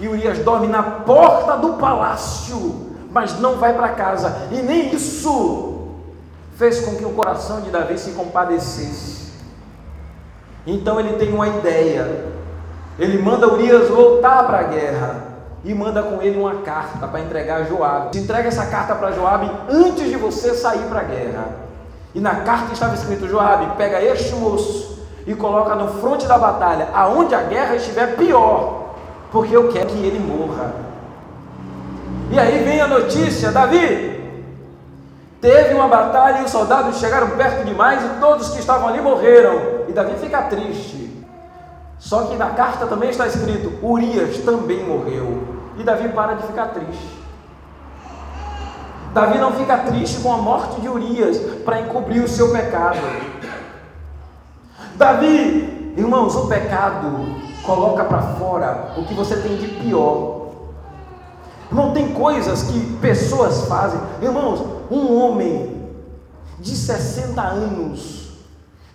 E 0.00 0.08
Urias 0.08 0.38
dorme 0.40 0.66
na 0.66 0.82
porta 0.82 1.56
do 1.56 1.74
palácio, 1.74 2.90
mas 3.10 3.38
não 3.38 3.56
vai 3.56 3.72
para 3.74 3.90
casa. 3.90 4.48
E 4.50 4.56
nem 4.56 4.94
isso 4.94 5.88
fez 6.56 6.80
com 6.80 6.96
que 6.96 7.04
o 7.04 7.10
coração 7.10 7.60
de 7.60 7.70
Davi 7.70 7.98
se 7.98 8.12
compadecesse. 8.12 9.32
Então 10.66 10.98
ele 10.98 11.14
tem 11.14 11.32
uma 11.32 11.48
ideia. 11.48 12.26
Ele 12.98 13.18
manda 13.18 13.52
Urias 13.52 13.88
voltar 13.88 14.44
para 14.44 14.58
a 14.58 14.62
guerra 14.64 15.34
e 15.64 15.74
manda 15.74 16.02
com 16.02 16.22
ele 16.22 16.38
uma 16.38 16.56
carta 16.56 17.06
para 17.06 17.20
entregar 17.20 17.62
a 17.62 17.64
Joabe. 17.64 18.18
Entrega 18.18 18.48
essa 18.48 18.66
carta 18.66 18.94
para 18.94 19.12
Joabe 19.12 19.50
antes 19.68 20.08
de 20.08 20.16
você 20.16 20.54
sair 20.54 20.86
para 20.88 21.00
a 21.00 21.04
guerra. 21.04 21.63
E 22.14 22.20
na 22.20 22.36
carta 22.36 22.72
estava 22.72 22.94
escrito: 22.94 23.26
Joabe, 23.26 23.76
pega 23.76 24.02
este 24.02 24.34
moço 24.36 25.04
e 25.26 25.34
coloca 25.34 25.74
no 25.74 25.88
fronte 26.00 26.26
da 26.26 26.38
batalha, 26.38 26.88
aonde 26.94 27.34
a 27.34 27.42
guerra 27.42 27.76
estiver 27.76 28.16
pior, 28.16 28.94
porque 29.32 29.56
eu 29.56 29.72
quero 29.72 29.88
que 29.88 29.98
ele 29.98 30.18
morra. 30.18 30.72
E 32.30 32.38
aí 32.38 32.62
vem 32.62 32.80
a 32.80 32.86
notícia: 32.86 33.50
Davi, 33.50 34.22
teve 35.40 35.74
uma 35.74 35.88
batalha 35.88 36.40
e 36.40 36.44
os 36.44 36.50
soldados 36.50 36.98
chegaram 36.98 37.30
perto 37.30 37.64
demais 37.64 38.04
e 38.04 38.20
todos 38.20 38.50
que 38.50 38.60
estavam 38.60 38.88
ali 38.88 39.00
morreram. 39.00 39.84
E 39.88 39.92
Davi 39.92 40.14
fica 40.18 40.42
triste. 40.42 41.04
Só 41.98 42.24
que 42.24 42.36
na 42.36 42.50
carta 42.50 42.86
também 42.86 43.10
está 43.10 43.26
escrito: 43.26 43.72
Urias 43.84 44.38
também 44.38 44.84
morreu. 44.84 45.42
E 45.76 45.82
Davi 45.82 46.08
para 46.10 46.34
de 46.34 46.46
ficar 46.46 46.68
triste. 46.68 47.23
Davi 49.14 49.38
não 49.38 49.52
fica 49.52 49.78
triste 49.78 50.20
com 50.20 50.30
a 50.32 50.38
morte 50.38 50.80
de 50.80 50.88
Urias 50.88 51.38
para 51.64 51.80
encobrir 51.80 52.24
o 52.24 52.28
seu 52.28 52.50
pecado. 52.50 52.98
Davi, 54.96 55.94
irmãos, 55.96 56.34
o 56.34 56.48
pecado 56.48 57.24
coloca 57.62 58.02
para 58.04 58.34
fora 58.34 58.92
o 58.96 59.04
que 59.04 59.14
você 59.14 59.36
tem 59.36 59.56
de 59.56 59.68
pior. 59.68 60.48
Não 61.70 61.92
tem 61.92 62.12
coisas 62.12 62.64
que 62.64 62.96
pessoas 62.96 63.68
fazem. 63.68 64.00
Irmãos, 64.20 64.60
um 64.90 65.16
homem 65.16 65.88
de 66.58 66.74
60 66.74 67.40
anos 67.40 68.32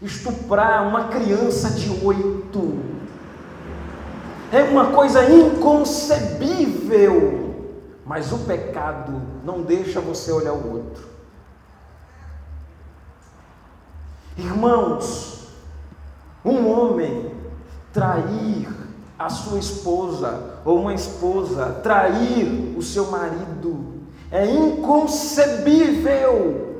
estuprar 0.01 0.85
uma 0.85 1.05
criança 1.05 1.69
de 1.71 2.05
8 2.05 2.77
é 4.51 4.63
uma 4.63 4.87
coisa 4.87 5.29
inconcebível. 5.29 7.48
Mas 8.09 8.31
o 8.31 8.39
pecado 8.39 9.21
não 9.45 9.61
deixa 9.61 10.01
você 10.01 10.31
olhar 10.31 10.53
o 10.53 10.77
outro. 10.77 11.07
Irmãos, 14.35 15.49
um 16.43 16.67
homem 16.67 17.31
trair 17.93 18.67
a 19.19 19.29
sua 19.29 19.59
esposa, 19.59 20.59
ou 20.65 20.81
uma 20.81 20.95
esposa 20.95 21.79
trair 21.83 22.75
o 22.75 22.81
seu 22.81 23.11
marido, 23.11 23.99
é 24.31 24.43
inconcebível. 24.43 26.79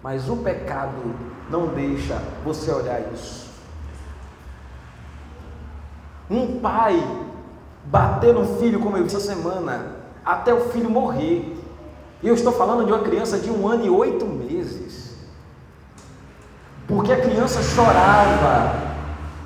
Mas 0.00 0.28
o 0.28 0.36
pecado 0.36 1.16
não 1.50 1.74
deixa 1.74 2.22
você 2.44 2.70
olhar 2.70 3.12
isso. 3.12 3.50
Um 6.30 6.60
pai 6.60 6.94
bater 7.86 8.32
no 8.32 8.56
filho, 8.58 8.78
como 8.78 8.96
eu 8.96 9.02
disse 9.02 9.16
essa 9.16 9.34
semana, 9.34 9.98
até 10.24 10.52
o 10.52 10.68
filho 10.70 10.90
morrer. 10.90 11.56
E 12.22 12.28
eu 12.28 12.34
estou 12.34 12.52
falando 12.52 12.84
de 12.84 12.92
uma 12.92 13.02
criança 13.02 13.38
de 13.38 13.50
um 13.50 13.66
ano 13.66 13.84
e 13.84 13.90
oito 13.90 14.26
meses. 14.26 15.14
Porque 16.86 17.12
a 17.12 17.20
criança 17.20 17.62
chorava 17.62 18.90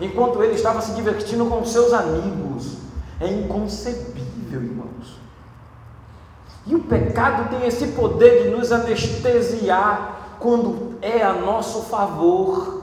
enquanto 0.00 0.42
ele 0.42 0.54
estava 0.54 0.80
se 0.80 0.92
divertindo 0.92 1.46
com 1.46 1.64
seus 1.64 1.92
amigos. 1.92 2.78
É 3.20 3.28
inconcebível, 3.28 4.62
irmãos. 4.62 5.20
E 6.66 6.74
o 6.74 6.80
pecado 6.80 7.50
tem 7.50 7.66
esse 7.66 7.88
poder 7.88 8.44
de 8.44 8.48
nos 8.48 8.72
anestesiar 8.72 10.36
quando 10.40 10.96
é 11.02 11.22
a 11.22 11.32
nosso 11.34 11.82
favor. 11.82 12.82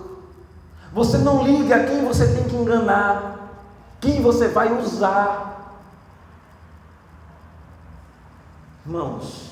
Você 0.94 1.18
não 1.18 1.44
liga 1.44 1.84
quem 1.86 2.06
você 2.06 2.28
tem 2.28 2.44
que 2.44 2.56
enganar, 2.56 3.50
quem 4.00 4.22
você 4.22 4.48
vai 4.48 4.78
usar. 4.80 5.61
Irmãos, 8.92 9.52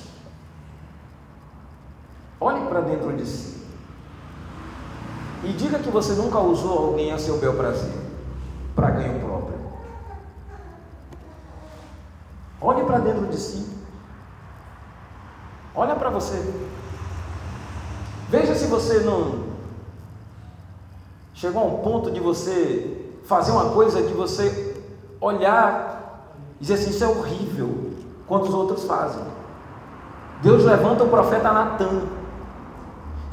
olhe 2.38 2.60
para 2.66 2.82
dentro 2.82 3.16
de 3.16 3.24
si 3.24 3.66
e 5.42 5.54
diga 5.54 5.78
que 5.78 5.88
você 5.88 6.12
nunca 6.12 6.38
usou 6.40 6.88
alguém 6.88 7.10
a 7.10 7.18
seu 7.18 7.38
bel 7.38 7.54
prazer, 7.54 7.90
para 8.76 8.90
ganho 8.90 9.18
próprio. 9.18 9.58
Olhe 12.60 12.84
para 12.84 12.98
dentro 12.98 13.28
de 13.28 13.36
si. 13.38 13.66
Olha 15.74 15.96
para 15.96 16.10
você. 16.10 16.36
Veja 18.28 18.54
se 18.54 18.66
você 18.66 18.98
não 18.98 19.46
chegou 21.32 21.62
a 21.62 21.64
um 21.64 21.78
ponto 21.78 22.10
de 22.10 22.20
você 22.20 23.10
fazer 23.24 23.52
uma 23.52 23.70
coisa 23.70 24.02
de 24.02 24.12
você 24.12 24.76
olhar 25.18 26.36
e 26.58 26.60
dizer 26.60 26.74
assim, 26.74 26.90
isso 26.90 27.04
é 27.04 27.08
horrível 27.08 27.89
quanto 28.30 28.48
os 28.48 28.54
outros 28.54 28.84
fazem. 28.84 29.24
Deus 30.40 30.64
levanta 30.64 31.02
o 31.02 31.08
profeta 31.08 31.52
Natan. 31.52 32.02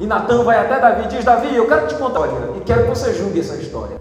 E 0.00 0.06
Natan 0.06 0.42
vai 0.42 0.58
até 0.58 0.80
Davi 0.80 1.04
e 1.04 1.08
diz: 1.08 1.24
Davi, 1.24 1.54
eu 1.54 1.68
quero 1.68 1.86
te 1.86 1.94
contar 1.94 2.26
e 2.56 2.60
quero 2.66 2.82
que 2.82 2.88
você 2.88 3.14
julgue 3.14 3.38
essa 3.38 3.54
história. 3.54 4.00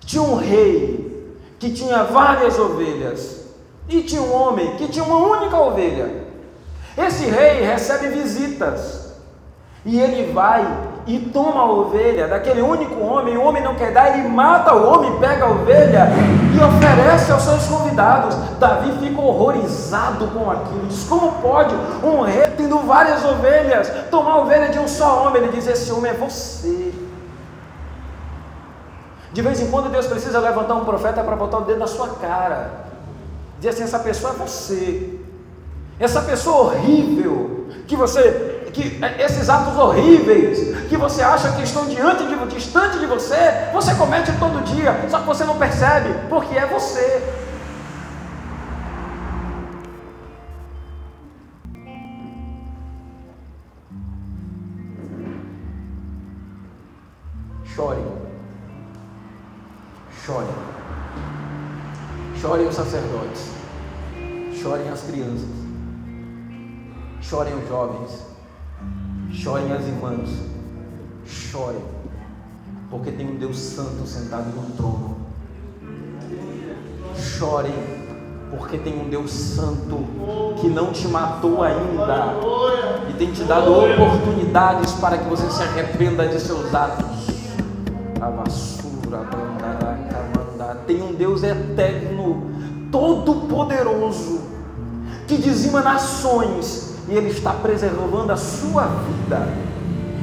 Tinha 0.00 0.22
um 0.22 0.36
rei 0.36 1.36
que 1.58 1.72
tinha 1.72 2.04
várias 2.04 2.56
ovelhas 2.60 3.44
e 3.88 4.02
tinha 4.02 4.22
um 4.22 4.32
homem 4.32 4.76
que 4.76 4.86
tinha 4.86 5.04
uma 5.04 5.18
única 5.18 5.56
ovelha. 5.56 6.24
Esse 6.96 7.24
rei 7.24 7.62
recebe 7.62 8.08
visitas 8.08 9.14
e 9.84 9.98
ele 9.98 10.32
vai 10.32 10.64
e 11.06 11.20
toma 11.20 11.60
a 11.60 11.70
ovelha 11.70 12.26
daquele 12.26 12.60
único 12.60 13.00
homem, 13.00 13.36
o 13.36 13.42
homem 13.42 13.62
não 13.62 13.76
quer 13.76 13.92
dar, 13.92 14.18
ele 14.18 14.26
mata 14.28 14.74
o 14.74 14.92
homem, 14.92 15.16
pega 15.20 15.44
a 15.44 15.50
ovelha 15.50 16.08
e 16.52 16.58
oferece 16.60 17.30
aos 17.30 17.42
seus 17.42 17.64
convidados. 17.66 18.34
Davi 18.58 18.90
fica 18.98 19.20
horrorizado 19.20 20.26
com 20.28 20.50
aquilo, 20.50 20.86
diz: 20.88 21.04
Como 21.04 21.40
pode 21.40 21.76
um 22.02 22.22
rei 22.22 22.48
tendo 22.56 22.78
várias 22.80 23.24
ovelhas 23.24 23.88
tomar 24.10 24.32
a 24.32 24.38
ovelha 24.38 24.68
de 24.68 24.80
um 24.80 24.88
só 24.88 25.26
homem? 25.26 25.42
Ele 25.42 25.52
diz: 25.52 25.68
Esse 25.68 25.92
homem 25.92 26.10
é 26.10 26.14
você. 26.14 26.92
De 29.32 29.42
vez 29.42 29.60
em 29.60 29.70
quando 29.70 29.92
Deus 29.92 30.06
precisa 30.06 30.40
levantar 30.40 30.74
um 30.74 30.84
profeta 30.84 31.22
para 31.22 31.36
botar 31.36 31.58
o 31.58 31.64
dedo 31.66 31.78
na 31.78 31.86
sua 31.86 32.08
cara, 32.16 32.86
dizer 33.58 33.68
assim: 33.68 33.84
Essa 33.84 34.00
pessoa 34.00 34.32
é 34.32 34.36
você, 34.36 35.20
essa 36.00 36.20
pessoa 36.22 36.72
horrível 36.72 37.68
que 37.86 37.94
você 37.94 38.55
que 38.76 39.02
é, 39.02 39.24
esses 39.24 39.48
atos 39.48 39.74
horríveis 39.74 40.76
que 40.86 40.98
você 40.98 41.22
acha 41.22 41.50
que 41.52 41.62
estão 41.62 41.86
diante 41.86 42.26
de, 42.26 42.54
distante 42.54 42.98
de 42.98 43.06
você, 43.06 43.70
você 43.72 43.94
comete 43.94 44.30
todo 44.38 44.62
dia, 44.64 44.94
só 45.08 45.20
que 45.20 45.26
você 45.26 45.44
não 45.44 45.56
percebe, 45.56 46.10
porque 46.28 46.54
é 46.54 46.66
você. 46.66 47.22
Chorem. 57.64 58.06
Chorem. 60.24 60.48
Chorem 62.40 62.68
os 62.68 62.74
sacerdotes. 62.74 63.50
Chorem 64.62 64.88
as 64.90 65.02
crianças. 65.02 65.48
Chorem 67.22 67.54
os 67.54 67.68
jovens. 67.68 68.35
Chorem 69.36 69.70
as 69.70 69.84
irmãs. 69.86 70.30
Chorem. 71.26 71.84
Porque 72.90 73.10
tem 73.10 73.28
um 73.28 73.36
Deus 73.36 73.58
Santo 73.58 74.06
sentado 74.06 74.46
no 74.46 74.62
trono. 74.76 75.18
Chorem. 77.14 77.74
Porque 78.50 78.78
tem 78.78 78.98
um 78.98 79.10
Deus 79.10 79.30
Santo 79.30 79.98
que 80.58 80.68
não 80.68 80.90
te 80.90 81.06
matou 81.08 81.62
ainda 81.62 82.36
e 83.10 83.12
tem 83.14 83.30
te 83.32 83.44
dado 83.44 83.72
oportunidades 83.72 84.92
para 84.92 85.18
que 85.18 85.28
você 85.28 85.50
se 85.50 85.62
arrependa 85.62 86.26
de 86.26 86.40
seus 86.40 86.74
atos. 86.74 87.26
Tem 90.86 91.02
um 91.02 91.12
Deus 91.12 91.42
eterno, 91.42 92.50
todo-poderoso, 92.90 94.40
que 95.26 95.36
dizima 95.36 95.82
nações, 95.82 96.85
e 97.08 97.14
Ele 97.14 97.30
está 97.30 97.52
preservando 97.52 98.32
a 98.32 98.36
sua 98.36 98.82
vida, 98.82 99.48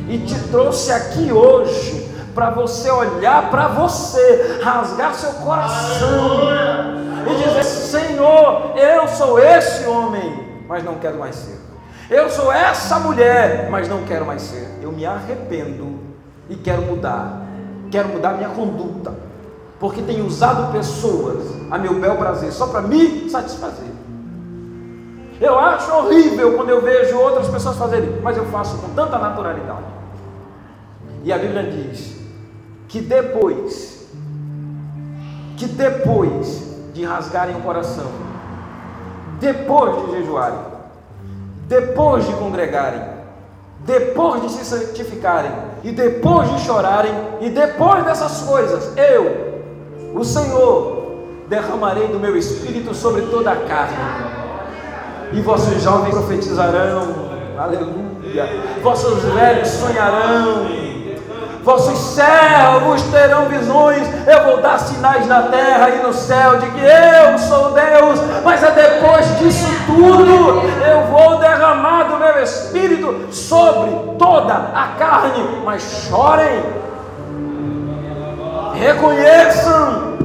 e 0.10 0.20
te 0.20 0.38
trouxe 0.50 0.92
aqui 0.92 1.32
hoje 1.32 2.12
para 2.36 2.50
você 2.50 2.90
olhar 2.90 3.50
para 3.50 3.68
você, 3.70 4.60
rasgar 4.62 5.14
seu 5.14 5.32
coração 5.34 6.50
e 7.30 7.36
dizer: 7.44 7.64
Senhor, 7.64 8.74
eu 8.76 9.08
sou 9.08 9.40
esse 9.40 9.86
homem, 9.88 10.64
mas 10.68 10.84
não 10.84 10.96
quero 10.96 11.20
mais 11.20 11.36
ser. 11.36 11.60
Eu 12.10 12.30
sou 12.30 12.52
essa 12.52 13.00
mulher, 13.00 13.70
mas 13.70 13.88
não 13.88 14.04
quero 14.04 14.26
mais 14.26 14.42
ser. 14.42 14.68
Eu 14.82 14.92
me 14.92 15.06
arrependo 15.06 16.00
e 16.50 16.56
quero 16.56 16.82
mudar 16.82 17.44
quero 17.94 18.10
mudar 18.10 18.34
minha 18.34 18.50
conduta, 18.50 19.14
porque 19.80 20.02
tenho 20.02 20.26
usado 20.26 20.72
pessoas 20.72 21.46
a 21.70 21.78
meu 21.78 22.00
bel 22.00 22.16
prazer 22.16 22.52
só 22.52 22.66
para 22.66 22.82
me 22.82 23.30
satisfazer. 23.30 23.83
Eu 25.40 25.58
acho 25.58 25.92
horrível 25.92 26.56
quando 26.56 26.70
eu 26.70 26.82
vejo 26.82 27.18
outras 27.18 27.48
pessoas 27.48 27.78
fazerem, 27.78 28.20
mas 28.22 28.38
eu 28.38 28.46
faço 28.46 28.78
com 28.78 28.90
tanta 28.94 29.18
naturalidade. 29.18 29.86
E 31.24 31.32
a 31.32 31.38
Bíblia 31.38 31.64
diz 31.64 32.18
que 32.88 33.02
depois, 33.02 34.08
que 35.58 35.66
depois 35.66 36.74
de 36.94 37.04
rasgarem 37.04 37.56
o 37.56 37.62
coração, 37.62 38.06
depois 39.40 40.06
de 40.06 40.12
jejuarem, 40.12 40.60
depois 41.68 42.26
de 42.26 42.34
congregarem, 42.34 43.02
depois 43.80 44.42
de 44.42 44.50
se 44.52 44.66
santificarem, 44.66 45.52
e 45.84 45.92
depois 45.92 46.50
de 46.52 46.60
chorarem, 46.62 47.12
e 47.42 47.50
depois 47.50 48.04
dessas 48.06 48.42
coisas, 48.44 48.96
eu, 48.98 49.64
o 50.14 50.24
Senhor, 50.24 51.04
derramarei 51.50 52.08
do 52.08 52.20
meu 52.20 52.38
espírito 52.38 52.94
sobre 52.94 53.24
toda 53.24 53.52
a 53.52 53.56
carne, 53.56 53.98
e 55.34 55.42
vossos 55.42 55.82
jovens 55.82 56.12
profetizarão, 56.14 57.08
aleluia, 57.58 58.50
vossos 58.82 59.24
velhos 59.24 59.68
sonharão, 59.68 60.68
vossos 61.64 61.98
servos 62.16 63.02
terão 63.04 63.48
visões, 63.48 64.08
eu 64.28 64.44
vou 64.44 64.62
dar 64.62 64.78
sinais 64.78 65.26
na 65.28 65.44
terra 65.44 65.90
e 65.90 66.04
no 66.04 66.14
céu 66.14 66.58
de 66.58 66.70
que 66.72 66.82
eu 66.82 67.38
sou 67.40 67.72
Deus, 67.72 68.20
mas 68.44 68.62
é 68.64 68.72
depois 68.72 69.40
disso 69.40 69.68
tudo 69.86 70.62
eu 70.86 71.08
vou 71.08 71.40
derramar 71.40 72.04
do 72.04 72.18
meu 72.18 72.44
espírito 72.44 73.28
sobre 73.32 73.92
toda 74.20 74.54
a 74.54 74.88
carne, 75.00 75.62
mas 75.64 76.08
chorem, 76.10 76.64
reconheçam, 78.76 80.18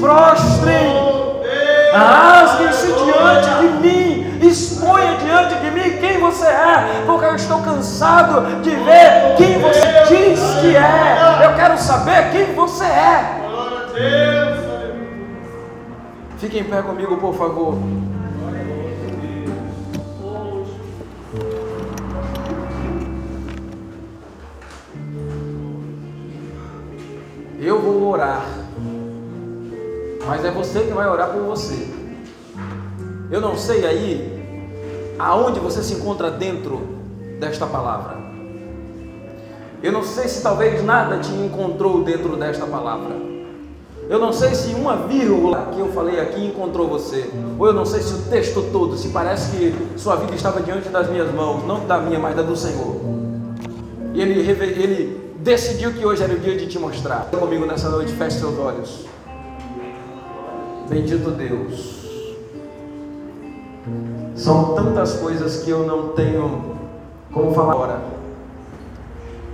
prostrem, 0.00 1.14
rasguem-se 1.92 2.86
diante 2.86 3.50
de 3.60 3.66
mim, 3.80 4.13
exponha 4.46 5.16
diante 5.16 5.54
de 5.56 5.70
mim 5.70 5.98
quem 5.98 6.18
você 6.20 6.46
é, 6.46 7.02
porque 7.06 7.24
eu 7.24 7.34
estou 7.34 7.60
cansado 7.60 8.62
de 8.62 8.70
ver 8.70 9.36
quem 9.36 9.58
você 9.58 10.04
diz 10.08 10.40
que 10.60 10.76
é. 10.76 11.44
Eu 11.44 11.54
quero 11.54 11.78
saber 11.78 12.30
quem 12.30 12.54
você 12.54 12.84
é. 12.84 13.40
Fique 16.38 16.58
em 16.58 16.64
pé 16.64 16.82
comigo, 16.82 17.16
por 17.16 17.34
favor. 17.34 17.78
Eu 27.60 27.80
vou 27.80 28.10
orar, 28.10 28.44
mas 30.26 30.44
é 30.44 30.50
você 30.50 30.80
que 30.80 30.92
vai 30.92 31.08
orar 31.08 31.28
por 31.30 31.42
você. 31.44 32.03
Eu 33.30 33.40
não 33.40 33.56
sei 33.56 33.86
aí 33.86 35.14
aonde 35.18 35.60
você 35.60 35.82
se 35.82 35.94
encontra 35.94 36.30
dentro 36.30 36.80
desta 37.40 37.66
palavra. 37.66 38.16
Eu 39.82 39.92
não 39.92 40.02
sei 40.02 40.28
se 40.28 40.42
talvez 40.42 40.82
nada 40.82 41.18
te 41.18 41.30
encontrou 41.32 42.02
dentro 42.02 42.36
desta 42.36 42.66
palavra. 42.66 43.14
Eu 44.08 44.18
não 44.18 44.32
sei 44.32 44.54
se 44.54 44.74
uma 44.74 44.96
vírgula 44.96 45.70
que 45.74 45.80
eu 45.80 45.88
falei 45.92 46.20
aqui 46.20 46.44
encontrou 46.44 46.88
você. 46.88 47.30
Ou 47.58 47.66
eu 47.66 47.72
não 47.72 47.86
sei 47.86 48.02
se 48.02 48.12
o 48.14 48.22
texto 48.30 48.62
todo, 48.70 48.96
se 48.96 49.08
parece 49.08 49.56
que 49.56 49.74
sua 49.98 50.16
vida 50.16 50.34
estava 50.34 50.60
diante 50.60 50.88
das 50.88 51.08
minhas 51.10 51.32
mãos, 51.32 51.66
não 51.66 51.86
da 51.86 51.98
minha, 51.98 52.18
mas 52.18 52.36
da 52.36 52.42
do 52.42 52.56
Senhor. 52.56 52.96
E 54.12 54.20
ele, 54.20 54.40
ele 54.40 55.32
decidiu 55.38 55.92
que 55.92 56.04
hoje 56.04 56.22
era 56.22 56.32
o 56.32 56.38
dia 56.38 56.56
de 56.56 56.66
te 56.66 56.78
mostrar. 56.78 57.28
Comigo 57.30 57.64
nessa 57.64 57.88
noite, 57.88 58.12
feche 58.12 58.38
seus 58.38 58.58
olhos. 58.58 59.06
Bendito 60.88 61.30
Deus. 61.30 61.93
São 64.34 64.74
tantas 64.74 65.14
coisas 65.14 65.62
que 65.62 65.70
eu 65.70 65.86
não 65.86 66.08
tenho 66.08 66.76
como 67.32 67.52
falar 67.52 67.72
agora. 67.72 68.00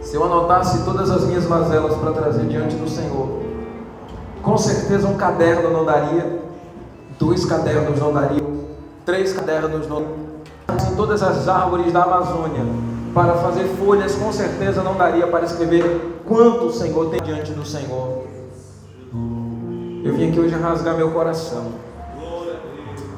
Se 0.03 0.17
eu 0.17 0.25
anotasse 0.25 0.85
todas 0.85 1.11
as 1.11 1.25
minhas 1.25 1.47
mazelas 1.47 1.95
para 1.97 2.13
trazer 2.13 2.47
diante 2.47 2.77
do 2.77 2.89
Senhor, 2.89 3.41
com 4.43 4.57
certeza 4.57 5.09
um 5.09 5.17
caderno 5.17 5.71
não 5.71 5.85
daria, 5.85 6.41
dois 7.19 7.45
cadernos 7.45 7.99
não 7.99 8.13
dariam, 8.13 8.65
três 9.05 9.33
cadernos 9.33 9.87
não 9.89 10.05
assim, 10.69 10.95
todas 10.95 11.23
as 11.23 11.49
árvores 11.49 11.93
da 11.93 12.05
Amazônia 12.05 12.65
para 13.13 13.35
fazer 13.35 13.65
folhas, 13.77 14.15
com 14.15 14.33
certeza 14.33 14.83
não 14.83 14.95
daria 14.95 15.27
para 15.27 15.45
escrever 15.45 16.23
quanto 16.27 16.67
o 16.67 16.73
Senhor 16.73 17.11
tem 17.11 17.21
diante 17.21 17.53
do 17.53 17.67
Senhor. 17.67 18.25
Eu 20.05 20.15
vim 20.15 20.31
aqui 20.31 20.41
hoje 20.41 20.55
rasgar 20.55 20.97
meu 20.97 21.11
coração. 21.11 21.90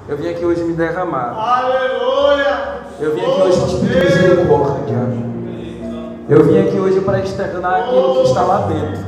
Eu 0.09 0.17
vim 0.17 0.29
aqui 0.29 0.45
hoje 0.45 0.65
me 0.65 0.73
derramar. 0.73 1.33
Aleluia! 1.37 2.83
Eu 2.99 3.15
vim 3.15 3.21
aqui 3.21 3.41
hoje 3.41 3.67
te 3.67 3.77
pedir 3.77 4.05
misericórdia. 4.05 4.99
Eu 6.29 6.45
vim 6.45 6.59
aqui 6.59 6.79
hoje 6.79 7.01
para 7.01 7.21
externar 7.21 7.83
aquilo 7.83 8.15
que 8.15 8.23
está 8.23 8.43
lá 8.43 8.67
dentro. 8.67 9.05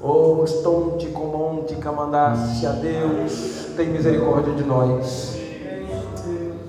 Oh, 0.00 0.42
estonte 0.44 1.08
comonte 1.08 1.74
camandácia. 1.76 2.70
Deus, 2.74 3.66
tem 3.76 3.88
misericórdia 3.88 4.54
de 4.54 4.62
nós. 4.62 5.36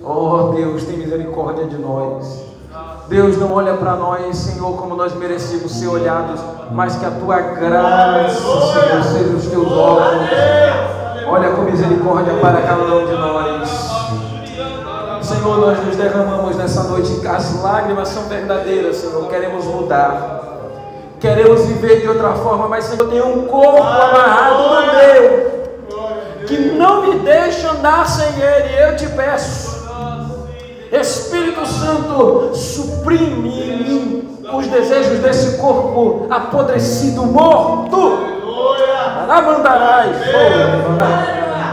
Oh, 0.03 0.51
Deus, 0.55 0.83
tem 0.85 0.97
misericórdia 0.97 1.65
de 1.65 1.77
nós. 1.77 2.50
Deus 3.11 3.35
não 3.35 3.51
olha 3.51 3.73
para 3.73 3.91
nós, 3.97 4.37
Senhor, 4.37 4.73
como 4.77 4.95
nós 4.95 5.13
merecemos 5.13 5.77
ser 5.77 5.89
olhados, 5.89 6.39
mas 6.71 6.95
que 6.95 7.05
a 7.05 7.11
tua 7.11 7.41
graça, 7.41 8.39
Senhor, 8.39 9.03
seja 9.03 9.35
os 9.35 9.47
teus 9.47 9.69
olhos. 9.69 10.29
Olha 11.27 11.51
com 11.51 11.63
misericórdia 11.63 12.35
para 12.35 12.61
cada 12.61 12.83
um 12.83 13.05
de 13.05 13.11
nós. 13.11 13.69
Senhor, 15.21 15.57
nós 15.57 15.85
nos 15.85 15.97
derramamos 15.97 16.55
nessa 16.55 16.83
noite, 16.83 17.27
as 17.27 17.61
lágrimas 17.61 18.07
são 18.07 18.23
verdadeiras, 18.29 18.95
Senhor, 18.95 19.27
queremos 19.27 19.65
mudar. 19.65 20.43
Queremos 21.19 21.65
viver 21.65 21.99
de 21.99 22.07
outra 22.07 22.31
forma, 22.35 22.69
mas 22.69 22.85
Senhor, 22.85 23.09
tem 23.09 23.21
um 23.21 23.45
corpo 23.45 23.83
amarrado 23.83 24.63
no 24.63 24.93
meu, 24.93 26.47
que 26.47 26.57
não 26.77 27.01
me 27.01 27.19
deixa 27.19 27.71
andar 27.71 28.07
sem 28.07 28.41
ele. 28.41 28.81
Eu 28.81 28.95
te 28.95 29.07
peço, 29.07 29.70
Espírito 30.91 31.65
Santo, 31.65 32.53
suprime 32.53 33.49
em 33.49 33.77
mim 33.77 34.39
os 34.53 34.67
desejos 34.67 35.19
desse 35.19 35.57
corpo 35.57 36.27
apodrecido, 36.29 37.23
morto. 37.23 38.19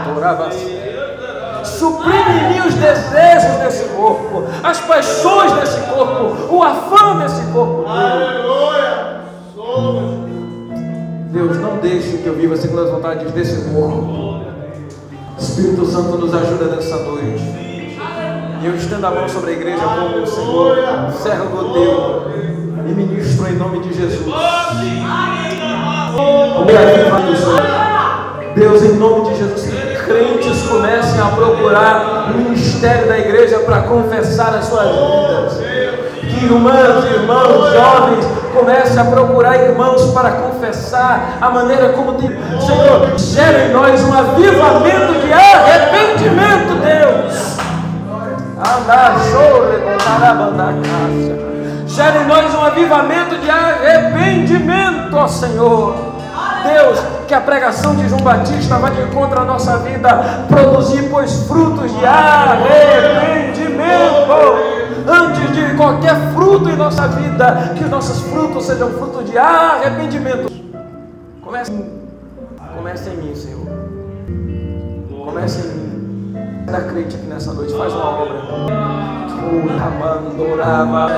amandarás. 0.05 0.55
Suprime 1.65 2.31
em 2.31 2.53
mim 2.53 2.67
os 2.67 2.73
desejos 2.75 3.57
desse 3.57 3.89
corpo, 3.89 4.43
as 4.63 4.79
paixões 4.79 5.51
desse 5.51 5.81
corpo, 5.81 6.55
o 6.55 6.63
afã 6.63 7.17
desse 7.17 7.41
corpo. 7.51 7.83
Deus, 11.31 11.57
não 11.57 11.77
deixe 11.77 12.17
que 12.17 12.25
eu 12.25 12.35
viva 12.35 12.55
segundo 12.55 12.83
as 12.83 12.89
vontades 12.89 13.29
desse 13.33 13.69
corpo. 13.69 14.39
Espírito 15.37 15.85
Santo 15.85 16.17
nos 16.17 16.33
ajuda 16.33 16.75
nessa 16.75 16.95
noite. 16.97 17.68
E 18.61 18.65
eu 18.65 18.75
estendo 18.75 19.07
a 19.07 19.11
mão 19.11 19.29
sobre 19.29 19.51
a 19.51 19.53
igreja 19.53 19.81
como 19.81 20.21
o 20.21 20.27
Senhor, 20.27 20.77
servo 21.13 21.73
teu, 21.73 22.25
e 22.85 22.91
ministro 22.91 23.47
em 23.47 23.55
nome 23.55 23.79
de 23.79 23.93
Jesus. 23.93 24.25
Deus, 28.55 28.83
em 28.83 28.95
nome 28.97 29.29
de 29.29 29.37
Jesus, 29.37 29.69
crentes 30.05 30.67
comecem 30.67 31.21
a 31.21 31.25
procurar 31.27 32.31
o 32.33 32.37
ministério 32.37 33.07
da 33.07 33.17
igreja 33.17 33.59
para 33.59 33.83
confessar 33.83 34.53
as 34.55 34.65
suas 34.65 34.89
vidas. 34.89 35.57
Que 36.19 36.45
irmãs, 36.45 37.05
irmãos, 37.05 37.71
jovens 37.71 38.25
comecem 38.53 38.99
a 38.99 39.05
procurar 39.05 39.55
irmãos 39.55 40.11
para 40.11 40.31
confessar 40.31 41.37
a 41.39 41.49
maneira 41.49 41.93
como 41.93 42.13
tem. 42.15 42.29
Senhor, 42.59 43.17
gera 43.17 43.67
em 43.67 43.71
nós 43.71 44.01
um 44.03 44.13
avivamento 44.13 45.13
de 45.21 45.31
arrependimento, 45.31 46.75
Deus. 46.83 47.58
Gera 51.87 52.21
em 52.21 52.27
nós 52.27 52.53
um 52.53 52.63
avivamento 52.63 53.37
de 53.37 53.49
arrependimento, 53.49 55.15
ó 55.15 55.27
Senhor. 55.27 55.95
Deus, 56.63 56.99
que 57.27 57.33
a 57.33 57.41
pregação 57.41 57.95
de 57.95 58.07
João 58.07 58.21
Batista 58.21 58.77
vá 58.77 58.89
de 58.89 59.01
encontro 59.01 59.39
à 59.39 59.45
nossa 59.45 59.77
vida, 59.77 60.45
produzir, 60.47 61.09
pois, 61.09 61.47
frutos 61.47 61.91
de 61.97 62.05
arrependimento. 62.05 63.79
Antes 65.07 65.51
de 65.55 65.75
qualquer 65.75 66.15
fruto 66.33 66.69
em 66.69 66.75
nossa 66.75 67.07
vida, 67.07 67.73
que 67.75 67.83
os 67.83 67.89
nossos 67.89 68.21
frutos 68.29 68.65
sejam 68.65 68.91
frutos 68.91 69.25
de 69.29 69.37
arrependimento. 69.37 70.51
Comece, 71.41 71.71
comece 72.75 73.09
em 73.09 73.17
mim, 73.17 73.33
Senhor. 73.33 73.65
Comece 75.25 75.61
em 75.61 75.63
mim. 75.63 75.88
Da 76.71 76.81
crente 76.81 77.15
aqui 77.15 77.25
nessa 77.25 77.53
noite, 77.53 77.73
faz 77.75 77.93
uma 77.93 78.05
obra. 78.05 78.33
Mandorava. 79.99 81.09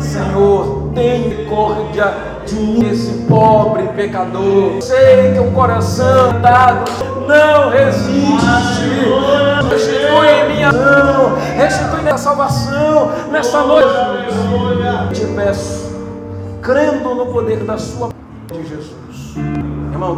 Senhor, 0.00 0.90
tem 0.94 1.28
misericórdia 1.52 2.14
de 2.46 2.54
mim, 2.54 2.90
esse 2.90 3.12
pobre 3.28 3.88
pecador. 3.88 4.80
Sei 4.80 5.32
que 5.32 5.40
o 5.40 5.50
coração 5.52 6.40
dado 6.40 6.90
não 7.26 7.70
resiste. 7.70 8.42
Restitui 9.70 10.28
em 10.28 10.54
minha 10.54 10.72
mão, 10.72 11.36
restitui 11.56 12.02
minha 12.02 12.18
salvação 12.18 13.10
nessa 13.30 13.62
noite. 13.62 13.88
Te 15.12 15.26
peço, 15.26 15.91
crendo 16.62 17.14
no 17.14 17.26
poder 17.26 17.64
da 17.64 17.76
Sua 17.76 18.08
de 18.52 18.62
Jesus. 18.68 19.34
Irmão, 19.92 20.10